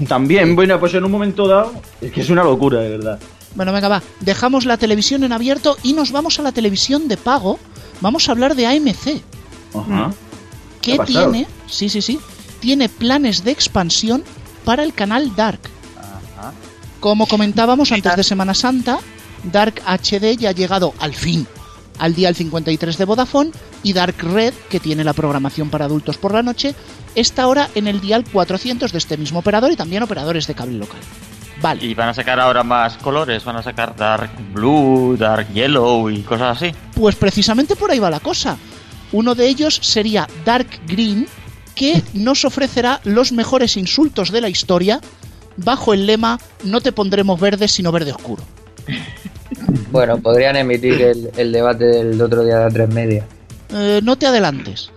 También, 0.09 0.57
bueno, 0.57 0.81
pues 0.81 0.93
en 0.95 1.05
un 1.05 1.13
momento 1.13 1.47
dado, 1.47 1.73
es 2.01 2.11
que 2.11 2.23
es 2.23 2.31
una 2.31 2.43
locura, 2.43 2.81
de 2.81 2.91
verdad. 2.91 3.21
Bueno, 3.55 3.73
venga, 3.73 3.89
va. 3.89 4.03
Dejamos 4.21 4.65
la 4.65 4.77
televisión 4.77 5.25
en 5.25 5.33
abierto 5.33 5.77
y 5.83 5.93
nos 5.93 6.13
vamos 6.13 6.39
a 6.39 6.43
la 6.43 6.53
televisión 6.53 7.09
de 7.09 7.17
pago. 7.17 7.59
Vamos 8.01 8.29
a 8.29 8.33
hablar 8.33 8.55
de 8.55 8.67
AMC, 8.67 9.23
Ajá. 9.75 10.13
que 10.81 10.99
¿Qué 10.99 11.05
tiene, 11.05 11.47
sí, 11.69 11.89
sí, 11.89 12.03
sí, 12.03 12.19
tiene 12.61 12.89
planes 12.89 13.45
de 13.45 13.53
expansión 13.53 14.25
para 14.65 14.83
el 14.83 14.93
canal 14.93 15.35
Dark. 15.37 15.61
Como 17.01 17.27
comentábamos 17.27 17.93
antes 17.93 18.17
de 18.17 18.25
Semana 18.25 18.55
Santa, 18.55 18.99
Dark 19.45 19.81
HD 19.87 20.37
ya 20.37 20.49
ha 20.49 20.53
llegado 20.53 20.95
al 20.99 21.15
fin 21.15 21.47
al 21.99 22.15
dial 22.15 22.35
53 22.35 22.99
de 22.99 23.05
Vodafone 23.05 23.53
y 23.83 23.93
Dark 23.93 24.17
Red, 24.19 24.55
que 24.69 24.81
tiene 24.81 25.05
la 25.05 25.13
programación 25.13 25.71
para 25.71 25.85
adultos 25.85 26.19
por 26.19 26.33
la 26.33 26.43
noche, 26.43 26.75
está 27.15 27.43
ahora 27.43 27.71
en 27.75 27.87
el 27.87 28.01
dial 28.01 28.25
400 28.31 28.93
de 28.93 28.99
este 28.99 29.17
mismo 29.17 29.41
operador 29.41 29.71
y 29.71 29.77
también 29.77 30.03
operadores 30.03 30.47
de 30.47 30.55
cable 30.55 30.79
local. 30.79 31.01
Vale. 31.65 31.83
Y 31.83 31.95
van 31.95 32.11
a 32.11 32.15
sacar 32.15 32.39
ahora 32.39 32.63
más 32.63 32.99
colores, 32.99 33.43
van 33.43 33.57
a 33.57 33.63
sacar 33.63 33.97
Dark 33.97 34.31
Blue, 34.53 35.17
Dark 35.17 35.51
Yellow 35.55 36.11
y 36.11 36.21
cosas 36.21 36.59
así. 36.59 36.75
Pues 36.95 37.17
precisamente 37.17 37.75
por 37.75 37.91
ahí 37.91 37.99
va 37.99 38.11
la 38.11 38.21
cosa. 38.21 38.59
Uno 39.13 39.35
de 39.35 39.49
ellos 39.49 39.79
sería 39.81 40.29
Dark 40.45 40.67
Green, 40.87 41.27
que 41.75 42.03
nos 42.13 42.45
ofrecerá 42.45 43.01
los 43.05 43.33
mejores 43.33 43.79
insultos 43.79 44.31
de 44.31 44.43
la 44.43 44.51
historia 44.51 45.01
bajo 45.57 45.95
el 45.95 46.05
lema 46.05 46.39
No 46.65 46.83
te 46.83 46.93
pondremos 46.93 47.41
verde 47.41 47.67
sino 47.67 47.91
verde 47.93 48.13
oscuro. 48.13 48.43
Bueno, 49.91 50.19
podrían 50.19 50.57
emitir 50.57 51.01
el, 51.01 51.31
el 51.37 51.53
debate 51.53 51.85
del 51.85 52.21
otro 52.21 52.43
día 52.43 52.59
de 52.59 52.67
A3 52.67 52.89
Media. 52.89 53.25
Eh, 53.71 54.01
no 54.03 54.17
te 54.17 54.27
adelantes. 54.27 54.91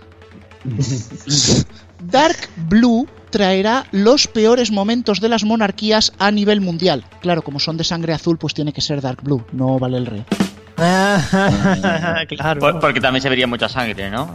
Dark 2.10 2.36
Blue 2.68 3.06
traerá 3.30 3.86
los 3.92 4.26
peores 4.26 4.70
momentos 4.70 5.20
de 5.20 5.28
las 5.28 5.44
monarquías 5.44 6.12
a 6.18 6.30
nivel 6.30 6.60
mundial. 6.60 7.04
Claro, 7.20 7.42
como 7.42 7.60
son 7.60 7.76
de 7.76 7.84
sangre 7.84 8.12
azul, 8.12 8.38
pues 8.38 8.54
tiene 8.54 8.72
que 8.72 8.80
ser 8.80 9.00
Dark 9.00 9.22
Blue, 9.22 9.44
no 9.52 9.78
vale 9.78 9.98
el 9.98 10.06
rey. 10.06 10.24
claro. 10.76 12.60
Por- 12.60 12.80
porque 12.80 13.00
también 13.00 13.22
se 13.22 13.28
vería 13.28 13.46
mucha 13.46 13.68
sangre, 13.68 14.10
¿no? 14.10 14.34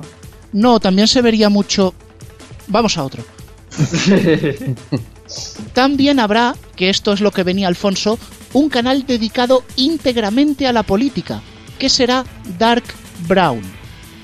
No, 0.51 0.79
también 0.79 1.07
se 1.07 1.21
vería 1.21 1.49
mucho... 1.49 1.93
Vamos 2.67 2.97
a 2.97 3.03
otro. 3.03 3.23
También 5.73 6.19
habrá, 6.19 6.55
que 6.75 6.89
esto 6.89 7.13
es 7.13 7.21
lo 7.21 7.31
que 7.31 7.43
venía 7.43 7.67
Alfonso, 7.67 8.19
un 8.53 8.69
canal 8.69 9.05
dedicado 9.05 9.63
íntegramente 9.75 10.67
a 10.67 10.73
la 10.73 10.83
política, 10.83 11.41
que 11.79 11.89
será 11.89 12.23
Dark 12.59 12.83
Brown, 13.27 13.61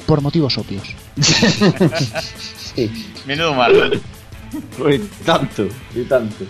por 0.05 0.21
motivos 0.21 0.57
obvios. 0.57 0.87
sí. 2.75 2.91
Menudo 3.25 3.53
malo. 3.55 3.89
Uy, 4.79 5.01
tanto, 5.25 5.67
y 5.95 6.03
tanto. 6.03 6.45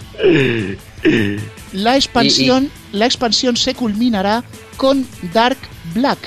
La 1.73 1.95
expansión, 1.95 2.69
la 2.91 3.05
expansión 3.05 3.57
se 3.57 3.73
culminará 3.73 4.43
con 4.77 5.05
Dark 5.33 5.57
Black, 5.93 6.17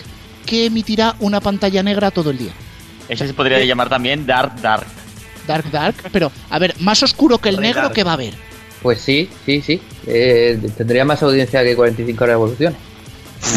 que 0.46 0.66
emitirá 0.66 1.16
una 1.20 1.40
pantalla 1.40 1.82
negra 1.82 2.10
todo 2.10 2.30
el 2.30 2.38
día. 2.38 2.52
Ese 3.08 3.26
se 3.26 3.34
podría 3.34 3.64
llamar 3.64 3.88
también 3.88 4.26
Dark 4.26 4.60
Dark. 4.60 4.86
Dark 5.46 5.70
Dark, 5.70 5.96
pero 6.12 6.30
a 6.50 6.58
ver, 6.58 6.74
más 6.80 7.02
oscuro 7.02 7.38
que 7.38 7.48
el 7.48 7.60
negro 7.60 7.82
dark. 7.82 7.94
que 7.94 8.04
va 8.04 8.12
a 8.12 8.14
haber. 8.14 8.34
Pues 8.82 9.00
sí, 9.00 9.28
sí, 9.46 9.62
sí. 9.62 9.80
Eh, 10.06 10.58
tendría 10.76 11.04
más 11.04 11.22
audiencia 11.22 11.62
que 11.62 11.76
45 11.76 12.26
revoluciones. 12.26 12.78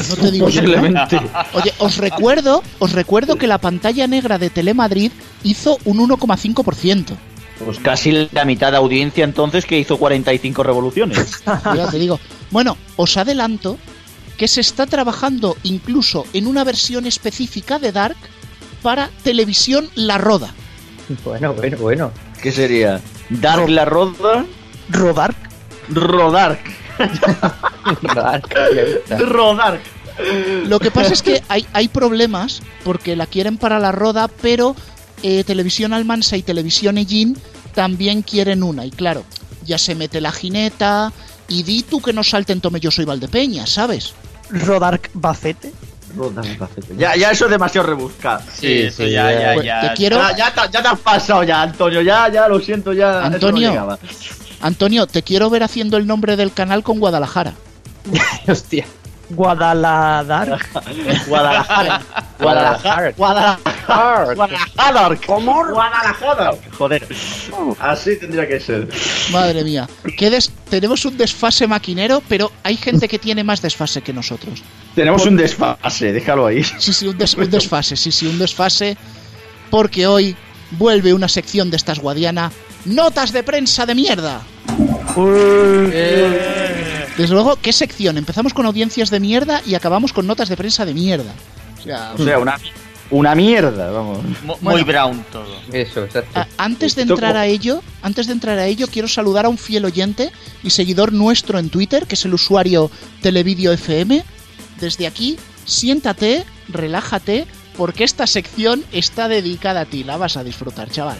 No 0.09 0.16
te 0.16 0.32
digo 0.32 0.49
yo, 0.49 0.61
¿no? 0.61 0.68
Posiblemente. 0.68 1.20
Oye, 1.53 1.74
os 1.80 1.97
recuerdo, 1.97 2.63
os 2.80 2.91
recuerdo 2.91 3.36
que 3.36 3.47
la 3.47 3.59
pantalla 3.59 4.07
negra 4.07 4.38
de 4.38 4.49
Telemadrid 4.49 5.11
hizo 5.43 5.78
un 5.86 5.99
1,5%. 5.99 7.16
Pues 7.63 7.79
casi 7.79 8.27
la 8.31 8.45
mitad 8.45 8.71
de 8.71 8.77
audiencia 8.77 9.23
entonces 9.23 9.65
que 9.65 9.79
hizo 9.79 9.97
45 9.97 10.63
revoluciones. 10.63 11.43
Ya 11.75 11.89
te 11.89 11.97
digo. 11.97 12.19
Bueno, 12.51 12.77
os 12.95 13.15
adelanto 13.17 13.77
que 14.37 14.47
se 14.47 14.61
está 14.61 14.85
trabajando 14.85 15.55
incluso 15.63 16.25
en 16.33 16.47
una 16.47 16.63
versión 16.63 17.05
específica 17.05 17.79
de 17.79 17.91
Dark 17.91 18.17
para 18.81 19.09
televisión 19.23 19.89
La 19.95 20.17
Roda. 20.17 20.53
Bueno, 21.23 21.53
bueno, 21.53 21.77
bueno. 21.77 22.11
¿Qué 22.41 22.51
sería? 22.51 22.99
¿Dark 23.29 23.69
la 23.69 23.85
roda? 23.85 24.45
Rodark. 24.89 25.35
Rodark. 25.89 26.59
Dark, 28.13 28.49
me 28.73 28.83
gusta. 28.93 29.17
Rodark. 29.19 29.81
Lo 30.67 30.79
que 30.79 30.91
pasa 30.91 31.13
es 31.13 31.21
que 31.21 31.43
hay, 31.49 31.65
hay 31.73 31.87
problemas 31.87 32.61
porque 32.83 33.15
la 33.15 33.27
quieren 33.27 33.57
para 33.57 33.79
La 33.79 33.91
Roda, 33.91 34.29
pero 34.41 34.75
eh, 35.24 35.43
Televisión 35.43 35.93
Almansa 35.93 36.38
y 36.38 36.43
Televisión 36.43 36.97
Ellín 36.97 37.38
también 37.74 38.22
quieren 38.22 38.63
una. 38.63 38.86
Y 38.86 38.91
claro, 38.91 39.24
ya 39.66 39.78
se 39.78 39.95
mete 39.95 40.22
la 40.22 40.32
jineta 40.32 41.11
y 41.47 41.63
di 41.63 41.84
tú 41.84 42.01
que 42.01 42.13
no 42.13 42.24
salten 42.24 42.61
Tomelloso 42.61 43.01
y 43.01 43.05
Valdepeña, 43.05 43.66
¿sabes? 43.68 44.13
Rodark 44.49 45.09
Bacete. 45.13 45.74
Ya, 46.97 47.16
ya 47.18 47.32
eso 47.32 47.45
es 47.45 47.51
demasiado 47.51 47.88
rebuscado. 47.88 48.41
Sí, 48.57 48.72
eso 48.84 49.05
ya, 49.05 49.32
ya, 49.38 49.53
Pues 49.55 49.66
ya. 49.66 49.82
te 49.82 49.93
quiero- 49.95 50.18
Ya, 50.18 50.38
ya, 50.38 50.53
te- 50.53 50.72
ya 50.72 50.82
te 50.82 50.88
has 50.88 50.99
pasado 50.99 51.43
ya, 51.43 51.61
Antonio. 51.63 52.01
Ya, 52.01 52.30
ya, 52.32 52.47
lo 52.47 52.59
siento, 52.61 52.93
ya. 52.93 53.20
no 53.22 53.36
Antonio. 53.36 53.97
Antonio, 54.61 55.07
te 55.07 55.24
quiero 55.24 55.49
ver 55.49 55.63
haciendo 55.63 55.97
el 55.97 56.07
nombre 56.07 56.38
del 56.38 56.53
canal 56.53 56.84
con 56.84 56.99
Guadalajara. 56.99 57.53
Hostia. 58.47 58.86
Guadalajara. 59.30 60.57
Guadalajara. 61.28 62.01
Guadalajara. 62.39 63.11
Guadalajara. 63.11 64.34
Guadalajara. 64.36 65.17
¿Cómo? 65.26 65.65
Guadalajara. 65.65 66.51
Joder. 66.78 67.07
Así 67.80 68.17
tendría 68.19 68.47
que 68.47 68.59
ser. 68.59 68.88
Madre 69.32 69.63
mía. 69.63 69.88
Qué 70.17 70.30
des- 70.30 70.51
tenemos 70.69 71.05
un 71.05 71.17
desfase 71.17 71.67
maquinero, 71.67 72.21
pero 72.28 72.51
hay 72.63 72.78
gente 72.78 73.07
que 73.07 73.19
tiene 73.19 73.43
más 73.43 73.61
desfase 73.61 74.01
que 74.01 74.13
nosotros. 74.13 74.61
Tenemos 74.95 75.26
un 75.26 75.38
desfase, 75.38 76.11
déjalo 76.13 76.45
ahí. 76.47 76.63
Sí, 76.63 76.93
sí, 76.93 77.07
un, 77.07 77.17
des- 77.17 77.34
un 77.36 77.49
desfase, 77.49 77.95
sí, 77.95 78.11
sí, 78.11 78.28
un 78.28 78.39
desfase. 78.39 78.97
Porque 79.69 80.07
hoy 80.07 80.36
vuelve 80.71 81.13
una 81.13 81.28
sección 81.28 81.69
de 81.71 81.78
estas 81.78 81.99
Guadiana. 81.99 82.51
Notas 82.86 83.32
de 83.32 83.43
prensa 83.43 83.86
de 83.86 83.95
mierda. 83.95 84.41
Desde 87.18 87.34
luego, 87.34 87.55
¿qué 87.61 87.72
sección? 87.72 88.18
Empezamos 88.18 88.53
con 88.53 88.66
audiencias 88.66 89.09
de 89.09 89.20
mierda 89.20 89.61
y 89.66 89.76
acabamos 89.76 90.11
con 90.13 90.28
notas 90.28 90.49
de 90.49 90.57
prensa 90.57 90.86
de 90.86 90.93
mierda. 90.93 91.34
O 91.80 91.84
sea, 91.84 92.13
O 92.18 92.24
sea, 92.24 92.39
una, 92.39 92.57
una 93.11 93.36
mierda, 93.36 93.91
vamos. 93.91 94.20
Mu- 94.43 94.55
Muy 94.61 94.84
brown 94.84 95.24
todo. 95.32 95.47
Eso, 95.72 96.03
exacto. 96.03 96.39
a- 96.39 96.47
antes 96.57 96.95
de 96.95 97.03
entrar 97.03 97.38
a 97.38 97.45
ello, 97.45 97.82
antes 98.01 98.28
de 98.28 98.34
entrar 98.34 98.57
a 98.59 98.66
ello, 98.66 98.88
quiero 98.91 99.07
saludar 99.07 99.45
a 99.45 99.49
un 99.49 99.57
fiel 99.57 99.86
oyente 99.86 100.32
y 100.63 100.72
seguidor 100.72 101.13
nuestro 101.13 101.57
en 101.59 101.70
Twitter, 101.70 102.05
que 102.07 102.16
es 102.16 102.26
el 102.26 102.34
usuario 102.34 102.91
Televideo 103.22 103.72
FM. 103.72 104.24
Desde 104.82 105.07
aquí, 105.07 105.38
siéntate, 105.63 106.43
relájate, 106.68 107.45
porque 107.78 108.03
esta 108.03 108.28
sección 108.28 108.84
está 108.91 109.28
dedicada 109.30 109.82
a 109.82 109.86
ti. 109.86 110.03
La 110.03 110.18
vas 110.18 110.36
a 110.38 110.43
disfrutar, 110.43 110.89
chaval. 110.89 111.18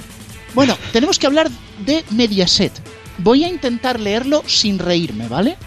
Bueno, 0.54 0.78
tenemos 0.92 1.20
que 1.20 1.28
hablar 1.28 1.50
de 1.86 2.04
Mediaset. 2.12 2.74
Voy 3.20 3.44
a 3.44 3.50
intentar 3.50 4.00
leerlo 4.00 4.44
sin 4.46 4.80
reírme, 4.80 5.28
¿vale? 5.28 5.58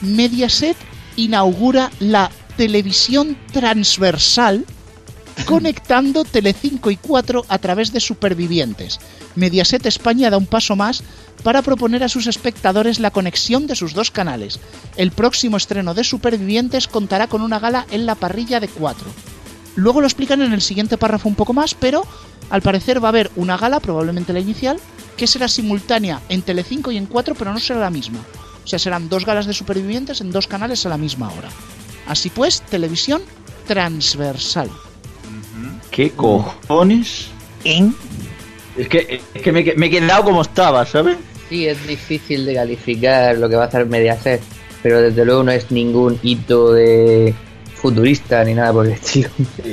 Mediaset 0.00 0.76
inaugura 1.16 1.90
la 2.00 2.30
televisión 2.56 3.36
transversal 3.52 4.64
conectando 5.46 6.24
Telecinco 6.24 6.90
y 6.90 6.96
4 6.96 7.44
a 7.48 7.58
través 7.58 7.92
de 7.92 8.00
Supervivientes. 8.00 8.98
Mediaset 9.34 9.86
España 9.86 10.30
da 10.30 10.38
un 10.38 10.46
paso 10.46 10.74
más 10.76 11.02
para 11.42 11.62
proponer 11.62 12.02
a 12.02 12.08
sus 12.08 12.26
espectadores 12.26 12.98
la 12.98 13.10
conexión 13.10 13.66
de 13.66 13.76
sus 13.76 13.94
dos 13.94 14.10
canales. 14.10 14.58
El 14.96 15.12
próximo 15.12 15.56
estreno 15.56 15.94
de 15.94 16.04
Supervivientes 16.04 16.88
contará 16.88 17.28
con 17.28 17.42
una 17.42 17.60
gala 17.60 17.86
en 17.90 18.06
la 18.06 18.16
parrilla 18.16 18.58
de 18.60 18.68
4. 18.68 19.06
Luego 19.76 20.00
lo 20.00 20.06
explican 20.08 20.42
en 20.42 20.52
el 20.52 20.60
siguiente 20.60 20.98
párrafo 20.98 21.28
un 21.28 21.36
poco 21.36 21.52
más, 21.52 21.74
pero 21.74 22.04
al 22.50 22.62
parecer 22.62 23.02
va 23.02 23.08
a 23.08 23.10
haber 23.10 23.30
una 23.36 23.56
gala, 23.56 23.78
probablemente 23.78 24.32
la 24.32 24.40
inicial, 24.40 24.78
que 25.18 25.26
será 25.26 25.48
simultánea 25.48 26.22
en 26.30 26.40
Telecinco 26.40 26.90
y 26.90 26.96
en 26.96 27.04
4, 27.06 27.34
pero 27.34 27.52
no 27.52 27.58
será 27.60 27.80
la 27.80 27.90
misma. 27.90 28.20
O 28.64 28.66
sea, 28.66 28.78
serán 28.78 29.08
dos 29.10 29.26
galas 29.26 29.46
de 29.46 29.52
supervivientes 29.52 30.22
en 30.22 30.30
dos 30.32 30.46
canales 30.46 30.86
a 30.86 30.88
la 30.88 30.96
misma 30.96 31.28
hora. 31.32 31.48
Así 32.06 32.30
pues, 32.30 32.62
televisión 32.62 33.20
transversal. 33.66 34.70
¿Qué 35.90 36.10
cojones? 36.10 37.26
En 37.64 37.94
Es 38.76 38.88
que, 38.88 39.20
es 39.34 39.42
que 39.42 39.52
me, 39.52 39.60
he- 39.60 39.74
me 39.76 39.86
he 39.86 39.90
quedado 39.90 40.24
como 40.24 40.42
estaba, 40.42 40.86
¿sabes? 40.86 41.16
Sí, 41.48 41.66
es 41.66 41.86
difícil 41.86 42.44
de 42.46 42.54
calificar 42.54 43.36
lo 43.38 43.48
que 43.48 43.56
va 43.56 43.64
a 43.64 43.66
hacer 43.68 43.86
Mediaset, 43.86 44.40
pero 44.82 45.00
desde 45.02 45.24
luego 45.24 45.42
no 45.42 45.50
es 45.50 45.70
ningún 45.70 46.18
hito 46.22 46.72
de 46.72 47.34
futurista 47.74 48.44
ni 48.44 48.54
nada 48.54 48.72
por 48.72 48.86
el 48.86 48.92
estilo. 48.92 49.30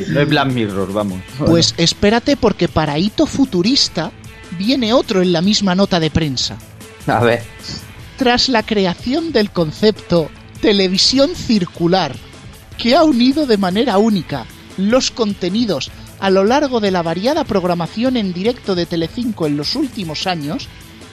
No 0.10 0.22
es 0.22 0.30
Black 0.30 0.52
Mirror, 0.52 0.94
vamos. 0.94 1.20
Pues 1.38 1.74
espérate 1.78 2.38
porque 2.38 2.68
para 2.68 2.98
hito 2.98 3.26
futurista 3.26 4.12
viene 4.58 4.94
otro 4.94 5.22
en 5.22 5.32
la 5.32 5.42
misma 5.42 5.76
nota 5.76 6.00
de 6.00 6.10
prensa. 6.10 6.58
A 7.08 7.20
ver, 7.20 7.44
Tras 8.18 8.50
la 8.50 8.64
creación 8.64 9.32
del 9.32 9.52
concepto 9.52 10.30
televisión 10.62 11.36
circular, 11.36 12.16
que 12.78 12.96
ha 12.96 13.04
unido 13.04 13.46
de 13.46 13.58
manera 13.58 13.98
única 13.98 14.46
los 14.78 15.12
contenidos 15.12 15.92
a 16.20 16.30
lo 16.30 16.44
largo 16.44 16.80
de 16.80 16.92
la 16.92 17.02
variada 17.02 17.44
programación 17.44 18.18
en 18.18 18.34
directo 18.34 18.74
de 18.74 18.86
Telecinco 18.86 19.46
en 19.46 19.58
los 19.58 19.76
últimos 19.76 20.28
años, 20.28 20.68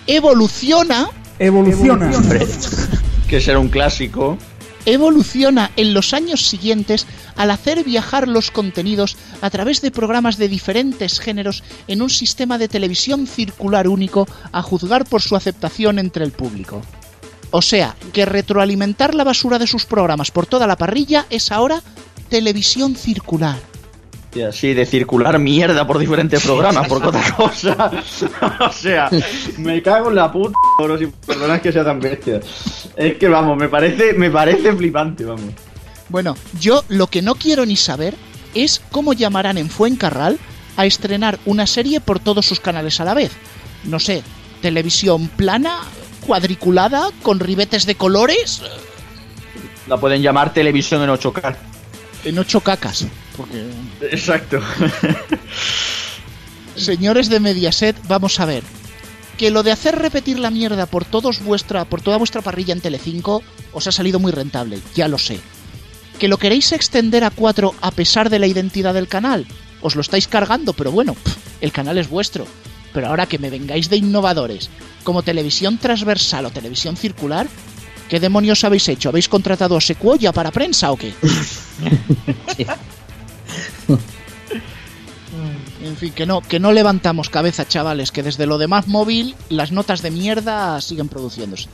evoluciona, 0.07 1.11
Evoluciona. 1.39 2.11
Que 3.29 3.41
será 3.41 3.59
un 3.59 3.69
clásico. 3.69 4.39
Evoluciona 4.87 5.71
en 5.77 5.95
los 5.95 6.13
años 6.13 6.47
siguientes 6.47 7.07
al 7.37 7.51
hacer 7.51 7.85
viajar 7.85 8.29
los 8.29 8.51
contenidos 8.51 9.17
a 9.41 9.51
través 9.51 9.81
de 9.83 9.91
programas 9.91 10.39
de 10.39 10.49
diferentes 10.49 11.21
géneros 11.21 11.63
en 11.87 12.03
un 12.03 12.11
sistema 12.11 12.59
de 12.59 12.69
televisión 12.69 13.27
circular 13.27 13.89
único 13.89 14.27
a 14.53 14.63
juzgar 14.63 15.05
por 15.05 15.23
su 15.23 15.37
aceptación 15.37 15.99
entre 15.99 16.25
el 16.25 16.33
público. 16.33 16.83
O 17.51 17.63
sea, 17.63 17.97
que 18.13 18.25
retroalimentar 18.25 19.15
la 19.15 19.25
basura 19.25 19.59
de 19.59 19.67
sus 19.67 19.85
programas 19.85 20.31
por 20.31 20.47
toda 20.47 20.67
la 20.67 20.77
parrilla 20.77 21.27
es 21.29 21.53
ahora 21.53 21.83
televisión 22.31 22.97
circular. 22.97 23.72
Y 24.35 24.41
así 24.43 24.73
de 24.73 24.87
circular 24.87 25.39
mierda 25.39 25.87
por 25.87 25.99
diferentes 25.99 26.43
programas, 26.43 26.89
por 26.89 27.05
otra 27.05 27.23
cosa. 27.37 27.91
o 28.61 28.73
sea, 28.73 29.11
me 29.59 29.83
cago 29.83 30.09
en 30.09 30.15
la 30.15 30.33
puta, 30.33 30.57
bro, 30.79 30.99
si 30.99 31.07
perdonad 31.07 31.61
que 31.61 31.71
sea 31.71 31.85
tan 31.85 32.01
bestia. 32.01 32.41
Es 32.97 33.19
que 33.19 33.29
vamos, 33.29 33.59
me 33.59 33.69
parece, 33.69 34.15
me 34.15 34.31
parece 34.31 34.73
flipante, 34.75 35.25
vamos. 35.25 35.53
Bueno, 36.09 36.37
yo 36.59 36.83
lo 36.89 37.09
que 37.09 37.21
no 37.21 37.35
quiero 37.35 37.67
ni 37.67 37.77
saber 37.77 38.15
es 38.55 38.83
cómo 38.91 39.13
llamarán 39.13 39.59
en 39.59 39.69
Fuencarral 39.69 40.39
a 40.77 40.87
estrenar 40.87 41.39
una 41.45 41.67
serie 41.67 42.01
por 42.01 42.19
todos 42.19 42.47
sus 42.47 42.61
canales 42.61 43.01
a 43.01 43.05
la 43.05 43.15
vez. 43.15 43.33
No 43.85 43.99
sé, 43.99 44.23
televisión 44.63 45.29
plana, 45.29 45.81
cuadriculada, 46.27 47.11
con 47.23 47.41
ribetes 47.41 47.85
de 47.85 47.97
colores, 47.97 48.63
La 49.89 49.99
pueden 49.99 50.23
llamar 50.23 50.55
televisión 50.55 51.03
en 51.03 51.11
8K. 51.11 51.57
En 52.25 52.39
ocho 52.39 52.61
cacas. 52.61 53.07
Porque... 53.37 53.67
Exacto. 54.11 54.61
Señores 56.77 57.29
de 57.29 57.41
Mediaset, 57.41 57.97
vamos 58.09 58.41
a 58.41 58.45
ver. 58.45 58.63
Que 59.37 59.51
lo 59.51 59.63
de 59.63 59.73
hacer 59.73 59.99
repetir 59.99 60.39
la 60.39 60.51
mierda 60.51 60.87
por 60.87 61.05
todos 61.05 61.43
vuestra, 61.43 61.85
por 61.85 62.01
toda 62.01 62.19
vuestra 62.19 62.43
parrilla 62.43 62.73
en 62.73 62.81
Telecinco 62.81 63.43
os 63.73 63.87
ha 63.87 63.93
salido 63.93 64.19
muy 64.19 64.33
rentable, 64.33 64.79
ya 64.95 65.09
lo 65.09 65.19
sé. 65.19 65.41
Que 66.19 66.29
lo 66.29 66.39
queréis 66.39 66.73
extender 66.73 67.25
a 67.25 67.31
4 67.31 67.75
a 67.81 67.91
pesar 67.91 68.31
de 68.31 68.39
la 68.39 68.47
identidad 68.47 68.95
del 68.95 69.09
canal, 69.09 69.47
os 69.81 69.97
lo 69.97 70.01
estáis 70.01 70.29
cargando, 70.29 70.73
pero 70.73 70.93
bueno, 70.93 71.15
pff, 71.15 71.37
el 71.61 71.73
canal 71.73 71.99
es 71.99 72.09
vuestro. 72.09 72.47
Pero 72.93 73.09
ahora 73.09 73.27
que 73.27 73.39
me 73.39 73.51
vengáis 73.51 73.89
de 73.89 73.97
innovadores, 73.97 74.71
como 75.03 75.23
televisión 75.23 75.79
transversal 75.79 76.47
o 76.47 76.51
televisión 76.51 76.97
circular, 76.97 77.49
¿qué 78.13 78.21
demonios 78.21 78.63
habéis 78.63 78.87
hecho? 78.91 79.09
¿Habéis 79.09 79.27
contratado 79.27 79.75
a 79.75 79.81
Sequoia 79.81 80.33
para 80.33 80.51
prensa 80.51 80.93
o 80.93 80.99
qué? 80.99 81.15
En 85.83 85.97
fin, 85.97 86.13
que 86.13 86.27
no, 86.27 86.43
que 86.43 86.61
no 86.61 86.73
levantamos 86.73 87.29
cabeza, 87.29 87.67
chavales, 87.67 88.13
que 88.13 88.23
desde 88.23 88.47
lo 88.47 88.57
demás 88.59 88.87
móvil 88.87 89.35
las 89.49 89.73
notas 89.73 90.01
de 90.01 90.13
mierda 90.13 90.81
siguen 90.81 91.09
produciéndose. 91.09 91.69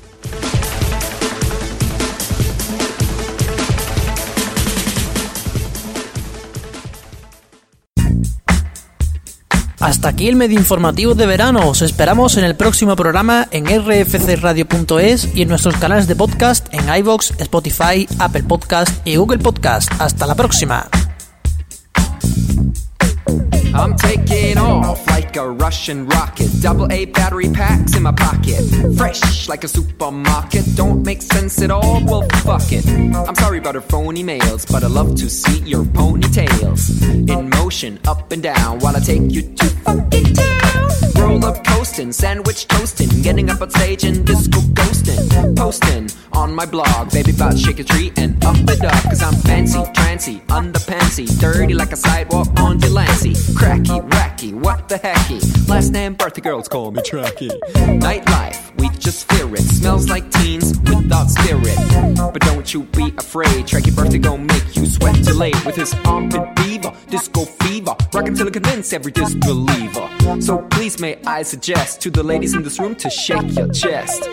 Hasta 9.88 10.10
aquí 10.10 10.28
el 10.28 10.36
medio 10.36 10.58
informativo 10.58 11.14
de 11.14 11.24
verano. 11.24 11.66
Os 11.66 11.80
esperamos 11.80 12.36
en 12.36 12.44
el 12.44 12.54
próximo 12.54 12.94
programa 12.94 13.48
en 13.50 13.64
rfcradio.es 13.64 15.34
y 15.34 15.40
en 15.40 15.48
nuestros 15.48 15.76
canales 15.76 16.06
de 16.06 16.14
podcast 16.14 16.68
en 16.74 16.94
iVoox, 16.94 17.30
Spotify, 17.40 18.06
Apple 18.18 18.42
Podcast 18.42 18.90
y 19.06 19.16
Google 19.16 19.38
Podcast. 19.38 19.90
Hasta 19.98 20.26
la 20.26 20.34
próxima. 20.34 21.07
I'm 23.74 23.94
taking 23.96 24.58
off 24.58 25.06
like 25.08 25.36
a 25.36 25.48
Russian 25.50 26.06
rocket. 26.06 26.48
Double 26.60 26.90
A 26.90 27.06
battery 27.06 27.50
packs 27.50 27.96
in 27.96 28.02
my 28.02 28.12
pocket. 28.12 28.62
Fresh 28.96 29.48
like 29.48 29.64
a 29.64 29.68
supermarket. 29.68 30.64
Don't 30.74 31.04
make 31.04 31.22
sense 31.22 31.60
at 31.62 31.70
all. 31.70 32.04
Well, 32.04 32.22
fuck 32.42 32.72
it. 32.72 32.86
I'm 32.88 33.34
sorry 33.34 33.58
about 33.58 33.74
her 33.74 33.80
phony 33.80 34.22
mails, 34.22 34.64
but 34.66 34.82
I 34.84 34.88
love 34.88 35.16
to 35.16 35.28
see 35.28 35.60
your 35.60 35.84
ponytails 35.84 37.02
in 37.28 37.50
motion, 37.50 37.98
up 38.06 38.32
and 38.32 38.42
down, 38.42 38.78
while 38.80 38.96
I 38.96 39.00
take 39.00 39.30
you 39.30 39.42
to 39.42 39.66
fucking 39.66 40.34
town. 40.34 40.88
Roll 41.16 41.44
up 41.44 41.64
coasting, 41.66 42.12
sandwich 42.12 42.68
toasting, 42.68 43.08
getting 43.22 43.50
up 43.50 43.60
on 43.60 43.70
stage 43.70 44.04
and 44.04 44.24
disco 44.24 44.60
ghosting. 44.60 45.56
Posting 45.56 46.08
on 46.32 46.54
my 46.54 46.64
blog, 46.64 47.10
baby, 47.10 47.32
about 47.32 47.58
shake 47.58 47.80
a 47.80 47.84
tree 47.84 48.12
and 48.16 48.42
up 48.44 48.56
it 48.56 48.84
up. 48.84 49.02
Cause 49.04 49.22
I'm 49.22 49.34
fancy, 49.34 49.82
trancy, 49.94 50.38
underpantsy, 50.48 51.26
dirty 51.40 51.74
like 51.74 51.92
a 51.92 51.96
sidewalk 51.96 52.48
on 52.60 52.78
Delancey. 52.78 53.34
Cracky, 53.58 54.00
wacky, 54.12 54.54
what 54.54 54.88
the 54.88 54.94
hecky? 54.94 55.68
Last 55.68 55.90
name, 55.90 56.14
birthday 56.14 56.42
girls 56.42 56.68
call 56.68 56.92
me 56.92 57.02
Tracky. 57.02 57.50
Nightlife, 57.98 58.70
we 58.78 58.88
just 58.98 59.28
fear 59.32 59.52
it. 59.52 59.62
Smells 59.62 60.08
like 60.08 60.30
teens 60.30 60.78
without 60.78 61.28
spirit. 61.28 61.76
But 62.32 62.40
don't 62.42 62.72
you 62.72 62.84
be 62.84 63.12
afraid, 63.18 63.66
Tracky 63.66 63.94
birthday 63.94 64.18
gon' 64.18 64.46
make 64.46 64.76
you 64.76 64.86
sweat 64.86 65.24
till 65.24 65.34
late 65.34 65.66
with 65.66 65.74
his 65.74 65.92
armpit 66.04 66.56
fever, 66.60 66.92
disco 67.08 67.46
fever. 67.46 67.96
Rock 68.14 68.26
till 68.26 68.46
I 68.46 68.50
convince 68.50 68.92
every 68.92 69.10
disbeliever. 69.10 70.08
So 70.40 70.58
please 70.70 71.00
may 71.00 71.18
I 71.26 71.42
suggest 71.42 72.00
to 72.02 72.10
the 72.10 72.22
ladies 72.22 72.54
in 72.54 72.62
this 72.62 72.78
room 72.78 72.94
to 72.94 73.10
shake 73.10 73.56
your 73.56 73.72
chest. 73.72 74.28